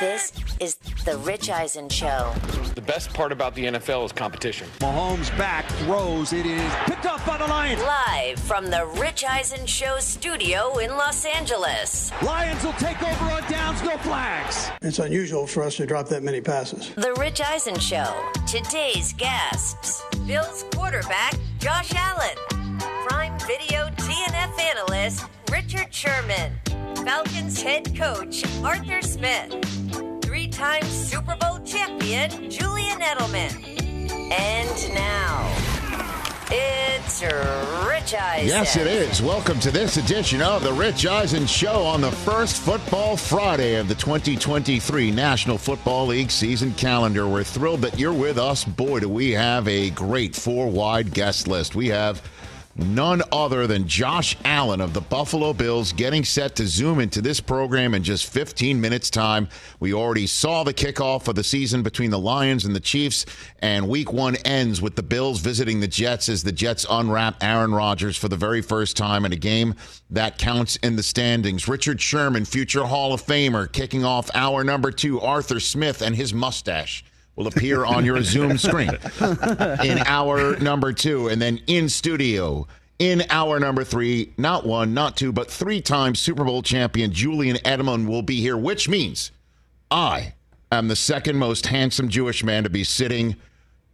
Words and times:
This 0.00 0.32
is 0.60 0.76
the 1.04 1.16
Rich 1.18 1.50
Eisen 1.50 1.88
Show. 1.88 2.32
The 2.74 2.80
best 2.80 3.12
part 3.12 3.32
about 3.32 3.54
the 3.54 3.66
NFL 3.66 4.04
is 4.06 4.12
competition. 4.12 4.68
Mahomes 4.78 5.36
back, 5.38 5.64
throws. 5.82 6.32
It 6.32 6.46
is 6.46 6.72
picked 6.86 7.06
up 7.06 7.24
by 7.26 7.38
the 7.38 7.46
Lions. 7.46 7.80
Live 7.82 8.38
from 8.40 8.66
the 8.66 8.86
Rich 9.00 9.24
Eisen 9.24 9.66
Show 9.66 9.98
studio 9.98 10.78
in 10.78 10.90
Los 10.90 11.24
Angeles. 11.24 12.10
Lions 12.22 12.62
will 12.64 12.72
take 12.74 13.00
over 13.02 13.24
on 13.24 13.42
downs, 13.50 13.82
no 13.82 13.96
flags. 13.98 14.70
It's 14.82 14.98
unusual 14.98 15.46
for 15.46 15.62
us 15.62 15.76
to 15.76 15.86
drop 15.86 16.08
that 16.08 16.22
many 16.22 16.40
passes. 16.40 16.90
The 16.94 17.14
Rich 17.14 17.40
Eisen 17.40 17.78
Show. 17.78 18.14
Today's 18.46 19.12
guests 19.14 20.02
Bills 20.26 20.64
quarterback 20.74 21.34
Josh 21.58 21.92
Allen, 21.94 22.67
Prime 22.78 23.38
Video 23.40 23.88
TNF 23.96 24.60
analyst 24.60 25.26
Richard 25.50 25.92
Sherman, 25.92 26.52
Falcons 27.04 27.60
head 27.60 27.96
coach 27.96 28.44
Arthur 28.62 29.02
Smith, 29.02 29.56
three 30.22 30.48
time 30.48 30.82
Super 30.84 31.36
Bowl 31.36 31.58
champion 31.60 32.50
Julian 32.50 33.00
Edelman. 33.00 33.52
And 34.30 34.94
now, 34.94 35.54
it's 36.50 37.22
Rich 37.22 38.14
Eisen. 38.14 38.48
Yes, 38.48 38.76
it 38.76 38.86
is. 38.86 39.20
Welcome 39.20 39.58
to 39.60 39.70
this 39.70 39.96
edition 39.96 40.40
of 40.40 40.62
the 40.62 40.72
Rich 40.72 41.06
Eisen 41.06 41.46
Show 41.46 41.82
on 41.82 42.00
the 42.00 42.12
first 42.12 42.62
Football 42.62 43.16
Friday 43.16 43.74
of 43.76 43.88
the 43.88 43.94
2023 43.94 45.10
National 45.10 45.58
Football 45.58 46.06
League 46.06 46.30
season 46.30 46.72
calendar. 46.74 47.26
We're 47.26 47.44
thrilled 47.44 47.80
that 47.80 47.98
you're 47.98 48.12
with 48.12 48.38
us. 48.38 48.64
Boy, 48.64 49.00
do 49.00 49.08
we 49.08 49.32
have 49.32 49.66
a 49.66 49.90
great 49.90 50.36
four 50.36 50.70
wide 50.70 51.12
guest 51.12 51.48
list. 51.48 51.74
We 51.74 51.88
have 51.88 52.22
none 52.78 53.22
other 53.32 53.66
than 53.66 53.88
Josh 53.88 54.36
Allen 54.44 54.80
of 54.80 54.94
the 54.94 55.00
Buffalo 55.00 55.52
Bills 55.52 55.92
getting 55.92 56.24
set 56.24 56.56
to 56.56 56.66
zoom 56.66 57.00
into 57.00 57.20
this 57.20 57.40
program 57.40 57.94
in 57.94 58.02
just 58.02 58.32
15 58.32 58.80
minutes 58.80 59.10
time. 59.10 59.48
We 59.80 59.92
already 59.92 60.26
saw 60.26 60.62
the 60.62 60.72
kickoff 60.72 61.28
of 61.28 61.34
the 61.34 61.44
season 61.44 61.82
between 61.82 62.10
the 62.10 62.18
Lions 62.18 62.64
and 62.64 62.74
the 62.74 62.80
Chiefs 62.80 63.26
and 63.58 63.88
week 63.88 64.12
1 64.12 64.36
ends 64.36 64.80
with 64.80 64.96
the 64.96 65.02
Bills 65.02 65.40
visiting 65.40 65.80
the 65.80 65.88
Jets 65.88 66.28
as 66.28 66.44
the 66.44 66.52
Jets 66.52 66.86
unwrap 66.88 67.42
Aaron 67.42 67.74
Rodgers 67.74 68.16
for 68.16 68.28
the 68.28 68.36
very 68.36 68.62
first 68.62 68.96
time 68.96 69.24
in 69.24 69.32
a 69.32 69.36
game 69.36 69.74
that 70.10 70.38
counts 70.38 70.76
in 70.76 70.96
the 70.96 71.02
standings. 71.02 71.68
Richard 71.68 72.00
Sherman, 72.00 72.44
future 72.44 72.84
Hall 72.84 73.12
of 73.12 73.22
Famer, 73.22 73.70
kicking 73.70 74.04
off 74.04 74.30
hour 74.34 74.62
number 74.62 74.90
2 74.90 75.20
Arthur 75.20 75.60
Smith 75.60 76.00
and 76.00 76.14
his 76.14 76.32
mustache 76.32 77.04
will 77.38 77.46
appear 77.46 77.84
on 77.84 78.04
your 78.04 78.20
Zoom 78.20 78.58
screen 78.58 78.90
in 79.20 79.98
hour 79.98 80.58
number 80.58 80.92
two. 80.92 81.28
And 81.28 81.40
then 81.40 81.60
in 81.68 81.88
studio 81.88 82.66
in 82.98 83.22
hour 83.30 83.60
number 83.60 83.84
three, 83.84 84.34
not 84.36 84.66
one, 84.66 84.92
not 84.92 85.16
two, 85.16 85.32
but 85.32 85.48
three 85.48 85.80
times 85.80 86.18
Super 86.18 86.42
Bowl 86.44 86.62
champion 86.62 87.12
Julian 87.12 87.56
Edelman 87.58 88.08
will 88.08 88.22
be 88.22 88.40
here, 88.40 88.56
which 88.56 88.88
means 88.88 89.30
I 89.88 90.34
am 90.72 90.88
the 90.88 90.96
second 90.96 91.36
most 91.36 91.66
handsome 91.66 92.08
Jewish 92.08 92.42
man 92.42 92.64
to 92.64 92.70
be 92.70 92.82
sitting 92.82 93.36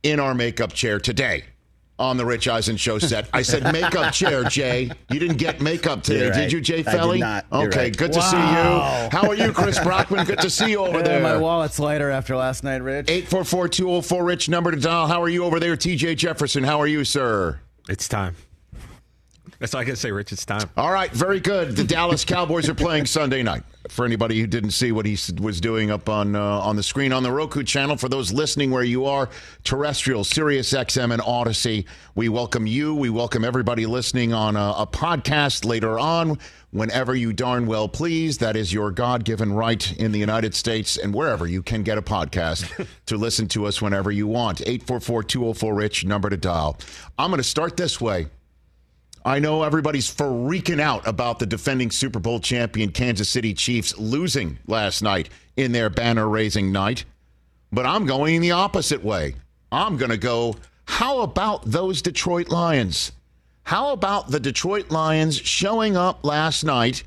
in 0.02 0.18
our 0.18 0.34
makeup 0.34 0.72
chair 0.72 0.98
today 0.98 1.44
on 1.98 2.16
the 2.16 2.24
Rich 2.26 2.48
Eisen 2.48 2.76
show 2.76 2.98
set. 2.98 3.28
I 3.32 3.42
said 3.42 3.72
makeup 3.72 4.12
chair, 4.12 4.42
Jay. 4.44 4.90
You 5.10 5.20
didn't 5.20 5.36
get 5.36 5.60
makeup 5.60 6.02
today, 6.02 6.28
right. 6.28 6.34
did 6.36 6.52
you, 6.52 6.60
Jay 6.60 6.80
I 6.80 6.82
Felly? 6.82 7.18
did 7.18 7.24
not. 7.24 7.46
You're 7.52 7.68
Okay, 7.68 7.82
right. 7.84 7.96
good 7.96 8.12
to 8.12 8.20
see 8.22 8.36
you. 8.36 8.42
How 8.42 9.28
are 9.28 9.34
you, 9.34 9.52
Chris 9.52 9.78
Brockman? 9.78 10.26
Good 10.26 10.40
to 10.40 10.50
see 10.50 10.70
you 10.72 10.78
over 10.80 10.98
Yeah, 10.98 11.02
there. 11.04 11.22
my 11.22 11.36
wallet's 11.36 11.78
lighter 11.78 12.10
after 12.10 12.34
last 12.36 12.64
night, 12.64 12.82
Rich. 12.82 13.06
844-204 13.06 14.24
Rich 14.26 14.48
number 14.48 14.70
to 14.72 14.76
dial. 14.76 15.06
How 15.06 15.22
are 15.22 15.28
you 15.28 15.44
over 15.44 15.60
there, 15.60 15.76
TJ 15.76 16.16
Jefferson? 16.16 16.64
How 16.64 16.80
are 16.80 16.86
you, 16.88 17.04
sir? 17.04 17.60
It's 17.88 18.08
time. 18.08 18.34
That's 19.60 19.72
all 19.74 19.80
I 19.80 19.84
can 19.84 19.94
say, 19.96 20.10
Rich. 20.10 20.32
It's 20.32 20.44
time. 20.44 20.68
All 20.76 20.90
right, 20.92 21.12
very 21.12 21.38
good. 21.38 21.76
The 21.76 21.84
Dallas 21.84 22.24
Cowboys 22.24 22.68
are 22.68 22.74
playing 22.74 23.06
Sunday 23.06 23.42
night. 23.44 23.62
For 23.90 24.06
anybody 24.06 24.40
who 24.40 24.46
didn't 24.46 24.70
see 24.70 24.92
what 24.92 25.04
he 25.04 25.18
was 25.38 25.60
doing 25.60 25.90
up 25.90 26.08
on 26.08 26.34
uh, 26.34 26.40
on 26.40 26.76
the 26.76 26.82
screen 26.82 27.12
on 27.12 27.22
the 27.22 27.30
Roku 27.30 27.62
channel, 27.62 27.98
for 27.98 28.08
those 28.08 28.32
listening 28.32 28.70
where 28.70 28.82
you 28.82 29.04
are, 29.04 29.28
terrestrial, 29.62 30.24
Sirius 30.24 30.72
XM, 30.72 31.12
and 31.12 31.20
Audacy, 31.20 31.84
we 32.14 32.30
welcome 32.30 32.66
you. 32.66 32.94
We 32.94 33.10
welcome 33.10 33.44
everybody 33.44 33.84
listening 33.84 34.32
on 34.32 34.56
a, 34.56 34.74
a 34.78 34.86
podcast 34.86 35.66
later 35.66 35.98
on, 35.98 36.38
whenever 36.70 37.14
you 37.14 37.34
darn 37.34 37.66
well 37.66 37.86
please. 37.86 38.38
That 38.38 38.56
is 38.56 38.72
your 38.72 38.90
God 38.90 39.22
given 39.24 39.52
right 39.52 39.92
in 39.98 40.12
the 40.12 40.18
United 40.18 40.54
States 40.54 40.96
and 40.96 41.12
wherever 41.12 41.46
you 41.46 41.62
can 41.62 41.82
get 41.82 41.98
a 41.98 42.02
podcast 42.02 42.88
to 43.06 43.16
listen 43.18 43.48
to 43.48 43.66
us 43.66 43.82
whenever 43.82 44.10
you 44.10 44.26
want. 44.26 44.62
844 44.62 45.24
204 45.24 45.74
Rich, 45.74 46.06
number 46.06 46.30
to 46.30 46.38
dial. 46.38 46.78
I'm 47.18 47.30
going 47.30 47.36
to 47.36 47.44
start 47.44 47.76
this 47.76 48.00
way. 48.00 48.28
I 49.26 49.38
know 49.38 49.62
everybody's 49.62 50.14
freaking 50.14 50.80
out 50.80 51.06
about 51.08 51.38
the 51.38 51.46
defending 51.46 51.90
Super 51.90 52.18
Bowl 52.18 52.40
champion 52.40 52.90
Kansas 52.90 53.30
City 53.30 53.54
Chiefs 53.54 53.96
losing 53.96 54.58
last 54.66 55.00
night 55.02 55.30
in 55.56 55.72
their 55.72 55.88
banner 55.88 56.28
raising 56.28 56.72
night, 56.72 57.06
but 57.72 57.86
I'm 57.86 58.04
going 58.04 58.42
the 58.42 58.50
opposite 58.50 59.02
way. 59.02 59.36
I'm 59.72 59.96
going 59.96 60.10
to 60.10 60.18
go, 60.18 60.56
how 60.84 61.22
about 61.22 61.64
those 61.64 62.02
Detroit 62.02 62.50
Lions? 62.50 63.12
How 63.62 63.92
about 63.92 64.30
the 64.30 64.40
Detroit 64.40 64.90
Lions 64.90 65.38
showing 65.38 65.96
up 65.96 66.22
last 66.22 66.62
night 66.62 67.02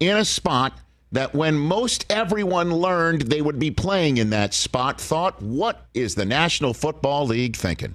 in 0.00 0.16
a 0.16 0.24
spot 0.24 0.72
that 1.12 1.34
when 1.34 1.56
most 1.56 2.04
everyone 2.10 2.74
learned 2.74 3.22
they 3.22 3.42
would 3.42 3.60
be 3.60 3.70
playing 3.70 4.16
in 4.16 4.30
that 4.30 4.54
spot, 4.54 5.00
thought, 5.00 5.40
what 5.40 5.86
is 5.94 6.16
the 6.16 6.24
National 6.24 6.74
Football 6.74 7.26
League 7.26 7.54
thinking? 7.54 7.94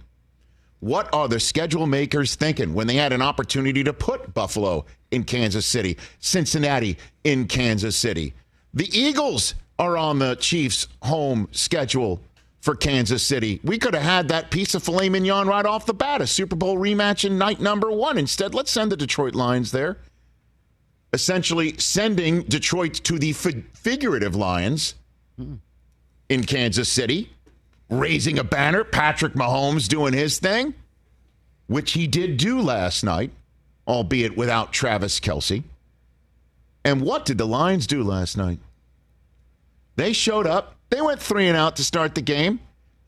What 0.79 1.11
are 1.13 1.27
the 1.27 1.39
schedule 1.39 1.87
makers 1.87 2.35
thinking 2.35 2.73
when 2.73 2.87
they 2.87 2.95
had 2.95 3.13
an 3.13 3.21
opportunity 3.21 3.83
to 3.83 3.93
put 3.93 4.33
Buffalo 4.33 4.85
in 5.11 5.23
Kansas 5.23 5.65
City, 5.65 5.97
Cincinnati 6.19 6.97
in 7.23 7.47
Kansas 7.47 7.95
City? 7.95 8.33
The 8.73 8.89
Eagles 8.97 9.55
are 9.79 9.97
on 9.97 10.19
the 10.19 10.35
Chiefs' 10.35 10.87
home 11.01 11.47
schedule 11.51 12.21
for 12.61 12.75
Kansas 12.75 13.25
City. 13.25 13.59
We 13.63 13.77
could 13.77 13.93
have 13.93 14.03
had 14.03 14.27
that 14.29 14.51
piece 14.51 14.73
of 14.73 14.83
filet 14.83 15.09
mignon 15.09 15.47
right 15.47 15.65
off 15.65 15.85
the 15.85 15.93
bat, 15.93 16.21
a 16.21 16.27
Super 16.27 16.55
Bowl 16.55 16.77
rematch 16.77 17.23
in 17.23 17.37
night 17.37 17.59
number 17.59 17.91
one. 17.91 18.17
Instead, 18.17 18.53
let's 18.53 18.71
send 18.71 18.91
the 18.91 18.97
Detroit 18.97 19.35
Lions 19.35 19.71
there. 19.71 19.97
Essentially, 21.13 21.77
sending 21.77 22.41
Detroit 22.43 22.95
to 23.05 23.19
the 23.19 23.33
fi- 23.33 23.63
figurative 23.73 24.35
Lions 24.35 24.95
hmm. 25.37 25.55
in 26.27 26.43
Kansas 26.43 26.89
City 26.89 27.34
raising 27.89 28.39
a 28.39 28.43
banner. 28.43 28.83
Patrick 28.83 29.33
Mahomes 29.33 29.87
doing 29.87 30.13
his 30.13 30.39
thing, 30.39 30.73
which 31.67 31.93
he 31.93 32.07
did 32.07 32.37
do 32.37 32.59
last 32.61 33.03
night, 33.03 33.31
albeit 33.87 34.35
without 34.37 34.73
Travis 34.73 35.19
Kelce. 35.19 35.63
And 36.83 37.01
what 37.01 37.25
did 37.25 37.37
the 37.37 37.47
Lions 37.47 37.87
do 37.87 38.03
last 38.03 38.37
night? 38.37 38.59
They 39.95 40.13
showed 40.13 40.45
up. 40.45 40.75
They 40.89 41.01
went 41.01 41.21
three 41.21 41.47
and 41.47 41.57
out 41.57 41.77
to 41.77 41.83
start 41.83 42.15
the 42.15 42.21
game. 42.21 42.59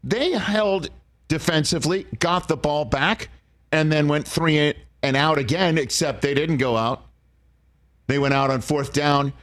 They 0.03 0.31
held 0.31 0.89
defensively, 1.27 2.07
got 2.19 2.47
the 2.47 2.57
ball 2.57 2.85
back, 2.85 3.29
and 3.71 3.91
then 3.91 4.07
went 4.07 4.27
three 4.27 4.73
and 5.03 5.15
out 5.15 5.37
again, 5.37 5.77
except 5.77 6.21
they 6.21 6.33
didn't 6.33 6.57
go 6.57 6.75
out. 6.75 7.05
They 8.07 8.17
went 8.17 8.33
out 8.33 8.49
on 8.49 8.61
fourth 8.61 8.93
down. 8.93 9.33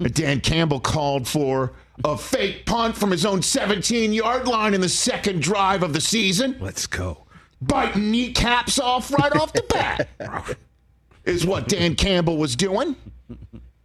Dan 0.00 0.40
Campbell 0.40 0.80
called 0.80 1.26
for 1.26 1.72
a 2.04 2.16
fake 2.16 2.64
punt 2.66 2.96
from 2.96 3.10
his 3.10 3.26
own 3.26 3.42
17 3.42 4.12
yard 4.12 4.46
line 4.46 4.74
in 4.74 4.80
the 4.80 4.88
second 4.88 5.42
drive 5.42 5.82
of 5.82 5.92
the 5.92 6.00
season. 6.00 6.56
Let's 6.60 6.86
go. 6.86 7.24
Biting 7.60 8.10
kneecaps 8.10 8.78
off 8.78 9.12
right 9.12 9.34
off 9.34 9.52
the 9.52 9.64
bat 9.68 10.08
is 11.24 11.44
what 11.44 11.68
Dan 11.68 11.94
Campbell 11.96 12.36
was 12.36 12.54
doing. 12.54 12.94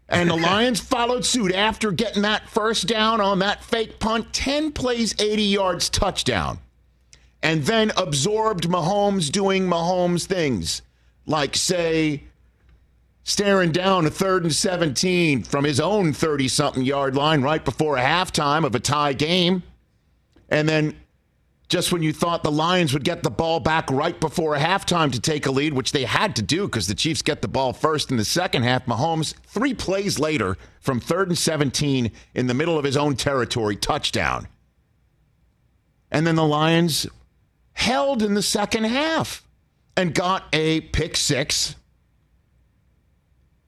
And 0.09 0.29
the 0.29 0.35
Lions 0.35 0.79
followed 0.79 1.25
suit 1.25 1.53
after 1.53 1.91
getting 1.91 2.21
that 2.21 2.47
first 2.47 2.87
down 2.87 3.19
on 3.19 3.39
that 3.39 3.63
fake 3.63 3.99
punt, 3.99 4.31
10 4.31 4.71
plays, 4.71 5.15
80 5.19 5.41
yards, 5.41 5.89
touchdown. 5.89 6.59
And 7.41 7.63
then 7.63 7.91
absorbed 7.97 8.67
Mahomes 8.69 9.31
doing 9.31 9.63
Mahomes 9.63 10.25
things, 10.25 10.81
like, 11.25 11.55
say, 11.55 12.23
staring 13.23 13.71
down 13.71 14.05
a 14.05 14.09
third 14.09 14.43
and 14.43 14.53
17 14.53 15.43
from 15.43 15.63
his 15.63 15.79
own 15.79 16.13
30 16.13 16.47
something 16.47 16.83
yard 16.83 17.15
line 17.15 17.41
right 17.41 17.63
before 17.63 17.97
a 17.97 18.01
halftime 18.01 18.65
of 18.65 18.75
a 18.75 18.79
tie 18.79 19.13
game. 19.13 19.63
And 20.49 20.67
then 20.67 20.95
just 21.69 21.91
when 21.91 22.03
you 22.03 22.13
thought 22.13 22.43
the 22.43 22.51
Lions 22.51 22.93
would 22.93 23.03
get 23.03 23.23
the 23.23 23.31
ball 23.31 23.59
back 23.59 23.89
right 23.89 24.19
before 24.19 24.55
a 24.55 24.59
halftime 24.59 25.11
to 25.11 25.19
take 25.19 25.45
a 25.45 25.51
lead, 25.51 25.73
which 25.73 25.91
they 25.91 26.03
had 26.03 26.35
to 26.35 26.41
do 26.41 26.67
because 26.67 26.87
the 26.87 26.93
Chiefs 26.93 27.21
get 27.21 27.41
the 27.41 27.47
ball 27.47 27.73
first 27.73 28.11
in 28.11 28.17
the 28.17 28.25
second 28.25 28.63
half, 28.63 28.85
Mahomes, 28.85 29.33
three 29.47 29.73
plays 29.73 30.19
later, 30.19 30.57
from 30.81 30.99
third 30.99 31.29
and 31.29 31.37
17 31.37 32.11
in 32.35 32.47
the 32.47 32.53
middle 32.53 32.77
of 32.77 32.83
his 32.83 32.97
own 32.97 33.15
territory, 33.15 33.75
touchdown. 33.75 34.47
And 36.11 36.27
then 36.27 36.35
the 36.35 36.45
Lions 36.45 37.07
held 37.71 38.21
in 38.21 38.35
the 38.35 38.43
second 38.43 38.83
half 38.83 39.47
and 39.97 40.13
got 40.13 40.43
a 40.53 40.81
pick 40.81 41.17
six. 41.17 41.75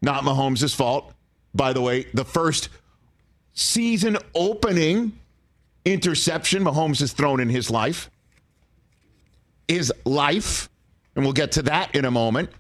Not 0.06 0.24
Mahomes' 0.24 0.76
fault. 0.76 1.12
By 1.56 1.74
the 1.74 1.82
way, 1.82 2.06
the 2.14 2.24
first 2.24 2.70
season 3.54 4.18
opening 4.36 5.18
interception 5.84 6.64
Mahomes 6.64 7.00
has 7.00 7.12
thrown 7.12 7.40
in 7.40 7.50
his 7.50 7.72
life. 7.72 8.12
is 9.68 9.92
life, 10.06 10.70
and 11.16 11.26
we'll 11.26 11.34
get 11.34 11.54
to 11.54 11.64
that 11.64 11.96
in 11.96 12.06
a 12.06 12.12
moment. 12.12 12.52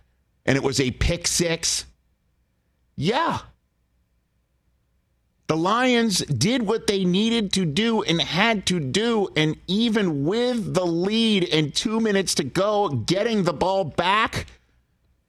And 0.47 0.57
it 0.57 0.63
was 0.63 0.79
a 0.79 0.89
pick 0.89 1.27
six. 1.27 1.85
Yeah. 2.95 3.39
The 5.45 5.55
Lions 5.55 6.19
did 6.25 6.63
what 6.63 6.87
they 6.87 7.05
needed 7.05 7.53
to 7.53 7.65
do 7.65 8.01
and 8.01 8.19
had 8.19 8.65
to 8.65 8.79
do. 8.79 9.29
And 9.35 9.55
even 9.67 10.25
with 10.25 10.73
the 10.73 10.85
lead 10.85 11.47
and 11.51 11.75
two 11.75 11.99
minutes 11.99 12.33
to 12.35 12.43
go, 12.43 12.89
getting 12.89 13.43
the 13.43 13.53
ball 13.53 13.83
back 13.83 14.47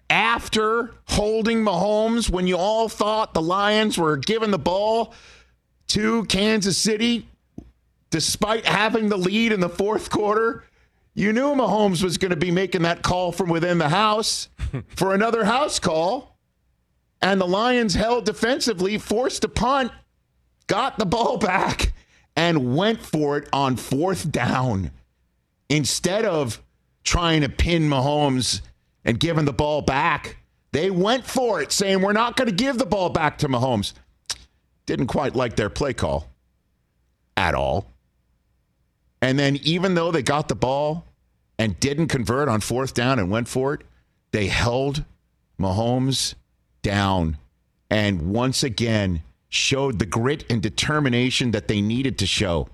after 0.08 0.92
holding 1.08 1.64
Mahomes 1.64 2.30
when 2.30 2.46
you 2.46 2.56
all 2.56 2.88
thought 2.88 3.34
the 3.34 3.42
Lions 3.42 3.98
were 3.98 4.16
giving 4.16 4.50
the 4.50 4.58
ball 4.58 5.14
to 5.88 6.24
Kansas 6.26 6.78
City 6.78 7.28
despite 8.10 8.64
having 8.64 9.08
the 9.08 9.16
lead 9.16 9.52
in 9.52 9.60
the 9.60 9.68
fourth 9.68 10.10
quarter, 10.10 10.64
you 11.14 11.32
knew 11.32 11.54
Mahomes 11.54 12.02
was 12.02 12.18
going 12.18 12.30
to 12.30 12.36
be 12.36 12.50
making 12.50 12.82
that 12.82 13.02
call 13.02 13.32
from 13.32 13.48
within 13.48 13.78
the 13.78 13.88
house 13.88 14.48
for 14.88 15.14
another 15.14 15.44
house 15.44 15.78
call. 15.78 16.38
And 17.20 17.40
the 17.40 17.46
Lions 17.46 17.94
held 17.94 18.26
defensively, 18.26 18.98
forced 18.98 19.42
a 19.44 19.48
punt, 19.48 19.90
got 20.66 20.98
the 20.98 21.06
ball 21.06 21.38
back, 21.38 21.92
and 22.36 22.76
went 22.76 23.02
for 23.02 23.38
it 23.38 23.48
on 23.52 23.76
fourth 23.76 24.30
down. 24.30 24.90
Instead 25.68 26.24
of 26.24 26.62
trying 27.02 27.40
to 27.40 27.48
pin 27.48 27.88
Mahomes 27.88 28.60
and 29.06 29.18
giving 29.18 29.46
the 29.46 29.52
ball 29.52 29.80
back, 29.80 30.36
they 30.72 30.90
went 30.90 31.24
for 31.24 31.62
it, 31.62 31.72
saying, 31.72 32.02
We're 32.02 32.12
not 32.12 32.36
going 32.36 32.48
to 32.48 32.54
give 32.54 32.76
the 32.76 32.84
ball 32.84 33.08
back 33.08 33.38
to 33.38 33.48
Mahomes. 33.48 33.94
Didn't 34.84 35.06
quite 35.06 35.34
like 35.34 35.56
their 35.56 35.70
play 35.70 35.94
call 35.94 36.28
at 37.36 37.54
all. 37.54 37.90
And 39.22 39.38
then, 39.38 39.56
even 39.62 39.94
though 39.94 40.10
they 40.10 40.22
got 40.22 40.48
the 40.48 40.54
ball 40.54 41.06
and 41.58 41.80
didn't 41.80 42.08
convert 42.08 42.48
on 42.48 42.60
fourth 42.60 42.92
down 42.92 43.18
and 43.18 43.30
went 43.30 43.48
for 43.48 43.72
it, 43.72 43.82
they 44.32 44.48
held 44.48 45.04
Mahomes 45.58 46.34
down 46.82 47.38
and 47.88 48.32
once 48.32 48.62
again 48.62 49.22
showed 49.48 49.98
the 49.98 50.06
grit 50.06 50.44
and 50.50 50.60
determination 50.60 51.52
that 51.52 51.68
they 51.68 51.80
needed 51.80 52.18
to 52.18 52.26
show. 52.26 52.68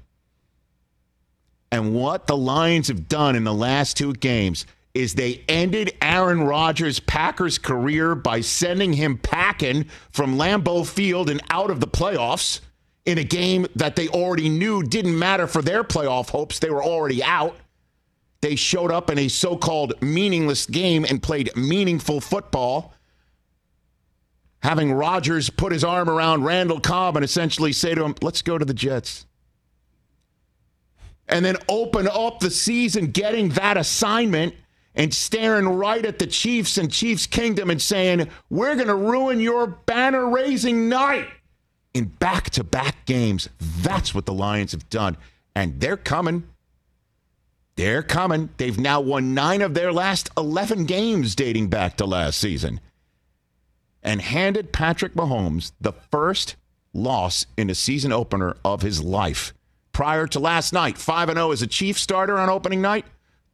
And 1.71 1.95
what 1.95 2.27
the 2.27 2.37
Lions 2.37 2.89
have 2.89 3.09
done 3.09 3.37
in 3.37 3.45
the 3.45 3.55
last 3.55 3.97
two 3.97 4.13
games 4.15 4.67
is 4.95 5.15
they 5.15 5.43
ended 5.49 5.97
Aaron 6.03 6.43
Rodgers' 6.43 7.01
Packers 7.01 7.59
career 7.59 8.15
by 8.15 8.41
sending 8.41 8.93
him 8.93 9.17
packing 9.17 9.85
from 10.11 10.37
Lambeau 10.37 10.87
Field 10.87 11.31
and 11.31 11.41
out 11.51 11.71
of 11.71 11.81
the 11.81 11.87
playoffs 11.87 12.61
in 13.05 13.19
a 13.19 13.25
game 13.25 13.67
that 13.75 13.97
they 13.97 14.09
already 14.09 14.49
knew 14.49 14.83
didn't 14.83 15.19
matter 15.19 15.47
for 15.47 15.63
their 15.63 15.83
playoff 15.83 16.31
hopes. 16.31 16.59
They 16.59 16.71
were 16.71 16.85
already 16.85 17.23
out. 17.23 17.57
They 18.43 18.55
showed 18.55 18.91
up 18.91 19.09
in 19.09 19.19
a 19.19 19.29
so 19.29 19.57
called 19.57 19.95
meaningless 20.03 20.67
game 20.67 21.07
and 21.09 21.23
played 21.23 21.51
meaningful 21.57 22.21
football. 22.21 22.93
Having 24.63 24.93
Rodgers 24.93 25.49
put 25.49 25.73
his 25.73 25.83
arm 25.83 26.09
around 26.09 26.45
Randall 26.45 26.81
Cobb 26.81 27.17
and 27.17 27.25
essentially 27.25 27.73
say 27.73 27.95
to 27.95 28.05
him, 28.05 28.15
let's 28.21 28.43
go 28.43 28.59
to 28.59 28.65
the 28.65 28.75
Jets. 28.75 29.27
And 31.29 31.45
then 31.45 31.57
open 31.69 32.09
up 32.09 32.41
the 32.41 32.51
season 32.51 33.07
getting 33.07 33.51
that 33.51 33.77
assignment 33.77 34.55
and 34.95 35.13
staring 35.13 35.69
right 35.69 36.05
at 36.05 36.19
the 36.19 36.27
Chiefs 36.27 36.77
and 36.79 36.91
Chiefs 36.91 37.27
Kingdom 37.27 37.71
and 37.71 37.81
saying, 37.81 38.29
We're 38.51 38.75
going 38.75 38.89
to 38.89 38.95
ruin 38.95 39.41
your 39.41 39.67
banner 39.67 40.29
raising 40.29 40.89
night 40.89 41.29
in 41.95 42.07
back 42.07 42.51
to 42.51 42.65
back 42.65 43.05
games. 43.07 43.49
That's 43.59 44.15
what 44.15 44.27
the 44.27 44.35
Lions 44.35 44.73
have 44.73 44.89
done. 44.91 45.17
And 45.55 45.81
they're 45.81 45.97
coming. 45.97 46.45
They're 47.77 48.03
coming. 48.03 48.51
They've 48.57 48.79
now 48.79 49.01
won 49.01 49.35
nine 49.35 49.63
of 49.63 49.75
their 49.75 49.93
last 49.93 50.29
11 50.37 50.85
games 50.85 51.35
dating 51.35 51.69
back 51.69 51.97
to 51.97 52.07
last 52.07 52.39
season 52.39 52.81
and 54.03 54.21
handed 54.21 54.73
Patrick 54.73 55.15
Mahomes 55.15 55.73
the 55.81 55.93
first 55.93 56.57
loss 56.93 57.47
in 57.57 57.71
a 57.71 57.75
season 57.75 58.13
opener 58.13 58.57
of 58.65 58.83
his 58.83 59.03
life. 59.03 59.55
Prior 59.93 60.27
to 60.29 60.41
last 60.41 60.73
night, 60.73 60.99
5 60.99 61.31
0 61.31 61.53
as 61.53 61.63
a 61.63 61.67
Chief 61.67 61.99
starter 61.99 62.39
on 62.39 62.49
opening 62.49 62.81
night, 62.81 63.05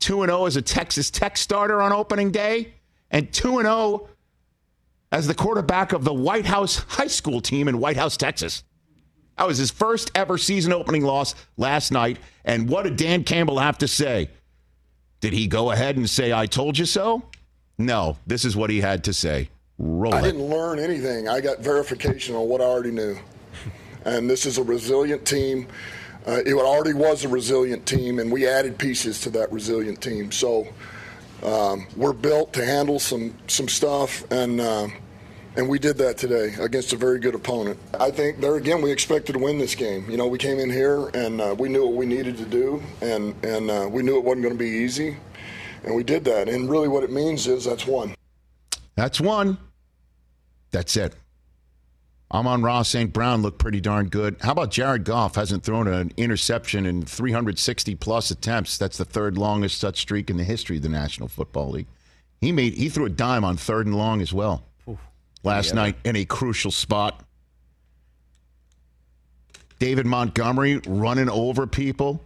2 0.00 0.25
0 0.27 0.47
as 0.47 0.56
a 0.56 0.62
Texas 0.62 1.11
Tech 1.11 1.37
starter 1.37 1.83
on 1.83 1.93
opening 1.93 2.31
day, 2.31 2.75
and 3.11 3.33
2 3.33 3.62
0 3.62 4.09
as 5.11 5.27
the 5.27 5.35
quarterback 5.35 5.93
of 5.93 6.05
the 6.05 6.12
White 6.12 6.47
House 6.47 6.77
high 6.89 7.06
school 7.06 7.41
team 7.41 7.69
in 7.69 7.79
White 7.79 7.97
House, 7.97 8.17
Texas. 8.17 8.65
That 9.37 9.47
was 9.47 9.59
his 9.59 9.71
first 9.71 10.11
ever 10.15 10.37
season 10.37 10.73
opening 10.73 11.05
loss 11.05 11.35
last 11.56 11.93
night. 11.93 12.19
And 12.45 12.69
what 12.69 12.83
did 12.85 12.97
Dan 12.97 13.25
Campbell 13.25 13.59
have 13.59 13.79
to 13.79 13.89
say? 13.89 14.31
Did 15.21 15.33
he 15.33 15.47
go 15.47 15.71
ahead 15.71 15.97
and 15.97 16.09
say, 16.11 16.33
I 16.33 16.47
told 16.47 16.77
you 16.77 16.85
so? 16.85 17.23
No, 17.79 18.17
this 18.27 18.45
is 18.45 18.56
what 18.56 18.69
he 18.71 18.81
had 18.81 19.05
to 19.05 19.12
say. 19.12 19.49
Roll 19.79 20.12
I 20.12 20.19
it. 20.19 20.23
didn't 20.23 20.43
learn 20.43 20.81
anything. 20.81 21.29
I 21.29 21.41
got 21.41 21.61
verification 21.61 22.35
on 22.35 22.49
what 22.49 22.61
I 22.61 22.65
already 22.65 22.91
knew. 22.91 23.17
And 24.05 24.29
this 24.29 24.45
is 24.45 24.59
a 24.59 24.62
resilient 24.62 25.25
team. 25.25 25.69
Uh, 26.29 26.43
it 26.45 26.53
already 26.53 26.93
was 26.93 27.25
a 27.25 27.29
resilient 27.29 27.87
team, 27.87 28.19
and 28.19 28.31
we 28.31 28.47
added 28.47 28.77
pieces 28.77 29.19
to 29.19 29.31
that 29.31 29.51
resilient 29.51 30.03
team. 30.03 30.31
So 30.31 30.69
um, 31.43 31.87
we're 31.97 32.13
built 32.13 32.53
to 32.53 32.65
handle 32.65 32.99
some 32.99 33.35
some 33.47 33.67
stuff, 33.67 34.31
and 34.31 34.61
uh, 34.61 34.89
and 35.57 35.67
we 35.67 35.79
did 35.79 35.97
that 35.99 36.19
today 36.19 36.55
against 36.61 36.93
a 36.93 36.97
very 36.97 37.19
good 37.19 37.35
opponent. 37.35 37.79
I 37.99 38.11
think 38.11 38.43
there 38.43 38.57
again 38.57 38.83
we 38.83 38.93
expected 38.93 39.33
to 39.33 39.39
win 39.39 39.57
this 39.57 39.75
game. 39.75 40.11
You 40.11 40.19
know, 40.19 40.27
we 40.27 40.37
came 40.37 40.59
in 40.59 40.69
here 40.69 41.09
and 41.15 41.41
uh, 41.41 41.55
we 41.59 41.71
knew 41.71 41.87
what 41.87 41.95
we 41.95 42.05
needed 42.05 42.37
to 42.37 42.45
do, 42.45 42.83
and 43.01 43.35
and 43.43 43.71
uh, 43.71 43.89
we 43.91 44.03
knew 44.03 44.19
it 44.19 44.25
wasn't 44.25 44.43
going 44.43 44.55
to 44.55 44.59
be 44.59 44.69
easy, 44.69 45.17
and 45.85 45.97
we 45.97 46.05
did 46.05 46.27
that. 46.27 46.51
And 46.51 46.69
really, 46.69 46.89
what 46.89 47.05
it 47.05 47.11
means 47.11 47.47
is 47.47 47.65
that's 47.65 47.87
one. 47.87 48.15
That's 48.97 49.19
one. 49.19 49.57
That's 50.73 50.95
it. 50.99 51.15
Amon-Ra 52.31 52.83
St. 52.83 53.13
Brown 53.13 53.41
looked 53.41 53.59
pretty 53.59 53.81
darn 53.81 54.09
good. 54.09 54.37
How 54.41 54.53
about 54.53 54.71
Jared 54.71 55.05
Goff? 55.05 55.37
Hasn't 55.37 55.63
thrown 55.63 55.89
an 55.89 56.13
interception 56.19 56.85
in 56.85 57.02
360 57.02 57.95
plus 57.95 58.31
attempts. 58.31 58.76
That's 58.76 58.99
the 58.99 59.07
third 59.07 59.38
longest 59.38 59.81
such 59.81 59.99
streak 59.99 60.29
in 60.29 60.37
the 60.37 60.45
history 60.45 60.76
of 60.76 60.83
the 60.83 60.91
National 60.91 61.29
Football 61.29 61.71
League. 61.71 61.87
He 62.41 62.52
made 62.52 62.75
he 62.75 62.88
threw 62.88 63.07
a 63.07 63.11
dime 63.11 63.45
on 63.45 63.57
third 63.57 63.87
and 63.87 63.97
long 63.97 64.21
as 64.21 64.33
well 64.33 64.64
last 65.43 65.75
night 65.75 65.97
in 66.05 66.17
a 66.17 66.25
crucial 66.25 66.71
spot. 66.71 67.25
David 69.79 70.07
Montgomery 70.07 70.81
running 70.87 71.31
over 71.31 71.67
people. 71.67 72.23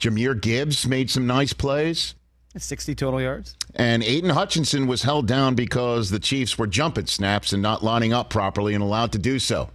Jahmyr 0.00 0.38
Gibbs 0.40 0.86
made 0.86 1.10
some 1.10 1.26
nice 1.26 1.52
plays. 1.52 2.14
60 2.56 2.94
total 2.94 3.20
yards. 3.20 3.56
And 3.76 4.04
Aidan 4.04 4.30
Hutchinson 4.30 4.86
was 4.86 5.02
held 5.02 5.26
down 5.26 5.54
because 5.54 6.10
the 6.10 6.20
Chiefs 6.20 6.56
were 6.56 6.66
jumping 6.66 7.06
snaps 7.06 7.52
and 7.52 7.60
not 7.60 7.82
lining 7.82 8.12
up 8.12 8.30
properly 8.30 8.74
and 8.74 8.82
allowed 8.82 9.12
to 9.12 9.18
do 9.18 9.38
so. 9.38 9.70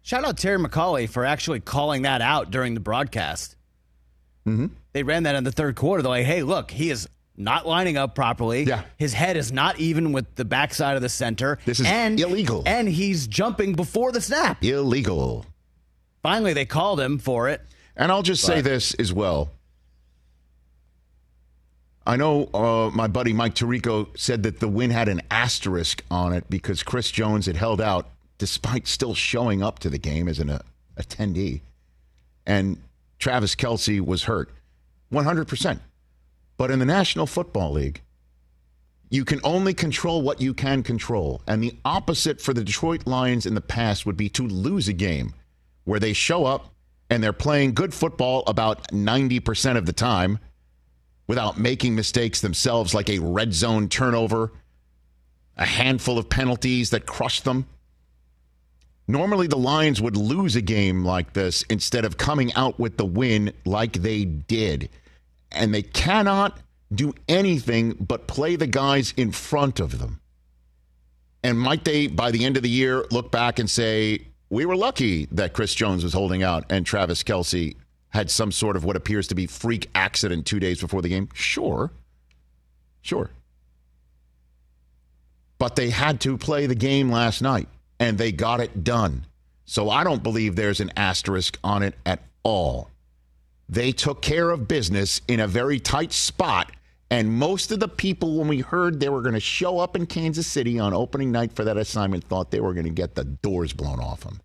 Shout 0.00 0.24
out 0.24 0.38
Terry 0.38 0.58
McAulay 0.58 1.08
for 1.08 1.24
actually 1.24 1.60
calling 1.60 2.02
that 2.02 2.22
out 2.22 2.50
during 2.50 2.74
the 2.74 2.80
broadcast. 2.80 3.56
Mm-hmm. 4.46 4.66
They 4.92 5.02
ran 5.02 5.24
that 5.24 5.34
in 5.34 5.44
the 5.44 5.52
third 5.52 5.76
quarter. 5.76 6.02
They're 6.02 6.10
like, 6.10 6.26
hey, 6.26 6.42
look, 6.42 6.70
he 6.70 6.90
is 6.90 7.08
not 7.36 7.66
lining 7.66 7.96
up 7.96 8.14
properly. 8.14 8.64
Yeah. 8.64 8.82
His 8.96 9.12
head 9.12 9.36
is 9.36 9.52
not 9.52 9.78
even 9.78 10.12
with 10.12 10.34
the 10.34 10.44
backside 10.44 10.96
of 10.96 11.02
the 11.02 11.08
center. 11.08 11.58
This 11.64 11.78
is 11.78 11.86
and, 11.86 12.18
illegal. 12.18 12.62
And 12.66 12.88
he's 12.88 13.26
jumping 13.26 13.74
before 13.74 14.12
the 14.12 14.20
snap. 14.20 14.64
Illegal. 14.64 15.46
Finally, 16.22 16.54
they 16.54 16.66
called 16.66 17.00
him 17.00 17.18
for 17.18 17.48
it. 17.48 17.60
And 17.96 18.10
I'll 18.10 18.22
just 18.22 18.42
say 18.42 18.60
this 18.60 18.94
as 18.94 19.12
well. 19.12 19.50
I 22.06 22.16
know 22.16 22.46
uh, 22.52 22.90
my 22.92 23.06
buddy 23.06 23.32
Mike 23.32 23.54
Tirico 23.54 24.08
said 24.18 24.42
that 24.42 24.60
the 24.60 24.68
win 24.68 24.90
had 24.90 25.08
an 25.08 25.22
asterisk 25.30 26.02
on 26.10 26.32
it 26.32 26.50
because 26.50 26.82
Chris 26.82 27.10
Jones 27.10 27.46
had 27.46 27.56
held 27.56 27.80
out 27.80 28.10
despite 28.38 28.88
still 28.88 29.14
showing 29.14 29.62
up 29.62 29.78
to 29.80 29.90
the 29.90 29.98
game 29.98 30.28
as 30.28 30.40
an 30.40 30.50
uh, 30.50 30.62
attendee. 30.96 31.60
And 32.44 32.78
Travis 33.18 33.54
Kelce 33.54 34.00
was 34.00 34.24
hurt 34.24 34.50
100%. 35.12 35.78
But 36.56 36.70
in 36.70 36.80
the 36.80 36.84
National 36.84 37.26
Football 37.26 37.72
League, 37.72 38.02
you 39.10 39.24
can 39.24 39.40
only 39.44 39.74
control 39.74 40.22
what 40.22 40.40
you 40.40 40.54
can 40.54 40.82
control. 40.82 41.42
And 41.46 41.62
the 41.62 41.76
opposite 41.84 42.40
for 42.40 42.52
the 42.52 42.64
Detroit 42.64 43.06
Lions 43.06 43.46
in 43.46 43.54
the 43.54 43.60
past 43.60 44.06
would 44.06 44.16
be 44.16 44.28
to 44.30 44.46
lose 44.46 44.88
a 44.88 44.92
game 44.92 45.34
where 45.84 46.00
they 46.00 46.12
show 46.12 46.44
up 46.44 46.74
and 47.10 47.22
they're 47.22 47.32
playing 47.32 47.74
good 47.74 47.92
football 47.92 48.42
about 48.46 48.88
90% 48.88 49.76
of 49.76 49.86
the 49.86 49.92
time 49.92 50.38
without 51.32 51.58
making 51.58 51.94
mistakes 51.94 52.42
themselves, 52.42 52.92
like 52.92 53.08
a 53.08 53.18
red 53.18 53.54
zone 53.54 53.88
turnover, 53.88 54.52
a 55.56 55.64
handful 55.64 56.18
of 56.18 56.28
penalties 56.28 56.90
that 56.90 57.06
crushed 57.06 57.44
them. 57.44 57.66
Normally, 59.08 59.46
the 59.46 59.56
Lions 59.56 60.02
would 60.02 60.14
lose 60.14 60.56
a 60.56 60.60
game 60.60 61.06
like 61.06 61.32
this 61.32 61.62
instead 61.70 62.04
of 62.04 62.18
coming 62.18 62.52
out 62.52 62.78
with 62.78 62.98
the 62.98 63.06
win 63.06 63.50
like 63.64 63.94
they 63.94 64.26
did. 64.26 64.90
And 65.50 65.72
they 65.72 65.80
cannot 65.80 66.58
do 66.94 67.14
anything 67.30 67.92
but 67.92 68.26
play 68.26 68.56
the 68.56 68.66
guys 68.66 69.14
in 69.16 69.32
front 69.32 69.80
of 69.80 70.00
them. 70.00 70.20
And 71.42 71.58
might 71.58 71.86
they, 71.86 72.08
by 72.08 72.30
the 72.30 72.44
end 72.44 72.58
of 72.58 72.62
the 72.62 72.68
year, 72.68 73.06
look 73.10 73.32
back 73.32 73.58
and 73.58 73.70
say, 73.70 74.26
we 74.50 74.66
were 74.66 74.76
lucky 74.76 75.28
that 75.32 75.54
Chris 75.54 75.74
Jones 75.74 76.04
was 76.04 76.12
holding 76.12 76.42
out 76.42 76.66
and 76.68 76.84
Travis 76.84 77.22
Kelce 77.22 77.74
had 78.12 78.30
some 78.30 78.52
sort 78.52 78.76
of 78.76 78.84
what 78.84 78.96
appears 78.96 79.26
to 79.28 79.34
be 79.34 79.46
freak 79.46 79.88
accident 79.94 80.46
two 80.46 80.60
days 80.60 80.80
before 80.80 81.02
the 81.02 81.08
game? 81.08 81.28
Sure. 81.34 81.90
Sure. 83.00 83.30
But 85.58 85.76
they 85.76 85.90
had 85.90 86.20
to 86.22 86.36
play 86.36 86.66
the 86.66 86.74
game 86.74 87.10
last 87.10 87.42
night 87.42 87.68
and 87.98 88.18
they 88.18 88.32
got 88.32 88.60
it 88.60 88.84
done. 88.84 89.26
So 89.64 89.88
I 89.88 90.04
don't 90.04 90.22
believe 90.22 90.56
there's 90.56 90.80
an 90.80 90.92
asterisk 90.96 91.58
on 91.62 91.82
it 91.82 91.94
at 92.04 92.22
all. 92.42 92.90
They 93.68 93.92
took 93.92 94.20
care 94.20 94.50
of 94.50 94.68
business 94.68 95.22
in 95.28 95.40
a 95.40 95.46
very 95.46 95.80
tight 95.80 96.12
spot. 96.12 96.72
And 97.10 97.30
most 97.30 97.72
of 97.72 97.80
the 97.80 97.88
people, 97.88 98.38
when 98.38 98.48
we 98.48 98.60
heard 98.60 98.98
they 98.98 99.08
were 99.08 99.22
going 99.22 99.34
to 99.34 99.40
show 99.40 99.78
up 99.78 99.96
in 99.96 100.06
Kansas 100.06 100.46
City 100.46 100.78
on 100.78 100.92
opening 100.92 101.30
night 101.30 101.52
for 101.52 101.64
that 101.64 101.76
assignment, 101.76 102.24
thought 102.24 102.50
they 102.50 102.60
were 102.60 102.74
going 102.74 102.84
to 102.84 102.90
get 102.90 103.14
the 103.14 103.24
doors 103.24 103.72
blown 103.72 104.00
off 104.00 104.20
them. 104.20 104.40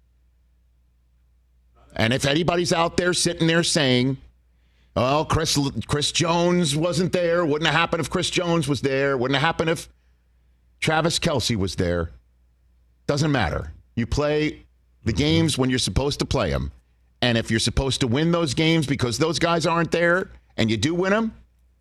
And 1.97 2.13
if 2.13 2.25
anybody's 2.25 2.71
out 2.71 2.95
there 2.95 3.13
sitting 3.13 3.47
there 3.47 3.63
saying, 3.63 4.17
"Oh, 4.95 5.25
Chris 5.27 5.57
Chris 5.87 6.13
Jones 6.13 6.75
wasn't 6.75 7.11
there. 7.11 7.45
Wouldn't 7.45 7.65
have 7.65 7.75
happened 7.77 7.99
if 7.99 8.09
Chris 8.09 8.29
Jones 8.29 8.67
was 8.67 8.81
there. 8.81 9.17
Wouldn't 9.17 9.35
have 9.35 9.45
happened 9.45 9.71
if 9.71 9.89
Travis 10.79 11.19
Kelce 11.19 11.57
was 11.57 11.75
there." 11.75 12.11
Doesn't 13.07 13.31
matter. 13.31 13.73
You 13.95 14.05
play 14.05 14.63
the 15.03 15.13
games 15.13 15.57
when 15.57 15.69
you're 15.69 15.79
supposed 15.79 16.19
to 16.19 16.25
play 16.25 16.51
them. 16.51 16.71
And 17.21 17.37
if 17.37 17.49
you're 17.49 17.59
supposed 17.59 18.01
to 18.01 18.07
win 18.07 18.31
those 18.31 18.53
games 18.53 18.85
because 18.85 19.17
those 19.17 19.39
guys 19.39 19.65
aren't 19.65 19.91
there 19.91 20.29
and 20.55 20.69
you 20.69 20.77
do 20.77 20.93
win 20.93 21.11
them, 21.11 21.33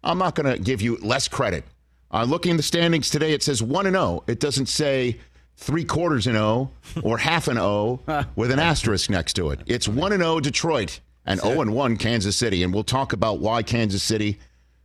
I'm 0.03 0.19
not 0.19 0.35
going 0.35 0.51
to 0.51 0.63
give 0.63 0.81
you 0.81 0.97
less 1.03 1.29
credit. 1.29 1.65
Uh, 2.11 2.25
looking 2.25 2.53
at 2.53 2.57
the 2.57 2.63
standings 2.63 3.11
today, 3.11 3.33
it 3.33 3.43
says 3.43 3.63
1 3.63 3.87
and 3.87 3.97
0. 3.97 4.23
It 4.29 4.41
doesn't 4.41 4.67
say 4.67 5.19
three 5.57 5.85
quarters 5.85 6.27
and 6.27 6.37
O 6.37 6.71
or 7.03 7.19
half 7.19 7.49
an 7.49 7.59
O 7.59 8.01
with 8.37 8.51
an 8.51 8.59
asterisk 8.59 9.11
next 9.11 9.35
to 9.35 9.51
it. 9.51 9.61
It's 9.67 9.89
1 9.89 10.13
and 10.13 10.23
0 10.23 10.41
Detroit 10.41 11.01
and 11.25 11.41
0 11.41 11.61
and 11.63 11.75
1 11.75 11.97
Kansas 11.97 12.37
City. 12.37 12.63
And 12.63 12.73
we'll 12.73 12.85
talk 12.85 13.13
about 13.13 13.41
why 13.41 13.63
Kansas 13.63 14.03
City, 14.03 14.39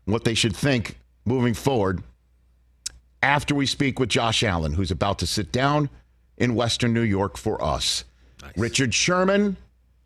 what 0.05 0.23
they 0.23 0.33
should 0.33 0.55
think 0.55 0.97
moving 1.25 1.53
forward 1.53 2.03
after 3.21 3.53
we 3.53 3.65
speak 3.65 3.99
with 3.99 4.09
Josh 4.09 4.43
Allen, 4.43 4.73
who's 4.73 4.91
about 4.91 5.19
to 5.19 5.27
sit 5.27 5.51
down 5.51 5.89
in 6.37 6.55
Western 6.55 6.93
New 6.93 7.01
York 7.01 7.37
for 7.37 7.63
us. 7.63 8.03
Nice. 8.41 8.57
Richard 8.57 8.93
Sherman, 8.93 9.57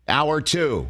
hour 0.06 0.40
two. 0.40 0.88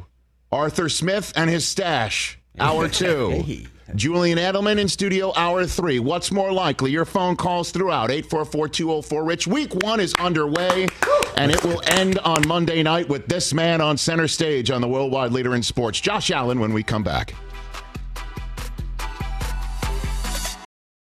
Arthur 0.51 0.89
Smith 0.89 1.33
and 1.37 1.51
his 1.51 1.67
stash, 1.67 2.39
hour 2.59 2.89
two. 2.89 3.31
hey. 3.31 3.67
Julian 3.95 4.39
Edelman 4.39 4.79
in 4.79 4.89
studio 4.89 5.33
hour 5.37 5.65
three. 5.65 6.01
What's 6.01 6.33
more 6.33 6.53
likely? 6.53 6.91
Your 6.91 7.05
phone 7.05 7.37
calls 7.37 7.71
throughout 7.71 8.11
844 8.11 8.69
204 8.69 9.25
Rich. 9.25 9.47
Week 9.47 9.73
one 9.77 10.01
is 10.01 10.13
underway, 10.15 10.89
and 11.37 11.53
it 11.53 11.63
will 11.65 11.81
end 11.87 12.19
on 12.21 12.47
Monday 12.49 12.83
night 12.83 13.09
with 13.09 13.29
this 13.29 13.55
man 13.55 13.81
on 13.81 13.97
center 13.97 14.27
stage 14.27 14.71
on 14.73 14.81
the 14.81 14.89
worldwide 14.89 15.33
leader 15.33 15.55
in 15.55 15.63
sports, 15.63 16.01
Josh 16.01 16.31
Allen, 16.33 16.59
when 16.59 16.73
we 16.73 16.83
come 16.83 17.05
back. 17.05 17.33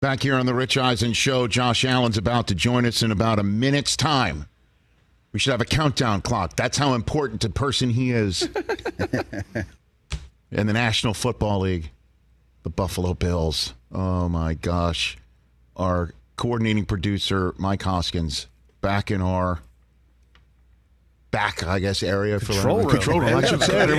Back 0.00 0.22
here 0.22 0.34
on 0.34 0.46
the 0.46 0.54
Rich 0.54 0.76
Eisen 0.76 1.14
show, 1.14 1.48
Josh 1.48 1.84
Allen's 1.84 2.18
about 2.18 2.46
to 2.48 2.54
join 2.54 2.84
us 2.84 3.02
in 3.02 3.10
about 3.10 3.38
a 3.38 3.42
minute's 3.42 3.96
time. 3.96 4.46
We 5.32 5.38
should 5.38 5.52
have 5.52 5.60
a 5.60 5.66
countdown 5.66 6.20
clock. 6.20 6.56
That's 6.56 6.76
how 6.76 6.94
important 6.94 7.44
a 7.44 7.50
person 7.50 7.90
he 7.90 8.12
is 8.12 8.42
in 10.50 10.66
the 10.66 10.72
National 10.72 11.14
Football 11.14 11.60
League. 11.60 11.90
The 12.64 12.70
Buffalo 12.70 13.14
Bills. 13.14 13.74
Oh 13.92 14.28
my 14.28 14.54
gosh. 14.54 15.16
Our 15.76 16.12
coordinating 16.36 16.86
producer, 16.86 17.54
Mike 17.58 17.82
Hoskins, 17.82 18.46
back 18.80 19.10
in 19.10 19.20
our 19.20 19.60
back, 21.34 21.66
I 21.66 21.80
guess, 21.80 22.02
area 22.04 22.38
control 22.38 22.76
for 22.76 22.82
room. 22.82 22.90
control 22.90 23.20
room. 23.20 23.36
I 23.36 23.44
should 23.44 23.62
say 23.62 23.82
it. 23.82 23.90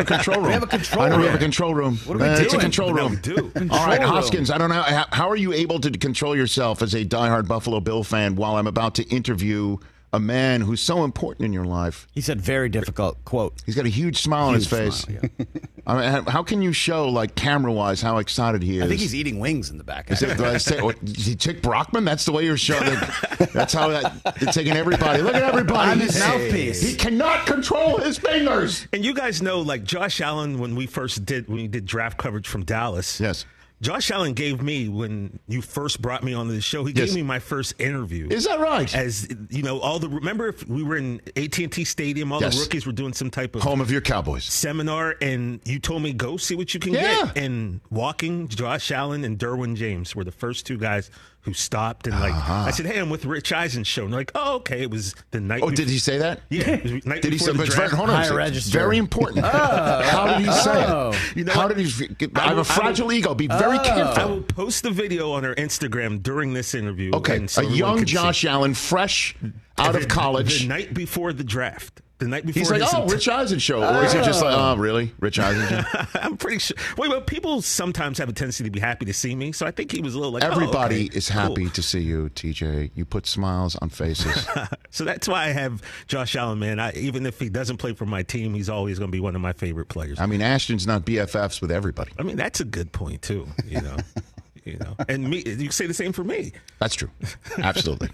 A 0.00 0.04
control 0.04 0.38
room. 0.38 0.46
We 0.46 0.52
have 0.52 0.64
a 0.64 0.66
control 0.66 1.04
room. 1.04 1.12
I 1.12 1.16
know 1.16 1.22
we 1.22 1.26
have 1.26 1.34
a 1.36 1.38
control 1.38 1.74
room. 1.74 1.96
What 1.98 2.16
are 2.16 2.18
we 2.18 2.24
uh, 2.24 2.34
doing? 2.34 2.44
It's 2.46 2.54
a 2.54 2.58
control 2.58 2.92
room. 2.92 3.12
No, 3.14 3.18
do. 3.20 3.52
All 3.70 3.86
right. 3.86 4.02
Hoskins. 4.02 4.50
I 4.50 4.58
don't 4.58 4.70
know 4.70 4.82
how, 4.82 5.06
how 5.12 5.30
are 5.30 5.36
you 5.36 5.52
able 5.52 5.78
to 5.80 5.90
control 5.92 6.34
yourself 6.34 6.82
as 6.82 6.94
a 6.94 7.04
diehard 7.04 7.46
Buffalo 7.46 7.78
Bill 7.78 8.02
fan 8.02 8.34
while 8.34 8.56
I'm 8.56 8.66
about 8.66 8.96
to 8.96 9.04
interview 9.04 9.76
a 10.12 10.18
man 10.20 10.60
who's 10.60 10.80
so 10.80 11.04
important 11.04 11.46
in 11.46 11.52
your 11.52 11.64
life. 11.64 12.06
He 12.12 12.20
said 12.20 12.40
very 12.40 12.68
difficult 12.68 13.24
quote. 13.24 13.54
He's 13.64 13.74
got 13.76 13.86
a 13.86 13.90
huge 13.90 14.20
smile 14.22 14.48
on 14.48 14.54
his 14.54 14.66
face. 14.66 14.96
smile, 14.96 15.18
yeah. 15.38 15.44
I 15.86 16.12
mean, 16.20 16.24
how 16.24 16.42
can 16.42 16.62
you 16.62 16.72
show 16.72 17.08
like 17.08 17.34
camera 17.34 17.72
wise 17.72 18.02
how 18.02 18.18
excited 18.18 18.62
he 18.62 18.78
is? 18.78 18.84
I 18.84 18.88
think 18.88 19.00
he's 19.00 19.14
eating 19.14 19.38
wings 19.40 19.70
in 19.70 19.78
the 19.78 19.84
back. 19.84 20.10
Is 20.10 20.22
it, 20.22 20.36
did 20.36 20.40
I 20.40 20.58
say, 20.58 20.80
what, 20.82 20.96
is 21.02 21.26
he 21.26 21.34
Chick 21.36 21.62
Brockman? 21.62 22.04
That's 22.04 22.24
the 22.24 22.32
way 22.32 22.44
you're 22.44 22.56
showing. 22.56 22.84
That, 22.84 23.50
that's 23.52 23.72
how 23.72 23.88
that, 23.88 24.12
they're 24.38 24.52
taking 24.52 24.74
everybody. 24.74 25.22
Look 25.22 25.34
at 25.34 25.42
everybody. 25.42 25.90
I'm 25.90 26.00
his 26.00 26.14
He's- 26.16 26.28
mouthpiece. 26.28 26.82
He 26.82 26.96
cannot 26.96 27.46
control 27.46 27.98
his 27.98 28.18
fingers. 28.18 28.86
And 28.92 29.04
you 29.04 29.14
guys 29.14 29.40
know, 29.42 29.60
like 29.60 29.84
Josh 29.84 30.20
Allen, 30.20 30.58
when 30.58 30.74
we 30.76 30.86
first 30.86 31.24
did 31.24 31.48
when 31.48 31.56
we 31.56 31.68
did 31.68 31.86
draft 31.86 32.18
coverage 32.18 32.48
from 32.48 32.64
Dallas. 32.64 33.20
Yes. 33.20 33.44
Josh 33.82 34.10
Allen 34.10 34.34
gave 34.34 34.60
me 34.60 34.88
when 34.88 35.38
you 35.48 35.62
first 35.62 36.02
brought 36.02 36.22
me 36.22 36.34
onto 36.34 36.52
the 36.52 36.60
show. 36.60 36.84
He 36.84 36.92
Yes. 36.94 37.06
gave 37.06 37.14
me 37.14 37.22
my 37.22 37.38
first 37.38 37.74
interview. 37.80 38.28
Is 38.30 38.44
that 38.44 38.60
right? 38.60 38.94
As 38.94 39.26
you 39.48 39.62
know, 39.62 39.80
all 39.80 39.98
the 39.98 40.08
remember 40.08 40.48
if 40.48 40.68
we 40.68 40.82
were 40.82 40.96
in 40.98 41.20
AT 41.34 41.58
and 41.64 41.72
T 41.72 41.84
Stadium, 41.84 42.30
all 42.30 42.42
Yes. 42.42 42.56
the 42.56 42.60
rookies 42.60 42.84
were 42.84 42.92
doing 42.92 43.14
some 43.14 43.30
type 43.30 43.56
of 43.56 43.62
Home 43.62 43.80
of 43.80 43.90
your 43.90 44.02
Cowboys. 44.02 44.44
seminar, 44.44 45.16
and 45.22 45.60
you 45.64 45.78
told 45.78 46.02
me 46.02 46.12
go 46.12 46.36
see 46.36 46.54
what 46.54 46.74
you 46.74 46.80
can 46.80 46.92
Yeah. 46.92 47.30
get. 47.34 47.38
And 47.38 47.80
walking, 47.90 48.48
Josh 48.48 48.90
Allen 48.90 49.24
and 49.24 49.38
Derwin 49.38 49.76
James 49.76 50.14
were 50.14 50.24
the 50.24 50.32
first 50.32 50.66
two 50.66 50.76
guys 50.76 51.10
who 51.42 51.54
stopped 51.54 52.06
and 52.06 52.18
like 52.20 52.34
Uh-huh. 52.34 52.64
I 52.66 52.70
said, 52.70 52.84
"Hey, 52.86 52.98
I'm 52.98 53.08
with 53.10 53.24
Rich 53.24 53.52
Eisen 53.52 53.82
show." 53.84 54.04
And 54.04 54.12
they're 54.12 54.20
like, 54.20 54.32
"Oh, 54.34 54.56
okay." 54.56 54.82
It 54.82 54.90
was 54.90 55.14
the 55.30 55.40
night. 55.40 55.62
Oh, 55.62 55.68
bef- 55.68 55.74
did 55.76 55.88
he 55.88 55.98
say 55.98 56.18
that? 56.18 56.40
Yeah. 56.50 56.68
It 56.70 56.82
was 56.92 57.06
night 57.06 57.22
Did 57.22 57.32
he 57.32 57.38
say? 57.38 57.52
the 57.52 57.58
But 57.58 57.66
it's 57.66 57.74
draft. 57.74 57.90
very, 57.92 57.98
hold 57.98 58.10
on 58.10 58.16
Higher 58.24 58.34
register. 58.34 58.78
Very 58.78 58.98
important. 58.98 59.44
How 59.46 60.26
did 60.36 60.46
he 60.46 60.52
say 60.52 60.84
Oh. 60.86 61.10
it? 61.12 61.36
You 61.36 61.44
know 61.44 61.52
How 61.52 61.66
what? 61.68 61.76
did 61.76 61.86
he? 61.86 62.04
I, 62.04 62.08
I 62.08 62.12
have 62.24 62.30
will- 62.32 62.46
a 62.48 62.50
I 62.50 62.54
will- 62.54 62.64
fragile 62.64 63.12
ego. 63.12 63.34
Be 63.34 63.46
very 63.46 63.78
I 63.78 63.84
careful. 63.84 64.22
I 64.22 64.24
will 64.26 64.42
post 64.42 64.82
the 64.82 64.90
video 64.90 65.32
on 65.32 65.44
our 65.44 65.54
Instagram 65.54 66.22
during 66.22 66.52
this 66.52 66.74
interview. 66.74 67.10
Okay, 67.14 67.36
and 67.36 67.48
so 67.50 67.62
a 67.62 67.70
young 67.70 67.98
can 67.98 68.06
see. 68.06 68.12
Josh 68.14 68.44
Allen, 68.44 68.74
fresh 68.74 69.34
out 69.78 69.92
The- 69.94 70.00
of 70.00 70.08
college. 70.08 70.60
the 70.62 70.68
night 70.68 70.92
before 70.94 71.32
the 71.32 71.44
draft. 71.44 72.02
The 72.20 72.28
night 72.28 72.46
before. 72.46 72.60
He's 72.60 72.70
like, 72.70 72.82
oh, 72.82 73.06
enti- 73.06 73.10
Rich 73.10 73.28
Eisen 73.28 73.58
show, 73.58 73.82
or 73.82 74.04
is 74.04 74.12
he 74.12 74.20
just 74.20 74.42
like, 74.42 74.54
oh, 74.56 74.76
really, 74.76 75.12
Rich 75.20 75.38
Eisen? 75.38 75.66
show? 75.84 76.00
I'm 76.20 76.36
pretty 76.36 76.58
sure. 76.58 76.76
Wait, 76.98 77.08
well, 77.10 77.20
people 77.22 77.62
sometimes 77.62 78.18
have 78.18 78.28
a 78.28 78.32
tendency 78.32 78.62
to 78.62 78.70
be 78.70 78.78
happy 78.78 79.06
to 79.06 79.12
see 79.14 79.34
me, 79.34 79.52
so 79.52 79.66
I 79.66 79.70
think 79.70 79.90
he 79.90 80.02
was 80.02 80.14
a 80.14 80.18
little 80.18 80.32
like. 80.32 80.44
oh, 80.44 80.50
Everybody 80.50 81.06
okay, 81.06 81.16
is 81.16 81.30
cool. 81.30 81.40
happy 81.40 81.68
to 81.70 81.82
see 81.82 82.00
you, 82.00 82.30
TJ. 82.34 82.90
You 82.94 83.04
put 83.06 83.26
smiles 83.26 83.74
on 83.76 83.88
faces. 83.88 84.46
So 84.92 85.04
that's 85.04 85.28
why 85.28 85.44
I 85.44 85.48
have 85.48 85.82
Josh 86.08 86.34
Allen, 86.34 86.58
man. 86.58 86.80
I, 86.80 86.92
even 86.94 87.24
if 87.24 87.38
he 87.38 87.48
doesn't 87.48 87.76
play 87.76 87.94
for 87.94 88.06
my 88.06 88.24
team, 88.24 88.54
he's 88.54 88.68
always 88.68 88.98
going 88.98 89.08
to 89.08 89.16
be 89.16 89.20
one 89.20 89.36
of 89.36 89.40
my 89.40 89.52
favorite 89.52 89.86
players. 89.88 90.18
I 90.18 90.26
mean, 90.26 90.42
Ashton's 90.42 90.84
not 90.84 91.04
BFFs 91.04 91.60
with 91.62 91.70
everybody. 91.70 92.10
I 92.18 92.24
mean, 92.24 92.34
that's 92.36 92.58
a 92.58 92.64
good 92.64 92.90
point 92.90 93.22
too. 93.22 93.46
You 93.68 93.82
know, 93.82 93.96
you 94.70 94.78
know, 94.78 94.96
and 95.08 95.28
me. 95.28 95.42
You 95.44 95.70
say 95.70 95.86
the 95.86 95.94
same 95.94 96.12
for 96.12 96.24
me. 96.24 96.52
That's 96.78 96.94
true. 96.94 97.10
Absolutely. 97.58 98.08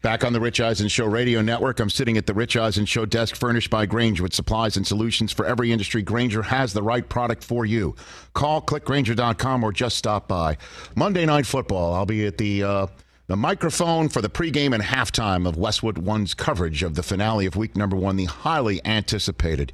Back 0.00 0.24
on 0.24 0.32
the 0.32 0.40
Rich 0.40 0.60
Eisen 0.60 0.88
Show 0.88 1.06
radio 1.06 1.42
network, 1.42 1.80
I'm 1.80 1.90
sitting 1.90 2.16
at 2.16 2.26
the 2.26 2.34
Rich 2.34 2.56
Eisen 2.56 2.86
Show 2.86 3.04
desk 3.04 3.34
furnished 3.34 3.70
by 3.70 3.86
Grainger 3.86 4.22
with 4.22 4.34
supplies 4.34 4.76
and 4.76 4.86
solutions 4.86 5.32
for 5.32 5.44
every 5.44 5.72
industry. 5.72 6.02
Grainger 6.02 6.42
has 6.42 6.72
the 6.72 6.82
right 6.82 7.08
product 7.08 7.42
for 7.42 7.66
you. 7.66 7.96
Call 8.32 8.62
clickgrainger.com 8.62 9.64
or 9.64 9.72
just 9.72 9.96
stop 9.96 10.28
by. 10.28 10.56
Monday 10.94 11.26
Night 11.26 11.46
Football, 11.46 11.94
I'll 11.94 12.06
be 12.06 12.26
at 12.26 12.38
the. 12.38 12.62
Uh, 12.62 12.86
the 13.28 13.36
microphone 13.36 14.10
for 14.10 14.20
the 14.20 14.28
pregame 14.28 14.74
and 14.74 14.82
halftime 14.82 15.48
of 15.48 15.56
Westwood 15.56 15.96
One's 15.96 16.34
coverage 16.34 16.82
of 16.82 16.96
the 16.96 17.02
finale 17.02 17.46
of 17.46 17.56
week 17.56 17.76
number 17.76 17.96
one, 17.96 18.16
the 18.16 18.26
highly 18.26 18.84
anticipated 18.84 19.72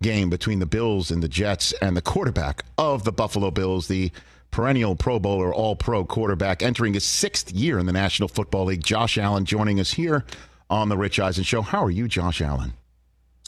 game 0.00 0.30
between 0.30 0.58
the 0.58 0.64
Bills 0.64 1.10
and 1.10 1.22
the 1.22 1.28
Jets 1.28 1.72
and 1.82 1.96
the 1.96 2.00
quarterback 2.00 2.64
of 2.78 3.04
the 3.04 3.12
Buffalo 3.12 3.50
Bills, 3.50 3.88
the 3.88 4.10
perennial 4.50 4.96
Pro 4.96 5.18
Bowler, 5.18 5.52
All 5.52 5.76
Pro 5.76 6.04
quarterback, 6.04 6.62
entering 6.62 6.94
his 6.94 7.04
sixth 7.04 7.52
year 7.52 7.78
in 7.78 7.86
the 7.86 7.92
National 7.92 8.28
Football 8.28 8.66
League. 8.66 8.82
Josh 8.84 9.18
Allen 9.18 9.44
joining 9.44 9.80
us 9.80 9.92
here 9.92 10.24
on 10.70 10.88
the 10.88 10.96
Rich 10.96 11.18
Eisen 11.20 11.44
Show. 11.44 11.62
How 11.62 11.84
are 11.84 11.90
you, 11.90 12.08
Josh 12.08 12.40
Allen? 12.40 12.72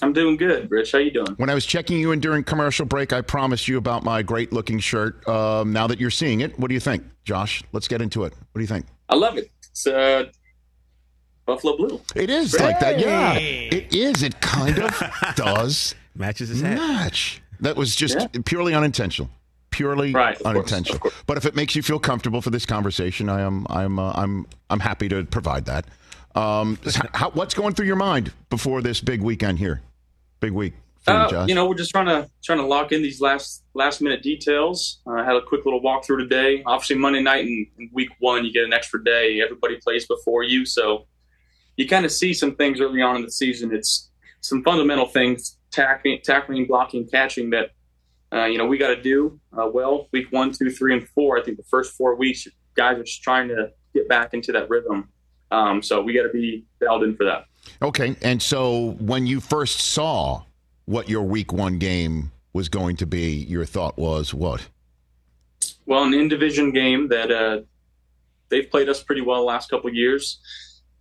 I'm 0.02 0.12
doing 0.14 0.37
good, 0.38 0.71
Rich. 0.71 0.92
How 0.92 0.99
you 0.99 1.11
doing? 1.11 1.35
When 1.37 1.50
I 1.50 1.54
was 1.54 1.66
checking 1.66 1.99
you 1.99 2.12
in 2.12 2.21
during 2.21 2.42
commercial 2.42 2.87
break, 2.87 3.12
I 3.12 3.21
promised 3.21 3.69
you 3.69 3.76
about 3.76 4.02
my 4.02 4.23
great 4.23 4.50
looking 4.52 4.78
shirt. 4.78 5.26
Um, 5.28 5.73
now 5.75 5.87
that 5.88 6.00
you're 6.00 6.11
seeing 6.11 6.40
it, 6.40 6.59
what 6.59 6.69
do 6.69 6.75
you 6.75 6.80
think, 6.80 7.02
Josh? 7.25 7.62
Let's 7.73 7.87
get 7.87 8.00
into 8.00 8.25
it. 8.25 8.33
What 8.33 8.59
do 8.59 8.61
you 8.62 8.66
think? 8.66 8.87
I 9.11 9.16
love 9.16 9.37
it. 9.37 9.50
It's 9.71 9.87
uh, 9.87 10.25
Buffalo 11.45 11.76
Blue. 11.76 12.00
It 12.14 12.30
is 12.30 12.59
like 12.59 12.80
that. 12.80 12.99
Yeah, 12.99 13.35
it 13.35 13.95
is. 13.95 14.23
It 14.23 14.40
kind 14.40 14.78
of 14.78 14.90
does 15.37 15.95
Matches 16.14 16.49
his 16.49 16.62
hat. 16.62 16.76
match. 16.78 17.42
That 17.61 17.76
was 17.76 17.95
just 17.95 18.16
Yeah. 18.19 18.26
purely 18.47 18.73
unintentional. 18.75 19.28
Purely 19.70 20.12
Right, 20.12 20.36
of 20.36 20.42
course, 20.42 20.56
unintentional. 20.56 20.98
course. 20.98 21.14
But 21.26 21.36
if 21.36 21.46
it 21.46 21.54
makes 21.54 21.74
you 21.76 21.82
feel 21.82 21.98
comfortable 21.98 22.42
for 22.42 22.50
this 22.50 22.66
conversation, 22.66 23.28
I 23.28 23.40
am 23.42 23.66
I'm 23.70 23.98
uh, 23.98 24.12
I'm 24.14 24.46
I'm 24.68 24.80
happy 24.80 25.08
to 25.08 25.24
provide 25.24 25.66
that. 25.66 25.86
Um, 26.34 26.78
how, 27.14 27.30
what's 27.30 27.54
going 27.54 27.74
through 27.74 27.86
your 27.86 27.96
mind 27.96 28.32
before 28.50 28.82
this 28.82 29.00
big 29.00 29.22
weekend 29.22 29.58
here? 29.58 29.82
Big 30.40 30.52
week 30.52 30.74
for 31.00 31.12
you, 31.12 31.38
Uh, 31.38 31.46
you 31.46 31.54
know, 31.54 31.66
we're 31.68 31.74
just 31.74 31.90
trying 31.90 32.06
to 32.06 32.28
trying 32.42 32.58
to 32.58 32.66
lock 32.66 32.92
in 32.92 33.02
these 33.02 33.20
last 33.20 33.62
last 33.74 34.00
minute 34.00 34.22
details. 34.22 35.00
Uh, 35.06 35.12
I 35.12 35.24
had 35.24 35.36
a 35.36 35.42
quick 35.42 35.64
little 35.64 35.80
walkthrough 35.80 36.18
today. 36.18 36.62
Obviously, 36.66 36.96
Monday 36.96 37.22
night 37.22 37.44
and, 37.44 37.66
and 37.78 37.90
week 37.92 38.10
one, 38.18 38.45
you 38.45 38.52
get 38.52 38.64
an 38.64 38.73
extra 38.73 39.02
day. 39.02 39.40
Everybody 39.42 39.76
plays 39.76 40.06
before 40.06 40.42
you, 40.42 40.66
so 40.66 41.06
you 41.76 41.88
kind 41.88 42.04
of 42.04 42.12
see 42.12 42.34
some 42.34 42.54
things 42.56 42.80
early 42.80 43.00
on 43.02 43.16
in 43.16 43.23
the 43.23 43.30
season. 43.30 43.75
It's 43.75 44.10
some 44.40 44.62
fundamental 44.62 45.06
things, 45.06 45.56
tackling, 45.71 46.21
tackling, 46.23 46.66
blocking, 46.66 47.06
catching 47.08 47.50
that 47.50 47.71
uh, 48.32 48.45
you 48.45 48.58
know 48.58 48.66
we 48.66 48.78
got 48.78 48.88
to 48.88 49.00
do 49.00 49.40
uh, 49.58 49.69
well. 49.73 50.08
Week 50.12 50.26
one, 50.30 50.52
two, 50.52 50.71
three, 50.71 50.95
and 50.95 51.08
four. 51.08 51.38
I 51.38 51.43
think 51.43 51.56
the 51.56 51.64
first 51.64 51.97
four 51.97 52.14
weeks, 52.14 52.47
guys 52.75 52.99
are 52.99 53.04
just 53.04 53.23
trying 53.23 53.49
to 53.49 53.71
get 53.95 54.08
back 54.08 54.34
into 54.34 54.52
that 54.52 54.69
rhythm. 54.69 55.08
Um, 55.50 55.82
so 55.82 56.00
we 56.00 56.12
got 56.12 56.23
to 56.23 56.28
be 56.28 56.64
dialed 56.80 57.02
in 57.02 57.16
for 57.16 57.25
that. 57.25 57.47
Okay, 57.82 58.16
and 58.23 58.40
so 58.40 58.93
when 59.00 59.26
you 59.26 59.40
first 59.40 59.80
saw 59.80 60.43
what 60.86 61.08
your 61.08 61.23
week 61.23 61.52
one 61.52 61.78
game 61.78 62.30
was 62.52 62.69
going 62.69 62.97
to 62.97 63.06
be, 63.06 63.45
your 63.49 63.64
thought 63.64 63.97
was 63.97 64.32
what? 64.32 64.66
well, 65.90 66.04
an 66.04 66.14
in 66.14 66.28
division 66.28 66.71
game 66.71 67.08
that 67.08 67.32
uh, 67.32 67.60
they've 68.49 68.71
played 68.71 68.88
us 68.88 69.02
pretty 69.02 69.23
well 69.23 69.40
the 69.40 69.47
last 69.47 69.69
couple 69.69 69.88
of 69.88 69.95
years. 69.95 70.40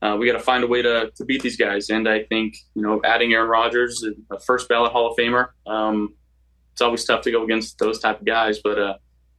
Uh, 0.02 0.16
we 0.18 0.26
got 0.26 0.34
to 0.34 0.40
find 0.40 0.64
a 0.64 0.68
way 0.68 0.82
to, 0.82 1.12
to 1.16 1.26
beat 1.26 1.44
these 1.44 1.58
guys, 1.58 1.90
and 1.92 2.10
I 2.10 2.24
think 2.24 2.56
you 2.74 2.82
know 2.82 3.00
adding 3.04 3.34
Aaron 3.34 3.50
Rodgers, 3.50 4.04
a 4.32 4.40
first 4.40 4.68
ballot 4.68 4.92
Hall 4.92 5.12
of 5.12 5.18
Famer, 5.18 5.50
um, 5.68 6.16
it's 6.80 6.86
always 6.86 7.04
tough 7.04 7.22
to 7.24 7.32
go 7.32 7.44
against 7.44 7.78
those 7.78 8.00
type 8.00 8.22
of 8.22 8.26
guys, 8.26 8.60
but 8.64 8.80
uh, 8.80 8.94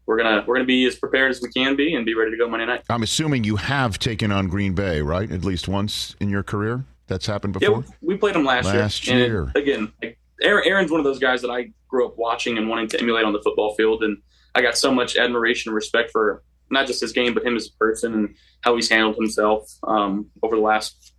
we're 0.04 0.18
gonna 0.18 0.44
we're 0.46 0.56
gonna 0.56 0.66
be 0.66 0.84
as 0.84 0.94
prepared 0.94 1.30
as 1.30 1.40
we 1.40 1.50
can 1.50 1.74
be 1.74 1.94
and 1.94 2.04
be 2.04 2.12
ready 2.14 2.30
to 2.30 2.36
go 2.36 2.46
Monday 2.46 2.66
night. 2.66 2.82
I'm 2.90 3.02
assuming 3.02 3.44
you 3.44 3.56
have 3.56 3.98
taken 3.98 4.30
on 4.30 4.48
Green 4.48 4.74
Bay, 4.74 5.00
right? 5.00 5.30
At 5.30 5.42
least 5.42 5.66
once 5.66 6.14
in 6.20 6.28
your 6.28 6.42
career. 6.42 6.84
That's 7.06 7.24
happened 7.26 7.54
before. 7.54 7.78
we, 7.78 7.84
we 8.02 8.16
played 8.18 8.34
them 8.34 8.44
last, 8.44 8.66
Last 8.66 9.06
year. 9.06 9.18
year. 9.26 9.42
And 9.54 9.56
again, 9.56 9.92
like, 10.02 10.18
Aaron's 10.42 10.90
one 10.90 11.00
of 11.00 11.04
those 11.04 11.18
guys 11.18 11.40
that 11.40 11.50
I 11.50 11.70
grew 11.88 12.06
up 12.06 12.18
watching 12.18 12.58
and 12.58 12.68
wanting 12.68 12.88
to 12.88 13.00
emulate 13.00 13.24
on 13.24 13.32
the 13.32 13.40
football 13.42 13.74
field, 13.74 14.02
and 14.04 14.18
I 14.54 14.60
got 14.60 14.76
so 14.76 14.92
much 14.92 15.16
admiration 15.16 15.70
and 15.70 15.74
respect 15.74 16.10
for 16.10 16.42
not 16.70 16.86
just 16.86 17.00
his 17.00 17.12
game, 17.12 17.32
but 17.32 17.42
him 17.44 17.56
as 17.56 17.68
a 17.68 17.72
person 17.78 18.12
and 18.12 18.34
how 18.60 18.76
he's 18.76 18.90
handled 18.90 19.16
himself 19.16 19.66
um, 19.84 20.26
over 20.42 20.56
the 20.56 20.62
last 20.62 21.14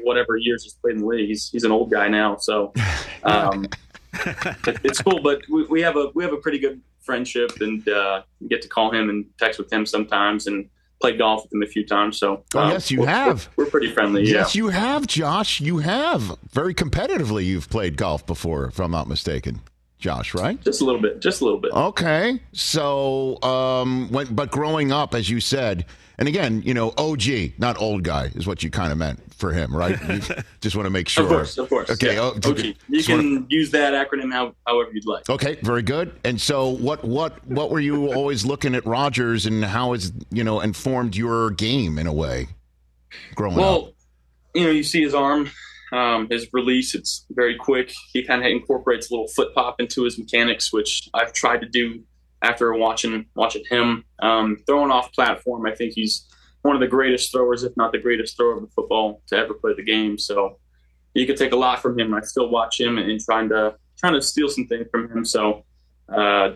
whatever 0.00 0.36
years 0.38 0.64
he's 0.64 0.72
played 0.74 0.94
in 0.94 1.02
the 1.02 1.06
league. 1.06 1.28
He's 1.28 1.50
he's 1.50 1.64
an 1.64 1.70
old 1.70 1.90
guy 1.90 2.08
now, 2.08 2.36
so 2.36 2.72
um, 3.24 3.64
it- 3.66 3.74
it's 4.84 5.00
cool. 5.00 5.20
But 5.22 5.42
we, 5.50 5.64
we 5.66 5.80
have 5.82 5.96
a 5.96 6.10
we 6.14 6.24
have 6.24 6.32
a 6.32 6.36
pretty 6.38 6.58
good 6.58 6.80
friendship, 7.00 7.52
and 7.60 7.86
uh, 7.88 8.22
get 8.48 8.62
to 8.62 8.68
call 8.68 8.90
him 8.92 9.08
and 9.10 9.26
text 9.38 9.58
with 9.58 9.72
him 9.72 9.84
sometimes, 9.86 10.46
and 10.46 10.68
play 11.00 11.16
golf 11.16 11.42
with 11.44 11.52
him 11.52 11.62
a 11.62 11.66
few 11.66 11.84
times. 11.86 12.18
So 12.18 12.44
Oh, 12.54 12.60
um, 12.60 12.70
yes, 12.70 12.90
you 12.90 13.00
we're- 13.00 13.10
have. 13.12 13.48
We're, 13.56 13.64
we're 13.64 13.70
pretty 13.70 13.90
friendly. 13.92 14.22
Yeah. 14.24 14.38
Yes, 14.38 14.54
you 14.54 14.68
have, 14.68 15.06
Josh. 15.06 15.60
You 15.60 15.78
have. 15.78 16.36
Very 16.50 16.74
competitively, 16.74 17.44
you've 17.44 17.68
played 17.68 17.96
golf 17.96 18.24
before, 18.26 18.66
if 18.66 18.78
I'm 18.80 18.90
not 18.90 19.08
mistaken. 19.08 19.60
Josh, 19.98 20.34
right? 20.34 20.60
Just 20.62 20.80
a 20.82 20.84
little 20.84 21.00
bit. 21.00 21.20
Just 21.20 21.40
a 21.40 21.44
little 21.44 21.60
bit. 21.60 21.72
Okay. 21.72 22.38
So, 22.52 23.42
um, 23.42 24.08
when, 24.10 24.34
but 24.34 24.50
growing 24.50 24.92
up, 24.92 25.14
as 25.14 25.30
you 25.30 25.40
said, 25.40 25.86
and 26.18 26.28
again, 26.28 26.62
you 26.64 26.74
know, 26.74 26.92
OG, 26.96 27.58
not 27.58 27.76
old 27.78 28.02
guy, 28.04 28.26
is 28.34 28.46
what 28.46 28.62
you 28.62 28.70
kind 28.70 28.92
of 28.92 28.98
meant 28.98 29.20
for 29.34 29.52
him, 29.52 29.74
right? 29.74 29.98
Just 30.60 30.76
want 30.76 30.86
to 30.86 30.90
make 30.90 31.08
sure. 31.08 31.24
Of 31.24 31.30
course, 31.30 31.58
of 31.58 31.68
course. 31.68 31.90
Okay. 31.90 32.14
Yeah. 32.14 32.20
oh, 32.20 32.50
OG. 32.50 32.58
You 32.60 32.74
just 32.92 33.08
wanna- 33.08 33.22
can 33.22 33.46
use 33.48 33.70
that 33.72 33.92
acronym 33.92 34.32
how, 34.32 34.54
however 34.66 34.90
you'd 34.92 35.06
like. 35.06 35.28
Okay, 35.28 35.56
very 35.62 35.82
good. 35.82 36.18
And 36.24 36.40
so, 36.40 36.68
what, 36.68 37.04
what, 37.04 37.44
what 37.46 37.70
were 37.70 37.80
you 37.80 38.12
always 38.12 38.44
looking 38.44 38.74
at 38.74 38.86
Rodgers, 38.86 39.46
and 39.46 39.64
how 39.64 39.92
has 39.92 40.12
you 40.30 40.44
know 40.44 40.60
informed 40.60 41.16
your 41.16 41.50
game 41.50 41.98
in 41.98 42.06
a 42.06 42.12
way, 42.12 42.48
growing 43.34 43.54
up? 43.54 43.60
Well, 43.60 43.92
you 44.54 44.64
know, 44.64 44.70
you 44.70 44.84
see 44.84 45.02
his 45.02 45.14
arm, 45.14 45.50
um, 45.92 46.28
his 46.30 46.46
release. 46.52 46.94
It's 46.94 47.26
very 47.30 47.56
quick. 47.56 47.92
He 48.12 48.22
kind 48.24 48.42
of 48.42 48.46
incorporates 48.50 49.10
a 49.10 49.14
little 49.14 49.28
foot 49.28 49.52
pop 49.54 49.80
into 49.80 50.04
his 50.04 50.16
mechanics, 50.18 50.72
which 50.72 51.08
I've 51.12 51.32
tried 51.32 51.60
to 51.62 51.68
do 51.68 52.02
after 52.44 52.74
watching 52.74 53.24
watching 53.34 53.64
him 53.68 54.04
um, 54.20 54.58
throwing 54.66 54.90
off 54.90 55.12
platform. 55.12 55.66
I 55.66 55.74
think 55.74 55.94
he's 55.94 56.26
one 56.62 56.76
of 56.76 56.80
the 56.80 56.86
greatest 56.86 57.32
throwers, 57.32 57.64
if 57.64 57.76
not 57.76 57.92
the 57.92 57.98
greatest 57.98 58.36
thrower 58.36 58.58
of 58.58 58.72
football 58.72 59.22
to 59.28 59.36
ever 59.36 59.54
play 59.54 59.72
the 59.74 59.82
game. 59.82 60.18
So 60.18 60.58
you 61.14 61.26
could 61.26 61.36
take 61.36 61.52
a 61.52 61.56
lot 61.56 61.80
from 61.80 61.98
him. 61.98 62.12
I 62.14 62.20
still 62.20 62.50
watch 62.50 62.78
him 62.78 62.98
and, 62.98 63.20
trying 63.20 63.48
to 63.48 63.76
trying 63.96 64.14
to 64.14 64.22
steal 64.22 64.48
some 64.48 64.66
things 64.66 64.86
from 64.90 65.10
him. 65.10 65.24
So. 65.24 65.64
Uh, 66.06 66.52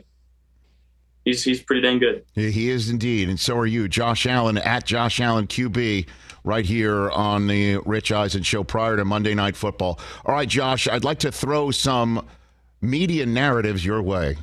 he's 1.24 1.42
he's 1.42 1.62
pretty 1.62 1.80
dang 1.80 1.98
good. 1.98 2.22
He 2.34 2.68
is 2.68 2.90
indeed, 2.90 3.30
and 3.30 3.40
so 3.40 3.56
are 3.56 3.66
you, 3.66 3.88
Josh 3.88 4.26
Allen 4.26 4.58
at 4.58 4.84
Josh 4.84 5.20
Allen 5.20 5.46
QB, 5.46 6.06
right 6.44 6.66
here 6.66 7.10
on 7.10 7.46
the 7.46 7.78
Rich 7.78 8.12
Eisen 8.12 8.42
show 8.42 8.62
prior 8.62 8.98
to 8.98 9.06
Monday 9.06 9.34
Night 9.34 9.56
Football. 9.56 9.98
All 10.26 10.34
right, 10.34 10.46
Josh, 10.46 10.86
I'd 10.86 11.02
like 11.02 11.20
to 11.20 11.32
throw 11.32 11.70
some 11.70 12.26
media 12.82 13.24
narratives 13.24 13.86
your 13.86 14.02
way 14.02 14.36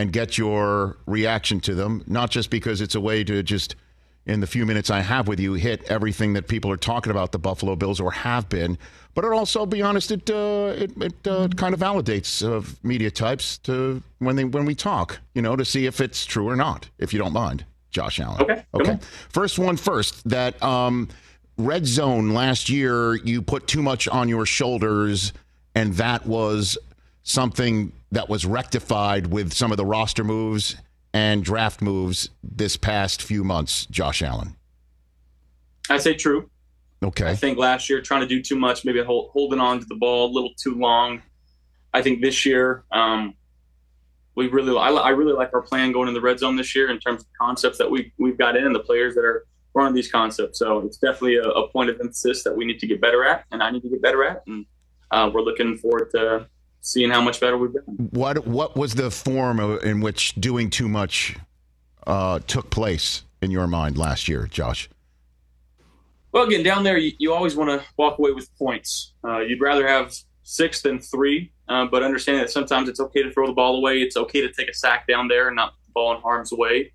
and 0.00 0.14
get 0.14 0.38
your 0.38 0.96
reaction 1.04 1.60
to 1.60 1.74
them, 1.74 2.02
not 2.06 2.30
just 2.30 2.48
because 2.48 2.80
it's 2.80 2.94
a 2.94 3.00
way 3.00 3.22
to 3.22 3.42
just 3.42 3.76
in 4.24 4.40
the 4.40 4.46
few 4.46 4.64
minutes 4.64 4.88
I 4.90 5.00
have 5.00 5.28
with 5.28 5.38
you 5.38 5.54
hit 5.54 5.84
everything 5.90 6.32
that 6.34 6.48
people 6.48 6.70
are 6.70 6.78
talking 6.78 7.10
about 7.10 7.32
the 7.32 7.38
Buffalo 7.38 7.76
Bills 7.76 8.00
or 8.00 8.10
have 8.10 8.48
been. 8.48 8.78
But 9.14 9.24
it 9.24 9.32
also, 9.32 9.66
be 9.66 9.82
honest, 9.82 10.10
it 10.10 10.30
uh, 10.30 10.72
it, 10.74 10.92
it 11.02 11.26
uh, 11.26 11.48
kind 11.48 11.74
of 11.74 11.80
validates 11.80 12.42
uh, 12.42 12.64
media 12.82 13.10
types 13.10 13.58
to 13.58 14.02
when 14.20 14.36
they 14.36 14.44
when 14.44 14.64
we 14.64 14.74
talk, 14.74 15.20
you 15.34 15.42
know, 15.42 15.54
to 15.54 15.64
see 15.66 15.84
if 15.84 16.00
it's 16.00 16.24
true 16.24 16.48
or 16.48 16.56
not. 16.56 16.88
If 16.98 17.12
you 17.12 17.18
don't 17.18 17.34
mind, 17.34 17.66
Josh 17.90 18.20
Allen. 18.20 18.40
Okay. 18.40 18.64
Okay. 18.72 18.98
First 19.28 19.58
one 19.58 19.76
first. 19.76 20.26
That 20.28 20.62
um, 20.62 21.08
red 21.58 21.86
zone 21.86 22.30
last 22.30 22.70
year, 22.70 23.16
you 23.16 23.42
put 23.42 23.66
too 23.66 23.82
much 23.82 24.08
on 24.08 24.30
your 24.30 24.46
shoulders, 24.46 25.34
and 25.74 25.92
that 25.94 26.24
was 26.24 26.78
something 27.22 27.92
that 28.12 28.28
was 28.28 28.44
rectified 28.44 29.28
with 29.28 29.52
some 29.52 29.70
of 29.70 29.76
the 29.76 29.84
roster 29.84 30.24
moves 30.24 30.76
and 31.12 31.44
draft 31.44 31.80
moves 31.80 32.30
this 32.42 32.76
past 32.76 33.22
few 33.22 33.44
months, 33.44 33.86
Josh 33.86 34.22
Allen? 34.22 34.56
I 35.88 35.98
say 35.98 36.14
true. 36.14 36.48
Okay. 37.02 37.28
I 37.28 37.34
think 37.34 37.58
last 37.58 37.88
year 37.88 38.00
trying 38.00 38.20
to 38.20 38.26
do 38.26 38.42
too 38.42 38.56
much, 38.56 38.84
maybe 38.84 39.02
hold, 39.02 39.30
holding 39.32 39.58
on 39.58 39.80
to 39.80 39.86
the 39.86 39.94
ball 39.94 40.30
a 40.30 40.32
little 40.32 40.52
too 40.56 40.74
long. 40.74 41.22
I 41.92 42.02
think 42.02 42.20
this 42.20 42.44
year 42.44 42.84
um, 42.92 43.34
we 44.34 44.48
really, 44.48 44.76
I, 44.76 44.90
I, 44.90 45.10
really 45.10 45.32
like 45.32 45.52
our 45.54 45.62
plan 45.62 45.92
going 45.92 46.08
in 46.08 46.14
the 46.14 46.20
red 46.20 46.38
zone 46.38 46.56
this 46.56 46.76
year 46.76 46.90
in 46.90 47.00
terms 47.00 47.22
of 47.22 47.26
concepts 47.40 47.78
that 47.78 47.90
we 47.90 48.12
we've 48.18 48.38
got 48.38 48.56
in 48.56 48.64
and 48.64 48.74
the 48.74 48.80
players 48.80 49.14
that 49.14 49.24
are 49.24 49.46
running 49.74 49.94
these 49.94 50.10
concepts. 50.10 50.58
So 50.58 50.80
it's 50.80 50.98
definitely 50.98 51.36
a, 51.36 51.48
a 51.48 51.68
point 51.70 51.90
of 51.90 51.98
emphasis 52.00 52.44
that 52.44 52.56
we 52.56 52.64
need 52.64 52.78
to 52.80 52.86
get 52.86 53.00
better 53.00 53.24
at, 53.24 53.44
and 53.50 53.62
I 53.62 53.70
need 53.70 53.82
to 53.82 53.88
get 53.88 54.02
better 54.02 54.22
at, 54.24 54.42
and 54.46 54.66
uh, 55.10 55.30
we're 55.32 55.42
looking 55.42 55.76
forward 55.78 56.10
to 56.12 56.46
seeing 56.80 57.10
how 57.10 57.20
much 57.20 57.40
better 57.40 57.56
we've 57.56 57.72
been. 57.72 57.82
What 58.10 58.46
what 58.46 58.76
was 58.76 58.94
the 58.94 59.10
form 59.10 59.60
in 59.60 60.00
which 60.00 60.34
doing 60.34 60.70
too 60.70 60.88
much 60.88 61.36
uh, 62.06 62.40
took 62.46 62.70
place 62.70 63.22
in 63.42 63.50
your 63.50 63.66
mind 63.66 63.96
last 63.98 64.28
year, 64.28 64.46
Josh? 64.46 64.88
Well, 66.32 66.44
again, 66.44 66.62
down 66.62 66.84
there, 66.84 66.96
you, 66.96 67.12
you 67.18 67.34
always 67.34 67.56
want 67.56 67.70
to 67.70 67.86
walk 67.96 68.18
away 68.18 68.30
with 68.32 68.48
points. 68.56 69.14
Uh, 69.24 69.40
you'd 69.40 69.60
rather 69.60 69.86
have 69.86 70.14
six 70.42 70.80
than 70.80 71.00
three, 71.00 71.52
uh, 71.68 71.86
but 71.86 72.02
understanding 72.02 72.42
that 72.42 72.50
sometimes 72.50 72.88
it's 72.88 73.00
okay 73.00 73.22
to 73.22 73.32
throw 73.32 73.46
the 73.46 73.52
ball 73.52 73.76
away. 73.76 74.00
It's 74.00 74.16
okay 74.16 74.40
to 74.40 74.52
take 74.52 74.68
a 74.68 74.74
sack 74.74 75.06
down 75.08 75.28
there 75.28 75.48
and 75.48 75.56
not 75.56 75.74
the 75.86 75.92
ball 75.92 76.14
in 76.14 76.20
harm's 76.20 76.52
way. 76.52 76.92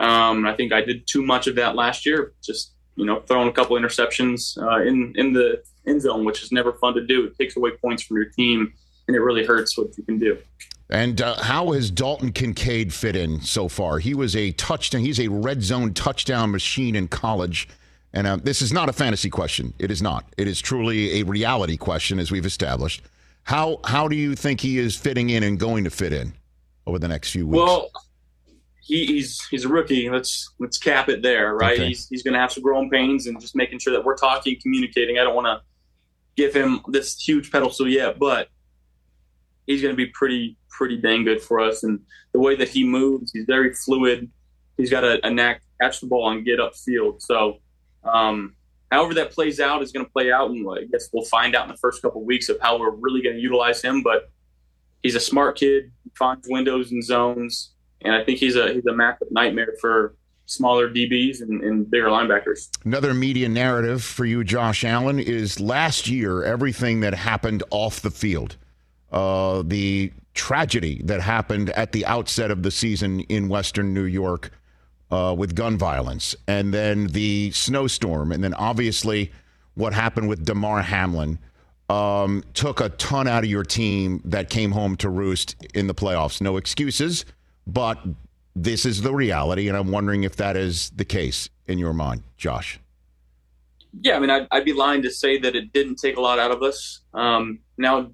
Um, 0.00 0.46
I 0.46 0.54
think 0.54 0.72
I 0.72 0.80
did 0.80 1.06
too 1.06 1.22
much 1.22 1.46
of 1.46 1.54
that 1.56 1.76
last 1.76 2.06
year, 2.06 2.32
just 2.42 2.72
you 2.96 3.06
know, 3.06 3.20
throwing 3.20 3.48
a 3.48 3.52
couple 3.52 3.76
interceptions 3.76 4.60
uh, 4.60 4.82
in 4.82 5.12
in 5.16 5.32
the 5.32 5.62
end 5.86 6.02
zone, 6.02 6.24
which 6.24 6.42
is 6.42 6.52
never 6.52 6.72
fun 6.74 6.94
to 6.94 7.06
do. 7.06 7.24
It 7.24 7.36
takes 7.38 7.56
away 7.56 7.70
points 7.80 8.02
from 8.02 8.16
your 8.16 8.26
team 8.26 8.72
and 9.08 9.16
it 9.16 9.20
really 9.20 9.44
hurts 9.44 9.76
what 9.76 9.96
you 9.96 10.04
can 10.04 10.18
do. 10.18 10.38
And 10.90 11.22
uh, 11.22 11.42
how 11.42 11.72
has 11.72 11.90
Dalton 11.90 12.32
Kincaid 12.32 12.92
fit 12.92 13.16
in 13.16 13.40
so 13.40 13.68
far? 13.68 13.98
He 13.98 14.14
was 14.14 14.36
a 14.36 14.52
touchdown. 14.52 15.00
He's 15.00 15.18
a 15.18 15.28
red 15.28 15.62
zone 15.62 15.94
touchdown 15.94 16.50
machine 16.50 16.94
in 16.94 17.08
college. 17.08 17.66
And 18.12 18.26
uh, 18.26 18.36
this 18.36 18.60
is 18.60 18.72
not 18.74 18.90
a 18.90 18.92
fantasy 18.92 19.30
question. 19.30 19.72
It 19.78 19.90
is 19.90 20.02
not. 20.02 20.26
It 20.36 20.46
is 20.46 20.60
truly 20.60 21.20
a 21.20 21.22
reality 21.22 21.78
question, 21.78 22.18
as 22.18 22.30
we've 22.30 22.44
established. 22.44 23.02
How 23.44 23.80
how 23.84 24.06
do 24.06 24.14
you 24.14 24.34
think 24.34 24.60
he 24.60 24.78
is 24.78 24.94
fitting 24.94 25.30
in 25.30 25.42
and 25.42 25.58
going 25.58 25.84
to 25.84 25.90
fit 25.90 26.12
in 26.12 26.34
over 26.86 26.98
the 26.98 27.08
next 27.08 27.30
few 27.30 27.46
weeks? 27.46 27.58
Well, 27.58 27.90
he, 28.82 29.06
he's 29.06 29.44
he's 29.46 29.64
a 29.64 29.68
rookie. 29.68 30.10
Let's 30.10 30.52
let's 30.60 30.76
cap 30.76 31.08
it 31.08 31.22
there, 31.22 31.54
right? 31.54 31.72
Okay. 31.72 31.88
He's 31.88 32.06
he's 32.08 32.22
going 32.22 32.34
to 32.34 32.40
have 32.40 32.52
some 32.52 32.62
growing 32.62 32.90
pains 32.90 33.26
and 33.26 33.40
just 33.40 33.56
making 33.56 33.78
sure 33.78 33.94
that 33.94 34.04
we're 34.04 34.16
talking, 34.16 34.58
communicating. 34.60 35.18
I 35.18 35.24
don't 35.24 35.34
want 35.34 35.46
to 35.46 35.62
give 36.36 36.54
him 36.54 36.80
this 36.88 37.20
huge 37.20 37.50
pedestal 37.50 37.88
yet, 37.88 38.18
but 38.18 38.48
he's 39.66 39.82
going 39.82 39.92
to 39.92 39.96
be 39.96 40.06
pretty 40.06 40.56
pretty 40.72 40.96
dang 40.96 41.24
good 41.24 41.40
for 41.40 41.60
us. 41.60 41.84
And 41.84 42.00
the 42.32 42.40
way 42.40 42.56
that 42.56 42.68
he 42.68 42.84
moves, 42.84 43.32
he's 43.32 43.44
very 43.46 43.74
fluid. 43.74 44.30
He's 44.76 44.90
got 44.90 45.04
a, 45.04 45.24
a 45.24 45.30
knack 45.30 45.60
to 45.60 45.66
catch 45.80 46.00
the 46.00 46.06
ball 46.06 46.30
and 46.30 46.44
get 46.44 46.58
upfield. 46.58 47.20
So, 47.22 47.58
um, 48.04 48.54
however 48.90 49.14
that 49.14 49.30
plays 49.30 49.60
out 49.60 49.82
is 49.82 49.92
going 49.92 50.04
to 50.04 50.10
play 50.10 50.32
out, 50.32 50.50
and 50.50 50.66
I 50.68 50.84
guess 50.90 51.08
we'll 51.12 51.24
find 51.26 51.54
out 51.54 51.64
in 51.64 51.70
the 51.70 51.78
first 51.78 52.02
couple 52.02 52.22
of 52.22 52.26
weeks 52.26 52.48
of 52.48 52.58
how 52.60 52.78
we're 52.78 52.90
really 52.90 53.22
going 53.22 53.36
to 53.36 53.42
utilize 53.42 53.82
him. 53.82 54.02
But 54.02 54.30
he's 55.02 55.14
a 55.14 55.20
smart 55.20 55.58
kid, 55.58 55.92
he 56.04 56.10
finds 56.18 56.48
windows 56.48 56.90
and 56.90 57.04
zones, 57.04 57.72
and 58.02 58.14
I 58.14 58.24
think 58.24 58.38
he's 58.38 58.56
a 58.56 58.72
he's 58.72 58.86
a 58.86 58.92
matchup 58.92 59.30
nightmare 59.30 59.74
for 59.80 60.16
smaller 60.46 60.90
DBs 60.90 61.40
and, 61.40 61.62
and, 61.62 61.90
bigger 61.90 62.08
linebackers. 62.08 62.68
Another 62.84 63.14
media 63.14 63.48
narrative 63.48 64.02
for 64.02 64.24
you, 64.24 64.42
Josh 64.44 64.84
Allen, 64.84 65.18
is 65.18 65.60
last 65.60 66.08
year 66.08 66.42
everything 66.42 67.00
that 67.00 67.14
happened 67.14 67.62
off 67.70 68.02
the 68.02 68.10
field 68.10 68.56
uh, 69.12 69.62
the 69.64 70.12
tragedy 70.34 71.00
that 71.04 71.20
happened 71.20 71.70
at 71.70 71.92
the 71.92 72.04
outset 72.06 72.50
of 72.50 72.62
the 72.62 72.70
season 72.70 73.20
in 73.20 73.48
Western 73.48 73.92
New 73.92 74.04
York 74.04 74.50
uh, 75.10 75.34
with 75.36 75.54
gun 75.54 75.76
violence, 75.76 76.34
and 76.48 76.72
then 76.72 77.08
the 77.08 77.50
snowstorm, 77.52 78.32
and 78.32 78.42
then 78.42 78.54
obviously 78.54 79.30
what 79.74 79.92
happened 79.92 80.28
with 80.28 80.44
Damar 80.44 80.82
Hamlin. 80.82 81.38
Um, 81.90 82.42
took 82.54 82.80
a 82.80 82.88
ton 82.88 83.28
out 83.28 83.44
of 83.44 83.50
your 83.50 83.64
team 83.64 84.22
that 84.24 84.48
came 84.48 84.70
home 84.70 84.96
to 84.96 85.10
roost 85.10 85.56
in 85.74 85.88
the 85.88 85.94
playoffs. 85.94 86.40
No 86.40 86.56
excuses, 86.56 87.26
but 87.66 87.98
this 88.56 88.86
is 88.86 89.02
the 89.02 89.12
reality, 89.12 89.68
and 89.68 89.76
I'm 89.76 89.90
wondering 89.90 90.22
if 90.22 90.36
that 90.36 90.56
is 90.56 90.88
the 90.90 91.04
case 91.04 91.50
in 91.66 91.78
your 91.78 91.92
mind, 91.92 92.22
Josh. 92.38 92.80
Yeah, 94.00 94.16
I 94.16 94.20
mean, 94.20 94.30
I'd, 94.30 94.46
I'd 94.50 94.64
be 94.64 94.72
lying 94.72 95.02
to 95.02 95.10
say 95.10 95.38
that 95.38 95.54
it 95.54 95.72
didn't 95.74 95.96
take 95.96 96.16
a 96.16 96.20
lot 96.20 96.38
out 96.38 96.50
of 96.50 96.62
us. 96.62 97.00
Um, 97.12 97.58
now, 97.76 98.10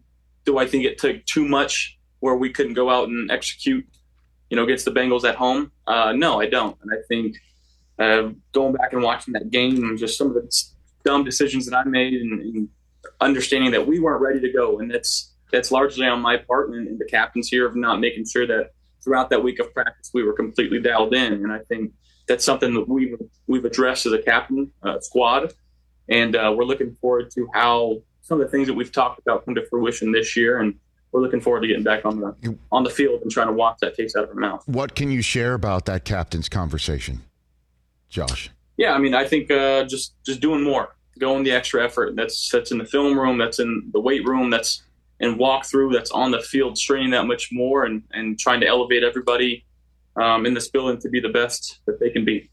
do 0.49 0.57
I 0.57 0.67
think 0.67 0.87
it 0.87 0.97
took 0.97 1.27
too 1.27 1.47
much 1.47 1.99
where 2.21 2.35
we 2.35 2.49
couldn't 2.49 2.73
go 2.73 2.89
out 2.89 3.09
and 3.09 3.31
execute, 3.31 3.87
you 4.49 4.57
know, 4.57 4.65
against 4.65 4.87
the 4.87 4.91
Bengals 4.91 5.29
at 5.29 5.35
home? 5.35 5.71
Uh, 5.87 6.13
no, 6.17 6.41
I 6.41 6.47
don't. 6.47 6.75
And 6.81 6.91
I 6.91 7.03
think 7.07 7.37
uh, 7.99 8.31
going 8.53 8.73
back 8.73 8.95
and 8.95 9.03
watching 9.03 9.35
that 9.35 9.51
game, 9.51 9.77
and 9.77 9.99
just 9.99 10.17
some 10.17 10.29
of 10.29 10.35
the 10.35 10.51
dumb 11.05 11.23
decisions 11.23 11.67
that 11.67 11.77
I 11.77 11.85
made 11.85 12.15
and, 12.15 12.41
and, 12.41 12.69
understanding 13.21 13.73
that 13.73 13.87
we 13.87 13.99
weren't 13.99 14.21
ready 14.21 14.41
to 14.41 14.53
go. 14.53 14.79
And 14.79 14.91
that's, 14.91 15.35
that's 15.51 15.71
largely 15.71 16.07
on 16.07 16.21
my 16.21 16.37
part 16.37 16.71
and, 16.71 16.87
and 16.87 16.99
the 16.99 17.05
captains 17.05 17.49
here 17.49 17.67
of 17.67 17.75
not 17.75 18.01
making 18.01 18.27
sure 18.27 18.47
that 18.47 18.71
throughout 19.03 19.31
that 19.31 19.43
week 19.43 19.59
of 19.59 19.73
practice, 19.75 20.11
we 20.15 20.23
were 20.23 20.33
completely 20.33 20.81
dialed 20.81 21.15
in. 21.15 21.33
And 21.33 21.53
I 21.53 21.61
think 21.69 21.93
that's 22.27 22.45
something 22.45 22.75
that 22.75 22.89
we've, 22.89 23.17
we've 23.47 23.65
addressed 23.65 24.07
as 24.07 24.13
a 24.13 24.23
captain 24.23 24.71
uh, 24.83 25.01
squad. 25.01 25.53
And 26.09 26.37
uh, 26.37 26.55
we're 26.57 26.65
looking 26.65 26.97
forward 27.01 27.31
to 27.35 27.49
how 27.55 28.03
some 28.29 28.41
of 28.41 28.47
the 28.47 28.51
things 28.51 28.69
that 28.69 28.75
we've 28.75 28.93
talked 28.93 29.19
about 29.21 29.47
come 29.47 29.55
to 29.55 29.65
fruition 29.67 30.13
this 30.13 30.37
year, 30.37 30.61
and 30.61 30.75
we're 31.13 31.23
looking 31.23 31.41
forward 31.41 31.63
to 31.63 31.67
getting 31.67 31.83
back 31.83 32.05
on 32.05 32.21
the 32.21 32.57
on 32.71 32.85
the 32.85 32.91
field 32.91 33.23
and 33.23 33.31
trying 33.31 33.47
to 33.47 33.55
walk 33.55 33.79
that 33.79 33.95
taste 33.97 34.17
out 34.17 34.25
of 34.25 34.31
our 34.31 34.37
mouth. 34.37 34.63
What 34.67 34.95
can 34.95 35.11
you 35.11 35.23
share 35.23 35.55
about 35.55 35.87
that 35.87 36.05
captain's 36.05 36.49
conversation, 36.51 37.23
Josh? 38.11 38.51
Yeah, 38.77 38.93
I 38.93 38.99
mean, 38.99 39.15
I 39.15 39.27
think 39.27 39.51
uh, 39.51 39.85
just 39.85 40.15
just 40.27 40.41
doing 40.41 40.63
more, 40.63 40.95
going 41.19 41.43
the 41.43 41.53
extra 41.53 41.83
effort. 41.83 42.17
That's 42.17 42.51
that's 42.51 42.71
in 42.71 42.77
the 42.77 42.85
film 42.85 43.19
room, 43.19 43.39
that's 43.39 43.59
in 43.59 43.89
the 43.93 44.01
weight 44.01 44.27
room, 44.27 44.51
that's 44.51 44.83
in 45.21 45.39
walkthrough, 45.39 45.95
that's 45.95 46.11
on 46.11 46.31
the 46.31 46.41
field, 46.41 46.77
straining 46.77 47.11
that 47.11 47.27
much 47.27 47.49
more, 47.51 47.87
and 47.87 48.03
and 48.13 48.39
trying 48.39 48.61
to 48.61 48.67
elevate 48.67 49.03
everybody 49.03 49.65
um, 50.17 50.45
in 50.45 50.53
this 50.53 50.69
building 50.69 51.01
to 51.01 51.09
be 51.09 51.19
the 51.19 51.31
best 51.31 51.81
that 51.87 51.99
they 51.99 52.11
can 52.11 52.27
be. 52.27 52.51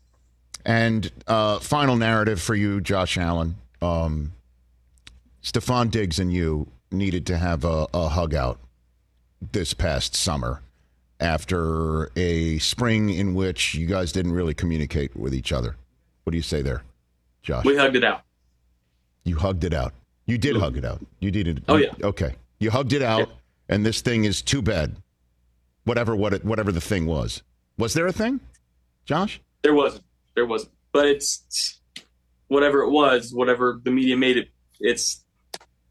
And 0.66 1.12
uh, 1.28 1.60
final 1.60 1.98
narrative 1.98 2.42
for 2.42 2.56
you, 2.56 2.80
Josh 2.80 3.18
Allen. 3.18 3.58
Um, 3.82 4.32
Stefon 5.46 5.92
Diggs 5.92 6.18
and 6.18 6.34
you 6.34 6.68
needed 6.90 7.28
to 7.28 7.38
have 7.38 7.64
a, 7.64 7.88
a 7.94 8.10
hug 8.10 8.34
out 8.34 8.60
this 9.52 9.76
past 9.76 10.16
summer 10.16 10.64
after 11.20 12.10
a 12.16 12.58
spring 12.58 13.12
in 13.12 13.36
which 13.36 13.76
you 13.76 13.86
guys 13.86 14.12
didn't 14.12 14.32
really 14.32 14.56
communicate 14.56 15.16
with 15.16 15.36
each 15.36 15.52
other. 15.52 15.76
What 16.24 16.32
do 16.32 16.38
you 16.38 16.44
say 16.44 16.64
there, 16.64 16.82
Josh? 17.44 17.64
We 17.64 17.78
hugged 17.78 17.96
it 17.96 18.04
out. 18.04 18.24
You 19.24 19.38
hugged 19.38 19.64
it 19.64 19.74
out. 19.74 19.94
You 20.26 20.40
did 20.40 20.58
hug 20.58 20.78
it 20.78 20.84
out. 20.84 21.06
You 21.20 21.30
did 21.30 21.48
it. 21.48 21.64
Oh 21.70 21.78
yeah. 21.78 21.94
Okay. 22.02 22.34
You 22.58 22.72
hugged 22.72 22.94
it 22.94 23.04
out, 23.04 23.28
yeah. 23.28 23.36
and 23.70 23.86
this 23.86 24.02
thing 24.02 24.24
is 24.24 24.42
too 24.42 24.64
bad. 24.64 24.96
Whatever 25.84 26.16
what 26.16 26.34
it, 26.34 26.44
whatever 26.44 26.72
the 26.72 26.82
thing 26.82 27.06
was. 27.06 27.44
Was 27.78 27.94
there 27.94 28.08
a 28.08 28.12
thing, 28.12 28.40
Josh? 29.06 29.40
There 29.62 29.76
wasn't. 29.76 30.06
There 30.34 30.48
wasn't. 30.48 30.72
But 30.92 31.06
it's 31.06 31.80
whatever 32.48 32.82
it 32.82 32.90
was. 32.90 33.32
Whatever 33.32 33.80
the 33.84 33.92
media 33.92 34.18
made 34.18 34.38
it. 34.38 34.50
It's 34.80 35.25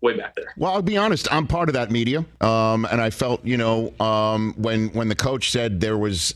way 0.04 0.16
back 0.16 0.36
there. 0.36 0.54
Well, 0.56 0.72
I'll 0.72 0.82
be 0.82 0.96
honest. 0.96 1.26
I'm 1.32 1.48
part 1.48 1.68
of 1.68 1.72
that 1.72 1.90
media, 1.90 2.24
um, 2.40 2.84
and 2.84 3.00
I 3.00 3.10
felt, 3.10 3.44
you 3.44 3.56
know, 3.56 3.92
um, 3.98 4.54
when 4.56 4.90
when 4.90 5.08
the 5.08 5.16
coach 5.16 5.50
said 5.50 5.80
there 5.80 5.98
was, 5.98 6.34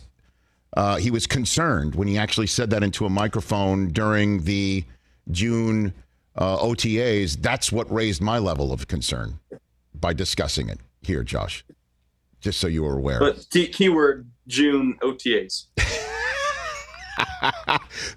uh, 0.76 0.96
he 0.96 1.12
was 1.12 1.26
concerned 1.26 1.94
when 1.94 2.08
he 2.08 2.18
actually 2.18 2.48
said 2.48 2.70
that 2.70 2.82
into 2.82 3.06
a 3.06 3.10
microphone 3.10 3.88
during 3.88 4.42
the 4.42 4.84
June 5.30 5.92
uh, 6.34 6.58
OTAs. 6.58 7.40
That's 7.40 7.70
what 7.70 7.92
raised 7.92 8.22
my 8.22 8.38
level 8.38 8.72
of 8.72 8.88
concern 8.88 9.38
by 9.94 10.14
discussing 10.14 10.68
it 10.68 10.80
here, 11.02 11.22
Josh. 11.22 11.64
Just 12.40 12.60
so 12.60 12.66
you 12.66 12.84
were 12.84 12.96
aware. 12.96 13.18
But 13.18 13.46
key, 13.50 13.68
keyword 13.68 14.30
June 14.46 14.96
OTAs. 15.02 15.66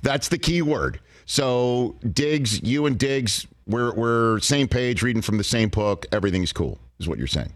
That's 0.01 0.29
the 0.29 0.37
key 0.37 0.61
word. 0.61 1.01
So 1.31 1.95
Diggs, 2.11 2.61
you 2.61 2.85
and 2.87 2.99
Diggs, 2.99 3.47
we're 3.65 3.93
we're 3.93 4.39
same 4.39 4.67
page, 4.67 5.01
reading 5.01 5.21
from 5.21 5.37
the 5.37 5.45
same 5.45 5.69
book. 5.69 6.05
Everything's 6.11 6.51
cool, 6.51 6.77
is 6.99 7.07
what 7.07 7.17
you're 7.17 7.25
saying. 7.25 7.53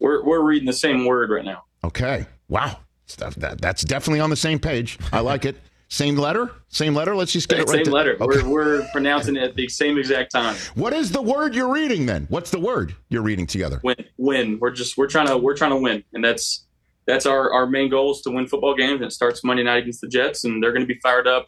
We're 0.00 0.24
we're 0.24 0.42
reading 0.42 0.66
the 0.66 0.72
same 0.72 1.04
word 1.04 1.30
right 1.30 1.44
now. 1.44 1.62
Okay. 1.84 2.26
Wow. 2.48 2.80
Stuff 3.06 3.36
that 3.36 3.60
that's 3.60 3.84
definitely 3.84 4.18
on 4.18 4.30
the 4.30 4.36
same 4.36 4.58
page. 4.58 4.98
I 5.12 5.20
like 5.20 5.44
it. 5.44 5.54
Same 5.86 6.16
letter? 6.16 6.50
Same 6.66 6.92
letter? 6.92 7.14
Let's 7.14 7.30
just 7.30 7.48
get 7.48 7.60
it 7.60 7.68
right. 7.68 7.84
Same 7.84 7.94
letter. 7.94 8.16
Okay. 8.20 8.42
We're, 8.42 8.48
we're 8.48 8.88
pronouncing 8.90 9.36
it 9.36 9.44
at 9.44 9.54
the 9.54 9.68
same 9.68 9.96
exact 9.96 10.32
time. 10.32 10.56
What 10.74 10.92
is 10.92 11.12
the 11.12 11.22
word 11.22 11.54
you're 11.54 11.72
reading 11.72 12.06
then? 12.06 12.26
What's 12.30 12.50
the 12.50 12.58
word 12.58 12.96
you're 13.10 13.22
reading 13.22 13.46
together? 13.46 13.78
Win, 13.84 14.04
win. 14.16 14.58
We're 14.60 14.72
just 14.72 14.98
we're 14.98 15.06
trying 15.06 15.28
to 15.28 15.38
we're 15.38 15.56
trying 15.56 15.70
to 15.70 15.76
win, 15.76 16.02
and 16.14 16.24
that's 16.24 16.66
that's 17.06 17.26
our 17.26 17.52
our 17.52 17.68
main 17.68 17.90
goal 17.90 18.10
is 18.10 18.22
to 18.22 18.30
win 18.32 18.48
football 18.48 18.74
games. 18.74 18.94
And 18.94 19.04
it 19.04 19.12
starts 19.12 19.44
Monday 19.44 19.62
night 19.62 19.84
against 19.84 20.00
the 20.00 20.08
Jets, 20.08 20.42
and 20.42 20.60
they're 20.60 20.72
going 20.72 20.82
to 20.82 20.92
be 20.92 20.98
fired 21.00 21.28
up. 21.28 21.46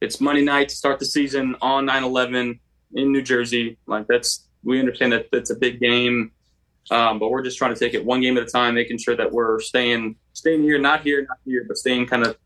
It's 0.00 0.20
Monday 0.20 0.42
night 0.42 0.68
to 0.68 0.76
start 0.76 0.98
the 0.98 1.06
season 1.06 1.56
on 1.60 1.86
9/11 1.86 2.58
in 2.94 3.12
New 3.12 3.22
Jersey. 3.22 3.78
Like 3.86 4.06
that's 4.06 4.46
we 4.62 4.78
understand 4.78 5.12
that 5.12 5.26
that's 5.32 5.50
a 5.50 5.56
big 5.56 5.80
game, 5.80 6.32
um, 6.90 7.18
but 7.18 7.30
we're 7.30 7.42
just 7.42 7.56
trying 7.56 7.72
to 7.72 7.80
take 7.80 7.94
it 7.94 8.04
one 8.04 8.20
game 8.20 8.36
at 8.36 8.42
a 8.42 8.46
time, 8.46 8.74
making 8.74 8.98
sure 8.98 9.16
that 9.16 9.32
we're 9.32 9.60
staying 9.60 10.16
staying 10.32 10.62
here, 10.62 10.78
not 10.78 11.02
here, 11.02 11.24
not 11.26 11.38
here, 11.44 11.64
but 11.66 11.76
staying 11.76 12.06
kind 12.06 12.24
of 12.24 12.36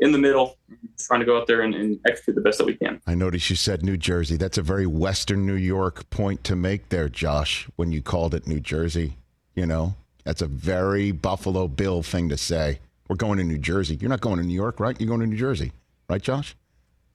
in 0.00 0.12
the 0.12 0.18
middle, 0.18 0.56
trying 0.98 1.20
to 1.20 1.26
go 1.26 1.38
out 1.38 1.46
there 1.46 1.60
and, 1.60 1.74
and 1.74 2.00
execute 2.06 2.34
the 2.34 2.40
best 2.40 2.58
that 2.58 2.66
we 2.66 2.74
can. 2.74 3.00
I 3.06 3.14
noticed 3.14 3.50
you 3.50 3.56
said 3.56 3.82
New 3.82 3.96
Jersey. 3.96 4.36
That's 4.36 4.58
a 4.58 4.62
very 4.62 4.86
Western 4.86 5.46
New 5.46 5.54
York 5.54 6.08
point 6.10 6.42
to 6.44 6.56
make 6.56 6.88
there, 6.88 7.08
Josh, 7.08 7.68
when 7.76 7.92
you 7.92 8.00
called 8.00 8.34
it 8.34 8.46
New 8.46 8.60
Jersey. 8.60 9.16
You 9.54 9.66
know, 9.66 9.94
that's 10.24 10.42
a 10.42 10.46
very 10.46 11.12
Buffalo 11.12 11.68
Bill 11.68 12.02
thing 12.02 12.28
to 12.30 12.36
say. 12.36 12.80
We're 13.08 13.16
going 13.16 13.38
to 13.38 13.44
New 13.44 13.58
Jersey. 13.58 13.98
You're 14.00 14.10
not 14.10 14.20
going 14.20 14.38
to 14.38 14.44
New 14.44 14.54
York, 14.54 14.80
right? 14.80 14.98
You're 14.98 15.08
going 15.08 15.20
to 15.20 15.26
New 15.26 15.36
Jersey, 15.36 15.72
right, 16.08 16.22
Josh? 16.22 16.56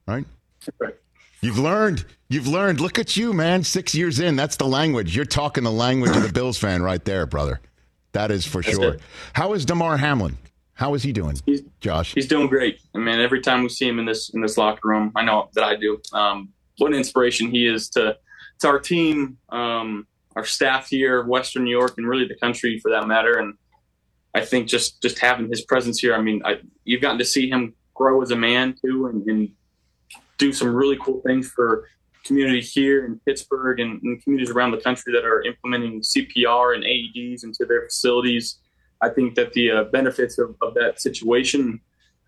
Right? 0.07 0.25
Right. 0.79 0.95
You've 1.41 1.59
learned. 1.59 2.05
You've 2.29 2.47
learned. 2.47 2.79
Look 2.79 2.97
at 2.97 3.15
you, 3.15 3.33
man. 3.33 3.63
Six 3.63 3.93
years 3.93 4.19
in. 4.19 4.35
That's 4.35 4.55
the 4.55 4.65
language. 4.67 5.15
You're 5.15 5.25
talking 5.25 5.63
the 5.63 5.71
language 5.71 6.15
of 6.15 6.23
the 6.23 6.31
Bills 6.31 6.57
fan 6.57 6.81
right 6.81 7.03
there, 7.05 7.25
brother. 7.25 7.61
That 8.13 8.31
is 8.31 8.45
for 8.45 8.61
That's 8.61 8.75
sure. 8.75 8.91
good. 8.91 9.01
How 9.33 9.53
is 9.53 9.65
Damar 9.65 9.97
Hamlin? 9.97 10.37
How 10.73 10.93
is 10.93 11.03
he 11.03 11.13
doing, 11.13 11.37
He's 11.45 11.61
Josh? 11.79 12.13
He's 12.13 12.27
doing 12.27 12.47
great. 12.47 12.81
I 12.93 12.97
mean, 12.97 13.19
every 13.19 13.39
time 13.39 13.63
we 13.63 13.69
see 13.69 13.87
him 13.87 13.97
in 13.97 14.05
this 14.05 14.29
in 14.29 14.41
this 14.41 14.57
locker 14.57 14.89
room, 14.89 15.11
I 15.15 15.23
know 15.23 15.49
that 15.53 15.63
I 15.63 15.77
do. 15.77 16.01
Um, 16.11 16.49
what 16.77 16.91
an 16.91 16.97
inspiration 16.97 17.49
he 17.49 17.65
is 17.65 17.89
to 17.91 18.17
to 18.59 18.67
our 18.67 18.79
team, 18.79 19.37
um, 19.49 20.05
our 20.35 20.43
staff 20.43 20.89
here, 20.89 21.23
Western 21.23 21.63
New 21.63 21.71
York, 21.71 21.93
and 21.97 22.07
really 22.07 22.27
the 22.27 22.35
country 22.35 22.79
for 22.79 22.91
that 22.91 23.07
matter. 23.07 23.37
And 23.37 23.53
I 24.33 24.41
think 24.41 24.67
just 24.67 25.01
just 25.01 25.19
having 25.19 25.47
his 25.49 25.61
presence 25.61 25.99
here, 25.99 26.13
I 26.13 26.21
mean, 26.21 26.41
I, 26.43 26.59
you've 26.83 27.01
gotten 27.01 27.19
to 27.19 27.25
see 27.25 27.49
him 27.49 27.73
grow 27.93 28.21
as 28.21 28.31
a 28.31 28.35
man 28.35 28.75
too, 28.83 29.07
and, 29.07 29.25
and 29.29 29.49
do 30.37 30.51
some 30.51 30.73
really 30.73 30.97
cool 31.01 31.21
things 31.21 31.49
for 31.49 31.87
community 32.25 32.61
here 32.61 33.05
in 33.05 33.19
Pittsburgh 33.25 33.79
and, 33.79 34.01
and 34.01 34.21
communities 34.23 34.53
around 34.53 34.71
the 34.71 34.77
country 34.81 35.13
that 35.13 35.23
are 35.23 35.43
implementing 35.43 36.01
CPR 36.01 36.75
and 36.75 36.83
AEDs 36.83 37.43
into 37.43 37.65
their 37.65 37.83
facilities. 37.83 38.59
I 39.01 39.09
think 39.09 39.35
that 39.35 39.53
the 39.53 39.71
uh, 39.71 39.83
benefits 39.85 40.37
of, 40.39 40.55
of 40.61 40.73
that 40.73 40.99
situation, 40.99 41.79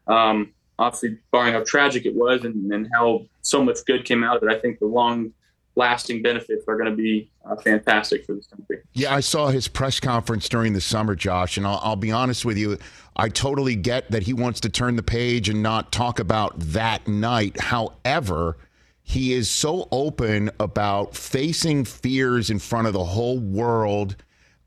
um, 0.08 0.54
obviously, 0.78 1.18
barring 1.32 1.54
how 1.54 1.64
tragic 1.64 2.06
it 2.06 2.16
was 2.16 2.46
and, 2.46 2.72
and 2.72 2.88
how 2.94 3.26
so 3.42 3.64
much 3.64 3.80
good 3.86 4.06
came 4.06 4.24
out 4.24 4.38
of 4.38 4.44
it, 4.44 4.56
I 4.56 4.60
think 4.60 4.80
the 4.80 4.86
long 4.86 5.34
lasting 5.78 6.24
benefits 6.24 6.66
are 6.68 6.76
going 6.76 6.90
to 6.90 6.96
be 6.96 7.30
uh, 7.46 7.56
fantastic 7.56 8.26
for 8.26 8.34
this 8.34 8.48
country. 8.48 8.80
Yeah, 8.94 9.14
I 9.14 9.20
saw 9.20 9.48
his 9.48 9.68
press 9.68 10.00
conference 10.00 10.50
during 10.50 10.74
the 10.74 10.82
summer, 10.82 11.16
Josh, 11.16 11.56
and 11.58 11.66
I'll, 11.68 11.80
I'll 11.84 11.96
be 11.96 12.12
honest 12.12 12.44
with 12.44 12.58
you. 12.58 12.78
I 13.16 13.30
totally 13.30 13.76
get 13.76 14.10
that 14.12 14.24
he 14.24 14.34
wants 14.34 14.60
to 14.62 14.70
turn 14.70 14.96
the 14.96 15.04
page 15.04 15.48
and 15.50 15.62
not 15.62 15.92
talk 15.92 16.20
about 16.20 16.60
that 16.60 17.08
night. 17.08 17.60
However, 17.62 18.58
he 19.04 19.34
is 19.34 19.50
so 19.50 19.88
open 19.92 20.50
about 20.60 21.16
facing 21.16 21.86
fears 21.86 22.50
in 22.50 22.60
front 22.60 22.88
of 22.88 22.94
the 22.94 23.06
whole 23.06 23.40
world. 23.40 24.16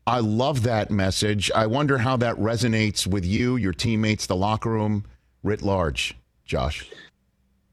I 0.07 0.19
love 0.19 0.63
that 0.63 0.89
message. 0.89 1.51
I 1.53 1.67
wonder 1.67 1.99
how 1.99 2.17
that 2.17 2.35
resonates 2.37 3.05
with 3.05 3.25
you, 3.25 3.57
your 3.57 3.73
teammates, 3.73 4.25
the 4.25 4.35
locker 4.35 4.71
room, 4.71 5.05
writ 5.43 5.61
large, 5.61 6.15
Josh. 6.45 6.89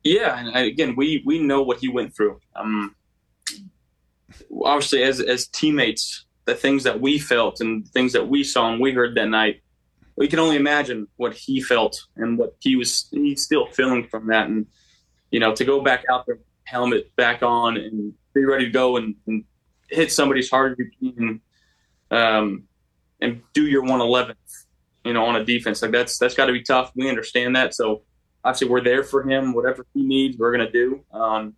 Yeah, 0.04 0.38
and 0.38 0.56
I- 0.56 0.62
again, 0.62 0.94
we 0.96 1.22
we 1.24 1.38
know 1.38 1.62
what 1.62 1.78
he 1.78 1.88
went 1.88 2.14
through. 2.14 2.40
Um, 2.54 2.94
obviously, 4.64 5.02
as 5.02 5.20
as 5.20 5.48
teammates, 5.48 6.24
the 6.44 6.54
things 6.54 6.84
that 6.84 7.00
we 7.00 7.18
felt 7.18 7.60
and 7.60 7.86
things 7.88 8.12
that 8.12 8.28
we 8.28 8.44
saw 8.44 8.72
and 8.72 8.80
we 8.80 8.92
heard 8.92 9.14
that 9.16 9.28
night, 9.28 9.62
we 10.16 10.28
can 10.28 10.38
only 10.38 10.56
imagine 10.56 11.06
what 11.16 11.34
he 11.34 11.60
felt 11.60 12.06
and 12.16 12.38
what 12.38 12.56
he 12.60 12.76
was 12.76 13.08
he's 13.10 13.42
still 13.42 13.66
feeling 13.66 14.06
from 14.08 14.28
that. 14.28 14.48
And 14.48 14.66
you 15.30 15.40
know, 15.40 15.54
to 15.54 15.64
go 15.64 15.80
back 15.80 16.04
out 16.10 16.26
there, 16.26 16.38
helmet 16.64 17.14
back 17.16 17.42
on, 17.42 17.76
and 17.76 18.14
be 18.34 18.44
ready 18.44 18.66
to 18.66 18.70
go 18.70 18.96
and, 18.96 19.14
and 19.26 19.44
hit 19.88 20.12
somebody 20.12 20.46
hard 20.46 20.78
as 20.78 20.86
um, 22.10 22.64
and 23.20 23.42
do 23.52 23.66
your 23.66 23.82
one 23.82 24.00
eleventh, 24.00 24.38
you 25.04 25.12
know, 25.12 25.24
on 25.24 25.36
a 25.36 25.44
defense 25.44 25.82
like 25.82 25.90
that's 25.90 26.18
that's 26.18 26.34
got 26.34 26.46
to 26.46 26.52
be 26.52 26.62
tough. 26.62 26.92
We 26.94 27.08
understand 27.08 27.56
that, 27.56 27.74
so 27.74 28.02
obviously 28.44 28.68
we're 28.68 28.82
there 28.82 29.04
for 29.04 29.28
him. 29.28 29.52
Whatever 29.52 29.86
he 29.94 30.02
needs, 30.02 30.38
we're 30.38 30.56
to 30.66 30.72
do. 30.72 31.04
Um, 31.12 31.54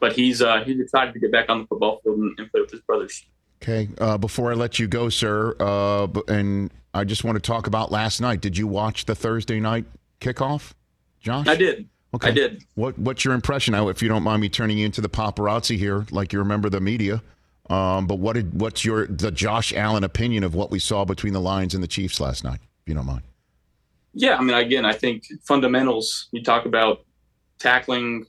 but 0.00 0.12
he's 0.12 0.42
uh, 0.42 0.62
he's 0.64 0.80
excited 0.80 1.14
to 1.14 1.20
get 1.20 1.32
back 1.32 1.48
on 1.48 1.60
the 1.60 1.66
football 1.66 2.00
field 2.02 2.18
and, 2.18 2.38
and 2.38 2.50
play 2.50 2.60
with 2.60 2.70
his 2.70 2.80
brothers. 2.80 3.24
Okay. 3.62 3.88
Uh, 3.98 4.18
before 4.18 4.50
I 4.50 4.54
let 4.54 4.78
you 4.78 4.86
go, 4.86 5.08
sir, 5.08 5.56
uh, 5.58 6.06
and 6.28 6.70
I 6.92 7.04
just 7.04 7.24
want 7.24 7.36
to 7.36 7.40
talk 7.40 7.66
about 7.66 7.90
last 7.90 8.20
night. 8.20 8.40
Did 8.40 8.58
you 8.58 8.66
watch 8.66 9.06
the 9.06 9.14
Thursday 9.14 9.60
night 9.60 9.86
kickoff, 10.20 10.72
Josh? 11.20 11.48
I 11.48 11.56
did. 11.56 11.88
Okay. 12.14 12.28
I 12.28 12.30
did. 12.30 12.64
What 12.74 12.98
What's 12.98 13.24
your 13.24 13.34
impression? 13.34 13.72
Now, 13.72 13.88
if 13.88 14.02
you 14.02 14.08
don't 14.08 14.22
mind 14.22 14.40
me 14.42 14.48
turning 14.48 14.78
you 14.78 14.86
into 14.86 15.00
the 15.00 15.08
paparazzi 15.08 15.76
here, 15.76 16.06
like 16.10 16.32
you 16.32 16.38
remember 16.38 16.68
the 16.68 16.80
media. 16.80 17.22
Um, 17.70 18.06
but 18.06 18.16
what 18.16 18.34
did 18.34 18.60
what's 18.60 18.84
your 18.84 19.06
the 19.06 19.30
Josh 19.30 19.72
Allen 19.72 20.04
opinion 20.04 20.44
of 20.44 20.54
what 20.54 20.70
we 20.70 20.78
saw 20.78 21.04
between 21.04 21.32
the 21.32 21.40
Lions 21.40 21.74
and 21.74 21.82
the 21.82 21.88
Chiefs 21.88 22.20
last 22.20 22.44
night? 22.44 22.60
If 22.82 22.88
you 22.88 22.94
don't 22.94 23.06
mind. 23.06 23.22
Yeah, 24.12 24.36
I 24.36 24.42
mean, 24.42 24.56
again, 24.56 24.84
I 24.84 24.92
think 24.92 25.24
fundamentals. 25.42 26.28
You 26.30 26.42
talk 26.42 26.66
about 26.66 27.04
tackling, 27.58 28.26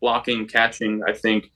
blocking, 0.00 0.46
catching. 0.46 1.02
I 1.06 1.12
think 1.12 1.50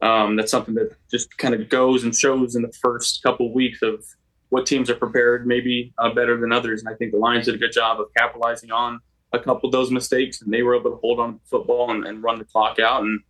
um, 0.00 0.36
that's 0.36 0.50
something 0.50 0.74
that 0.74 0.96
just 1.10 1.36
kind 1.38 1.54
of 1.54 1.68
goes 1.68 2.04
and 2.04 2.14
shows 2.14 2.56
in 2.56 2.62
the 2.62 2.72
first 2.80 3.22
couple 3.22 3.52
weeks 3.52 3.82
of 3.82 4.04
what 4.48 4.66
teams 4.66 4.90
are 4.90 4.94
prepared, 4.94 5.46
maybe 5.46 5.94
uh, 5.98 6.12
better 6.12 6.38
than 6.38 6.52
others. 6.52 6.82
And 6.82 6.92
I 6.92 6.96
think 6.96 7.12
the 7.12 7.18
Lions 7.18 7.46
did 7.46 7.54
a 7.54 7.58
good 7.58 7.72
job 7.72 8.00
of 8.00 8.06
capitalizing 8.16 8.70
on 8.70 9.00
a 9.32 9.38
couple 9.38 9.68
of 9.68 9.72
those 9.72 9.90
mistakes, 9.90 10.42
and 10.42 10.52
they 10.52 10.62
were 10.62 10.76
able 10.76 10.90
to 10.90 10.96
hold 10.98 11.20
on 11.20 11.34
to 11.34 11.38
the 11.38 11.48
football 11.48 11.90
and, 11.90 12.06
and 12.06 12.22
run 12.22 12.38
the 12.38 12.44
clock 12.44 12.78
out. 12.78 13.02
And 13.02 13.20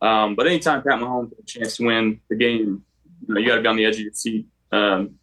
um, 0.00 0.34
but 0.34 0.46
anytime 0.46 0.82
Pat 0.82 1.00
Mahomes 1.00 1.30
has 1.30 1.38
a 1.38 1.44
chance 1.44 1.76
to 1.78 1.86
win 1.86 2.20
the 2.28 2.36
game, 2.36 2.84
you 3.26 3.34
know, 3.34 3.40
you 3.40 3.48
got 3.48 3.56
to 3.56 3.62
be 3.62 3.68
on 3.68 3.76
the 3.76 3.84
edge 3.84 3.94
of 3.94 4.00
your 4.00 4.12
seat. 4.12 4.46
Um, 4.70 5.14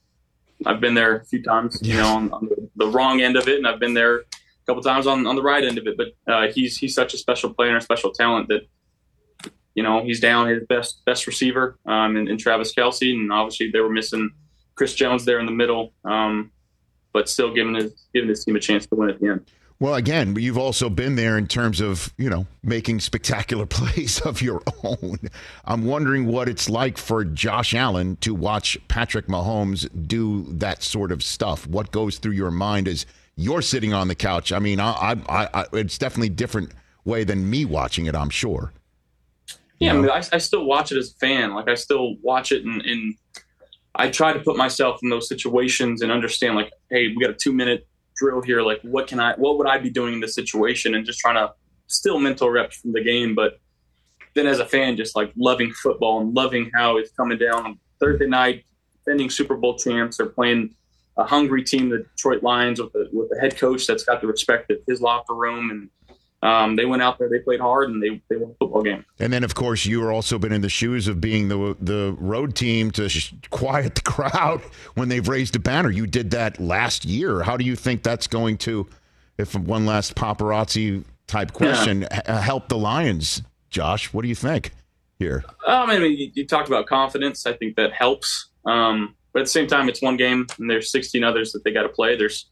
I've 0.65 0.79
been 0.79 0.93
there 0.93 1.17
a 1.17 1.25
few 1.25 1.43
times, 1.43 1.79
you 1.81 1.95
know, 1.95 2.07
on, 2.07 2.31
on 2.31 2.45
the, 2.45 2.69
the 2.75 2.87
wrong 2.87 3.21
end 3.21 3.35
of 3.35 3.47
it, 3.47 3.57
and 3.57 3.67
I've 3.67 3.79
been 3.79 3.93
there 3.93 4.19
a 4.19 4.23
couple 4.65 4.81
times 4.81 5.05
on, 5.05 5.27
on 5.27 5.35
the 5.35 5.41
right 5.41 5.63
end 5.63 5.77
of 5.77 5.85
it. 5.87 5.95
But 5.95 6.07
uh, 6.31 6.51
he's 6.51 6.77
he's 6.77 6.95
such 6.95 7.13
a 7.13 7.17
special 7.17 7.53
player 7.53 7.69
and 7.69 7.77
a 7.77 7.81
special 7.81 8.11
talent 8.11 8.47
that 8.47 8.61
you 9.75 9.83
know 9.83 10.03
he's 10.03 10.19
down 10.19 10.47
his 10.47 10.63
best 10.67 11.03
best 11.05 11.27
receiver 11.27 11.77
um, 11.85 12.17
in, 12.17 12.27
in 12.27 12.37
Travis 12.37 12.73
Kelce, 12.73 13.11
and 13.11 13.31
obviously 13.31 13.69
they 13.71 13.79
were 13.79 13.89
missing 13.89 14.31
Chris 14.75 14.93
Jones 14.95 15.25
there 15.25 15.39
in 15.39 15.45
the 15.45 15.51
middle, 15.51 15.93
um, 16.03 16.51
but 17.13 17.29
still 17.29 17.53
giving 17.53 17.75
his 17.75 17.93
giving 18.13 18.29
his 18.29 18.43
team 18.43 18.55
a 18.55 18.59
chance 18.59 18.85
to 18.87 18.95
win 18.95 19.09
at 19.09 19.19
the 19.19 19.27
end. 19.27 19.45
Well, 19.77 19.95
again, 19.95 20.35
you've 20.37 20.57
also 20.57 20.89
been 20.89 21.15
there 21.15 21.37
in 21.37 21.47
terms 21.47 21.81
of, 21.81 22.13
you 22.17 22.29
know, 22.29 22.47
making 22.63 23.01
spectacular 23.01 23.65
plays 23.69 24.21
of 24.21 24.41
your 24.41 24.61
own. 24.83 25.17
I'm 25.65 25.85
wondering 25.85 26.27
what 26.27 26.47
it's 26.47 26.69
like 26.69 26.97
for 26.97 27.25
Josh 27.25 27.73
Allen 27.73 28.15
to 28.17 28.33
watch 28.33 28.77
Patrick 28.87 29.27
Mahomes 29.27 29.89
do 30.07 30.43
that 30.53 30.81
sort 30.81 31.11
of 31.11 31.21
stuff. 31.21 31.67
What 31.67 31.91
goes 31.91 32.19
through 32.19 32.33
your 32.33 32.51
mind 32.51 32.87
as 32.87 33.05
you're 33.35 33.61
sitting 33.61 33.93
on 33.93 34.07
the 34.07 34.15
couch? 34.15 34.53
I 34.53 34.59
mean, 34.59 34.79
I, 34.79 35.17
I, 35.27 35.49
I, 35.53 35.65
it's 35.73 35.97
definitely 35.97 36.29
different 36.29 36.71
way 37.03 37.25
than 37.25 37.49
me 37.49 37.65
watching 37.65 38.05
it, 38.05 38.15
I'm 38.15 38.29
sure. 38.29 38.71
Yeah, 39.79 39.93
I 39.93 39.97
mean, 39.97 40.09
I, 40.09 40.23
I 40.31 40.37
still 40.37 40.65
watch 40.65 40.91
it 40.91 40.97
as 40.97 41.11
a 41.11 41.15
fan. 41.15 41.53
Like 41.53 41.69
I 41.69 41.75
still 41.75 42.15
watch 42.21 42.51
it, 42.51 42.63
and, 42.65 42.81
and 42.81 43.15
I 43.93 44.09
try 44.09 44.33
to 44.33 44.39
put 44.39 44.55
myself 44.57 44.99
in 45.03 45.09
those 45.09 45.27
situations 45.27 46.01
and 46.01 46.11
understand. 46.11 46.55
Like, 46.55 46.71
hey, 46.89 47.09
we 47.09 47.17
got 47.17 47.29
a 47.29 47.33
two 47.33 47.53
minute 47.53 47.87
drill 48.15 48.41
here. 48.41 48.61
Like, 48.61 48.81
what 48.83 49.07
can 49.07 49.19
I? 49.19 49.33
What 49.35 49.57
would 49.57 49.67
I 49.67 49.77
be 49.77 49.89
doing 49.89 50.15
in 50.15 50.19
this 50.21 50.33
situation? 50.33 50.95
And 50.95 51.05
just 51.05 51.19
trying 51.19 51.35
to 51.35 51.53
still 51.87 52.19
mental 52.19 52.49
reps 52.49 52.77
from 52.77 52.93
the 52.93 53.03
game, 53.03 53.35
but 53.35 53.59
then 54.33 54.47
as 54.47 54.59
a 54.59 54.65
fan, 54.65 54.97
just 54.97 55.15
like 55.15 55.31
loving 55.37 55.71
football 55.71 56.19
and 56.21 56.33
loving 56.33 56.69
how 56.73 56.97
it's 56.97 57.11
coming 57.11 57.37
down 57.37 57.65
on 57.65 57.79
Thursday 57.99 58.27
night, 58.27 58.65
defending 58.97 59.29
Super 59.29 59.55
Bowl 59.55 59.77
champs. 59.77 60.17
They're 60.17 60.27
playing 60.27 60.75
a 61.17 61.23
hungry 61.23 61.63
team, 61.63 61.89
the 61.89 61.99
Detroit 61.99 62.43
Lions, 62.43 62.81
with 62.81 62.93
a 62.95 63.07
with 63.13 63.31
a 63.35 63.39
head 63.39 63.57
coach 63.57 63.87
that's 63.87 64.03
got 64.03 64.21
the 64.21 64.27
respect 64.27 64.69
of 64.71 64.77
his 64.87 65.01
locker 65.01 65.33
room 65.33 65.71
and 65.71 65.89
um, 66.45 66.75
they 66.75 66.85
went 66.85 67.01
out 67.01 67.17
there, 67.17 67.27
they 67.27 67.39
played 67.39 67.59
hard, 67.59 67.89
and 67.89 68.01
they 68.01 68.21
they 68.29 68.37
won 68.37 68.49
the 68.49 68.55
football 68.59 68.83
game. 68.83 69.03
And 69.19 69.33
then, 69.33 69.43
of 69.43 69.55
course, 69.55 69.85
you 69.85 70.03
are 70.03 70.11
also 70.11 70.37
been 70.37 70.51
in 70.51 70.61
the 70.61 70.69
shoes 70.69 71.07
of 71.07 71.19
being 71.19 71.47
the 71.47 71.75
the 71.79 72.15
road 72.19 72.55
team 72.55 72.91
to 72.91 73.09
sh- 73.09 73.33
quiet 73.49 73.95
the 73.95 74.01
crowd 74.05 74.61
when 74.93 75.09
they've 75.09 75.27
raised 75.27 75.55
a 75.55 75.59
banner. 75.59 75.89
You 75.89 76.05
did 76.05 76.29
that 76.31 76.59
last 76.59 77.03
year. 77.03 77.41
How 77.41 77.57
do 77.57 77.65
you 77.65 77.75
think 77.75 78.03
that's 78.03 78.27
going 78.27 78.57
to, 78.59 78.87
if 79.39 79.55
one 79.55 79.87
last 79.87 80.15
paparazzi 80.15 81.03
type 81.25 81.51
question, 81.51 82.07
h- 82.11 82.27
help 82.27 82.69
the 82.69 82.77
Lions? 82.77 83.41
Josh, 83.71 84.13
what 84.13 84.21
do 84.21 84.27
you 84.27 84.35
think 84.35 84.71
here? 85.17 85.43
Um, 85.65 85.89
I 85.89 85.97
mean, 85.97 86.17
you, 86.17 86.31
you 86.33 86.45
talked 86.45 86.67
about 86.67 86.85
confidence. 86.85 87.47
I 87.47 87.53
think 87.53 87.75
that 87.77 87.91
helps. 87.91 88.49
Um, 88.65 89.15
but 89.33 89.39
at 89.39 89.45
the 89.45 89.51
same 89.51 89.67
time, 89.67 89.89
it's 89.89 90.01
one 90.01 90.15
game, 90.15 90.45
and 90.59 90.69
there's 90.69 90.91
16 90.91 91.23
others 91.23 91.51
that 91.53 91.63
they 91.63 91.71
got 91.71 91.83
to 91.83 91.89
play. 91.89 92.15
There's, 92.15 92.45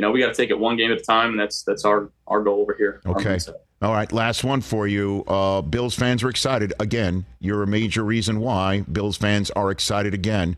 you 0.00 0.06
know, 0.06 0.12
we 0.12 0.18
got 0.18 0.28
to 0.28 0.34
take 0.34 0.48
it 0.48 0.58
one 0.58 0.78
game 0.78 0.90
at 0.90 0.96
a 0.96 1.02
time, 1.02 1.32
and 1.32 1.38
that's 1.38 1.62
that's 1.62 1.84
our 1.84 2.10
our 2.26 2.42
goal 2.42 2.62
over 2.62 2.72
here. 2.72 3.02
Okay. 3.04 3.38
All 3.82 3.92
right, 3.92 4.10
last 4.10 4.44
one 4.44 4.62
for 4.62 4.86
you. 4.86 5.24
Uh, 5.28 5.60
Bills 5.60 5.94
fans 5.94 6.22
are 6.22 6.30
excited 6.30 6.72
again. 6.80 7.26
You're 7.38 7.62
a 7.62 7.66
major 7.66 8.02
reason 8.02 8.40
why 8.40 8.80
Bills 8.90 9.18
fans 9.18 9.50
are 9.50 9.70
excited 9.70 10.14
again. 10.14 10.56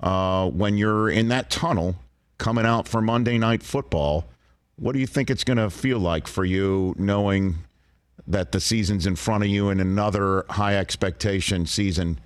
Uh, 0.00 0.50
when 0.50 0.76
you're 0.76 1.08
in 1.08 1.28
that 1.28 1.48
tunnel 1.48 1.96
coming 2.36 2.66
out 2.66 2.86
for 2.86 3.00
Monday 3.00 3.38
Night 3.38 3.62
Football, 3.62 4.26
what 4.76 4.92
do 4.92 4.98
you 4.98 5.06
think 5.06 5.30
it's 5.30 5.44
going 5.44 5.56
to 5.56 5.70
feel 5.70 5.98
like 5.98 6.26
for 6.26 6.44
you, 6.44 6.94
knowing 6.98 7.54
that 8.26 8.52
the 8.52 8.60
season's 8.60 9.06
in 9.06 9.16
front 9.16 9.44
of 9.44 9.48
you 9.48 9.70
and 9.70 9.80
another 9.80 10.44
high 10.50 10.76
expectation 10.76 11.64
season 11.64 12.20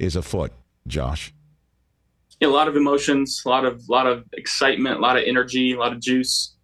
is 0.00 0.16
afoot, 0.16 0.50
Josh? 0.88 1.32
Yeah, 2.40 2.48
a 2.48 2.50
lot 2.50 2.68
of 2.68 2.76
emotions, 2.76 3.42
a 3.44 3.48
lot 3.48 3.64
of 3.64 3.88
lot 3.88 4.06
of 4.06 4.24
excitement, 4.32 4.96
a 4.96 5.00
lot 5.00 5.16
of 5.16 5.24
energy, 5.26 5.72
a 5.72 5.78
lot 5.78 5.92
of 5.92 6.00
juice. 6.00 6.56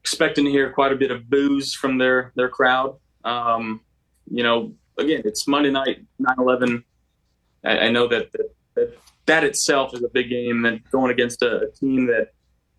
Expecting 0.00 0.44
to 0.44 0.50
hear 0.50 0.70
quite 0.70 0.92
a 0.92 0.96
bit 0.96 1.10
of 1.10 1.30
boos 1.30 1.74
from 1.74 1.96
their 1.96 2.32
their 2.36 2.50
crowd. 2.50 2.96
Um, 3.24 3.80
you 4.30 4.42
know, 4.42 4.74
again, 4.98 5.22
it's 5.24 5.48
Monday 5.48 5.70
night, 5.70 6.04
9/11. 6.20 6.84
I, 7.64 7.78
I 7.78 7.90
know 7.90 8.06
that 8.08 8.30
that, 8.32 8.54
that 8.74 8.98
that 9.26 9.44
itself 9.44 9.94
is 9.94 10.02
a 10.02 10.08
big 10.08 10.28
game, 10.28 10.66
and 10.66 10.82
going 10.90 11.10
against 11.10 11.42
a, 11.42 11.70
team 11.80 12.06
that 12.06 12.28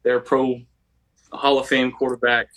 they're 0.03 0.19
pro 0.19 0.61
Hall 1.31 1.57
of 1.57 1.67
Fame 1.67 1.91
quarterback. 1.91 2.47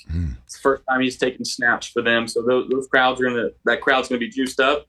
It's 0.45 0.55
the 0.55 0.61
first 0.61 0.83
time 0.89 1.01
he's 1.01 1.17
taken 1.17 1.45
snaps 1.45 1.87
for 1.87 2.03
them, 2.03 2.29
so 2.29 2.43
those, 2.43 2.69
those 2.69 2.87
crowds 2.89 3.21
are 3.21 3.25
gonna 3.25 3.49
that 3.65 3.81
crowd's 3.81 4.09
gonna 4.09 4.19
be 4.19 4.29
juiced 4.29 4.61
up. 4.61 4.87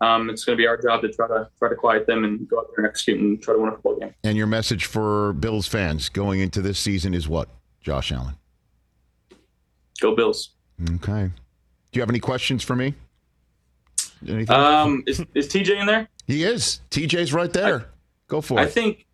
Um, 0.00 0.28
it's 0.28 0.44
going 0.44 0.56
to 0.56 0.60
be 0.60 0.66
our 0.66 0.76
job 0.80 1.00
to 1.02 1.08
try 1.12 1.26
to 1.28 1.48
try 1.58 1.68
to 1.68 1.74
quiet 1.74 2.06
them 2.06 2.24
and 2.24 2.48
go 2.48 2.58
out 2.58 2.66
there 2.76 2.84
and 2.84 2.90
execute 2.90 3.18
and 3.20 3.40
try 3.42 3.54
to 3.54 3.60
win 3.60 3.68
a 3.70 3.72
football 3.72 3.96
game. 3.98 4.14
And 4.24 4.36
your 4.36 4.46
message 4.46 4.84
for 4.86 5.32
Bills 5.34 5.66
fans 5.66 6.08
going 6.10 6.40
into 6.40 6.60
this 6.60 6.78
season 6.78 7.14
is 7.14 7.28
what, 7.28 7.48
Josh 7.80 8.12
Allen? 8.12 8.36
Go 10.00 10.14
Bills. 10.14 10.50
Okay. 10.96 11.30
Do 11.30 11.98
you 11.98 12.02
have 12.02 12.10
any 12.10 12.18
questions 12.18 12.62
for 12.62 12.76
me? 12.76 12.94
Anything? 14.28 14.54
Um, 14.54 15.02
is, 15.06 15.24
is 15.34 15.48
TJ 15.48 15.80
in 15.80 15.86
there? 15.86 16.08
he 16.26 16.42
is. 16.44 16.80
TJ's 16.90 17.32
right 17.32 17.52
there. 17.52 17.86
Go 18.28 18.40
for 18.40 18.58
I 18.58 18.62
it. 18.64 18.66
I 18.66 18.70
think 18.70 19.06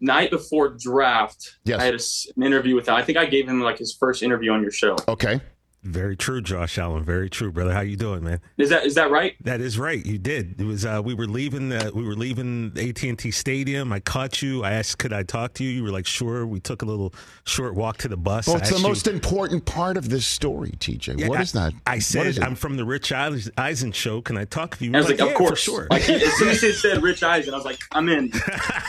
night 0.00 0.30
before 0.30 0.76
draft, 0.78 1.56
Yes. 1.64 1.80
I 1.80 1.84
had 1.84 1.94
a 1.94 1.98
an 2.36 2.42
interview 2.42 2.74
with 2.74 2.88
him. 2.88 2.94
I 2.94 3.02
think 3.02 3.16
I 3.18 3.24
gave 3.26 3.48
him 3.48 3.60
like 3.60 3.78
his 3.78 3.94
first 3.98 4.22
interview 4.22 4.52
on 4.52 4.60
your 4.62 4.70
show. 4.72 4.96
okay. 5.08 5.40
Very 5.84 6.16
true, 6.16 6.40
Josh 6.40 6.78
Allen. 6.78 7.02
Very 7.04 7.28
true, 7.28 7.50
brother. 7.50 7.72
How 7.72 7.80
you 7.80 7.96
doing, 7.96 8.22
man? 8.22 8.40
Is 8.56 8.70
that 8.70 8.86
is 8.86 8.94
that 8.94 9.10
right? 9.10 9.34
That 9.42 9.60
is 9.60 9.80
right. 9.80 10.04
You 10.06 10.16
did. 10.16 10.60
It 10.60 10.64
was. 10.64 10.86
Uh, 10.86 11.02
we 11.04 11.12
were 11.12 11.26
leaving. 11.26 11.70
The, 11.70 11.90
we 11.92 12.04
were 12.04 12.14
leaving 12.14 12.70
AT 12.76 13.02
and 13.02 13.18
T 13.18 13.32
Stadium. 13.32 13.92
I 13.92 13.98
caught 13.98 14.42
you. 14.42 14.62
I 14.62 14.72
asked, 14.74 14.98
could 14.98 15.12
I 15.12 15.24
talk 15.24 15.54
to 15.54 15.64
you? 15.64 15.70
You 15.70 15.82
were 15.82 15.90
like, 15.90 16.06
sure. 16.06 16.46
We 16.46 16.60
took 16.60 16.82
a 16.82 16.84
little 16.84 17.12
short 17.46 17.74
walk 17.74 17.96
to 17.98 18.08
the 18.08 18.16
bus. 18.16 18.46
Well, 18.46 18.58
it's 18.58 18.68
the 18.68 18.76
asked 18.76 18.82
you- 18.84 18.88
most 18.88 19.06
important 19.08 19.64
part 19.66 19.96
of 19.96 20.08
this 20.08 20.24
story, 20.24 20.70
TJ. 20.78 21.18
Yeah, 21.18 21.26
what 21.26 21.40
I- 21.40 21.42
is 21.42 21.50
that? 21.52 21.72
I 21.84 21.98
said? 21.98 22.38
I'm 22.38 22.54
from 22.54 22.76
the 22.76 22.84
Rich 22.84 23.10
Eis- 23.10 23.50
Eisen 23.58 23.90
show. 23.90 24.22
Can 24.22 24.36
I 24.38 24.44
talk 24.44 24.76
to 24.76 24.84
you? 24.84 24.92
I 24.94 24.98
was 24.98 25.08
You're 25.08 25.16
like, 25.16 25.20
of 25.26 25.28
"Yeah, 25.32 25.34
course. 25.34 25.64
for 25.64 25.70
sure. 25.70 25.86
Like 25.90 26.08
as 26.08 26.32
soon 26.34 26.48
as 26.50 26.62
it 26.62 26.74
said 26.76 27.02
Rich 27.02 27.24
Eisen, 27.24 27.54
I 27.54 27.56
was 27.56 27.66
like, 27.66 27.80
I'm 27.90 28.08
in. 28.08 28.30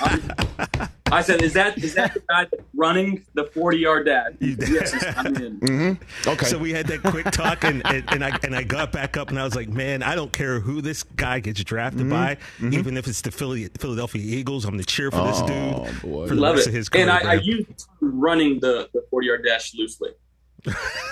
I'm- 0.01 0.89
I 1.13 1.21
said, 1.21 1.41
is 1.41 1.53
that 1.53 1.77
is 1.77 1.93
that 1.95 2.13
the 2.13 2.21
guy 2.27 2.47
running 2.75 3.23
the 3.33 3.45
40 3.45 3.77
yard 3.77 4.05
dash? 4.05 4.31
You 4.39 4.55
did. 4.55 4.69
Yes, 4.69 5.17
I'm 5.17 5.35
in. 5.35 5.53
Mm-hmm. 5.63 6.29
okay. 6.29 6.45
So 6.45 6.57
we 6.57 6.71
had 6.71 6.87
that 6.87 7.03
quick 7.03 7.25
talk, 7.31 7.63
and, 7.63 7.85
and, 7.85 8.03
and 8.11 8.23
I 8.23 8.37
and 8.43 8.55
I 8.55 8.63
got 8.63 8.91
back 8.91 9.17
up, 9.17 9.29
and 9.29 9.39
I 9.39 9.43
was 9.43 9.55
like, 9.55 9.69
"Man, 9.69 10.03
I 10.03 10.15
don't 10.15 10.31
care 10.31 10.59
who 10.59 10.81
this 10.81 11.03
guy 11.03 11.39
gets 11.39 11.63
drafted 11.63 12.01
mm-hmm. 12.01 12.09
by, 12.09 12.35
mm-hmm. 12.35 12.73
even 12.73 12.97
if 12.97 13.07
it's 13.07 13.21
the 13.21 13.31
Philly, 13.31 13.69
Philadelphia 13.79 14.21
Eagles. 14.21 14.65
I'm 14.65 14.71
going 14.71 14.83
to 14.83 14.85
cheer 14.85 15.09
for 15.09 15.23
this 15.25 15.39
oh, 15.41 15.47
dude 15.47 16.01
boy. 16.01 16.27
for 16.27 16.35
the 16.35 16.41
Love 16.41 16.55
rest 16.55 16.67
it. 16.67 16.71
of 16.71 16.75
his 16.75 16.89
career." 16.89 17.03
and 17.03 17.11
I, 17.11 17.19
I 17.19 17.35
man. 17.35 17.43
use 17.43 17.87
running 18.01 18.59
the, 18.59 18.89
the 18.93 19.05
40 19.09 19.27
yard 19.27 19.45
dash 19.45 19.73
loosely. 19.75 20.09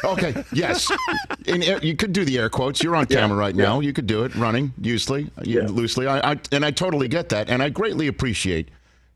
okay. 0.04 0.44
Yes. 0.54 0.90
In 1.46 1.64
air, 1.64 1.80
you 1.80 1.96
could 1.96 2.14
do 2.14 2.24
the 2.24 2.38
air 2.38 2.50
quotes. 2.50 2.82
You're 2.82 2.96
on 2.96 3.06
camera 3.06 3.38
right 3.38 3.56
now. 3.56 3.80
You 3.80 3.94
could 3.94 4.08
do 4.08 4.24
it 4.24 4.34
running 4.36 4.74
loosely. 4.78 5.30
Yeah. 5.44 5.68
Loosely. 5.68 6.08
I, 6.08 6.32
I 6.32 6.40
and 6.52 6.66
I 6.66 6.72
totally 6.72 7.08
get 7.08 7.30
that, 7.30 7.50
and 7.50 7.62
I 7.62 7.70
greatly 7.70 8.08
appreciate 8.08 8.70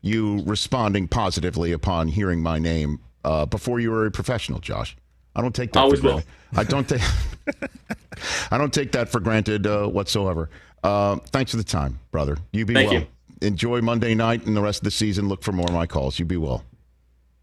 you 0.06 0.42
responding 0.46 1.08
positively 1.08 1.72
upon 1.72 2.08
hearing 2.08 2.42
my 2.42 2.58
name 2.58 3.00
uh, 3.24 3.44
before 3.46 3.80
you 3.80 3.90
were 3.90 4.06
a 4.06 4.10
professional, 4.10 4.58
Josh. 4.60 4.96
I 5.34 5.42
don't 5.42 5.54
take 5.54 5.72
that 5.72 5.80
Always 5.80 6.00
for 6.00 6.06
will. 6.06 6.22
granted. 6.52 6.56
I 6.56 6.64
don't 6.64 6.88
take. 6.88 7.02
I 8.50 8.58
don't 8.58 8.72
take 8.72 8.92
that 8.92 9.08
for 9.08 9.20
granted 9.20 9.66
uh, 9.66 9.86
whatsoever. 9.86 10.48
Uh, 10.82 11.16
thanks 11.30 11.50
for 11.50 11.56
the 11.58 11.64
time, 11.64 11.98
brother. 12.10 12.38
You 12.52 12.64
be 12.64 12.74
Thank 12.74 12.90
well. 12.90 13.00
you. 13.00 13.06
Enjoy 13.42 13.80
Monday 13.82 14.14
night 14.14 14.46
and 14.46 14.56
the 14.56 14.62
rest 14.62 14.80
of 14.80 14.84
the 14.84 14.90
season. 14.90 15.28
Look 15.28 15.42
for 15.42 15.52
more 15.52 15.66
of 15.66 15.74
my 15.74 15.86
calls. 15.86 16.18
You 16.18 16.24
be 16.24 16.36
well. 16.38 16.64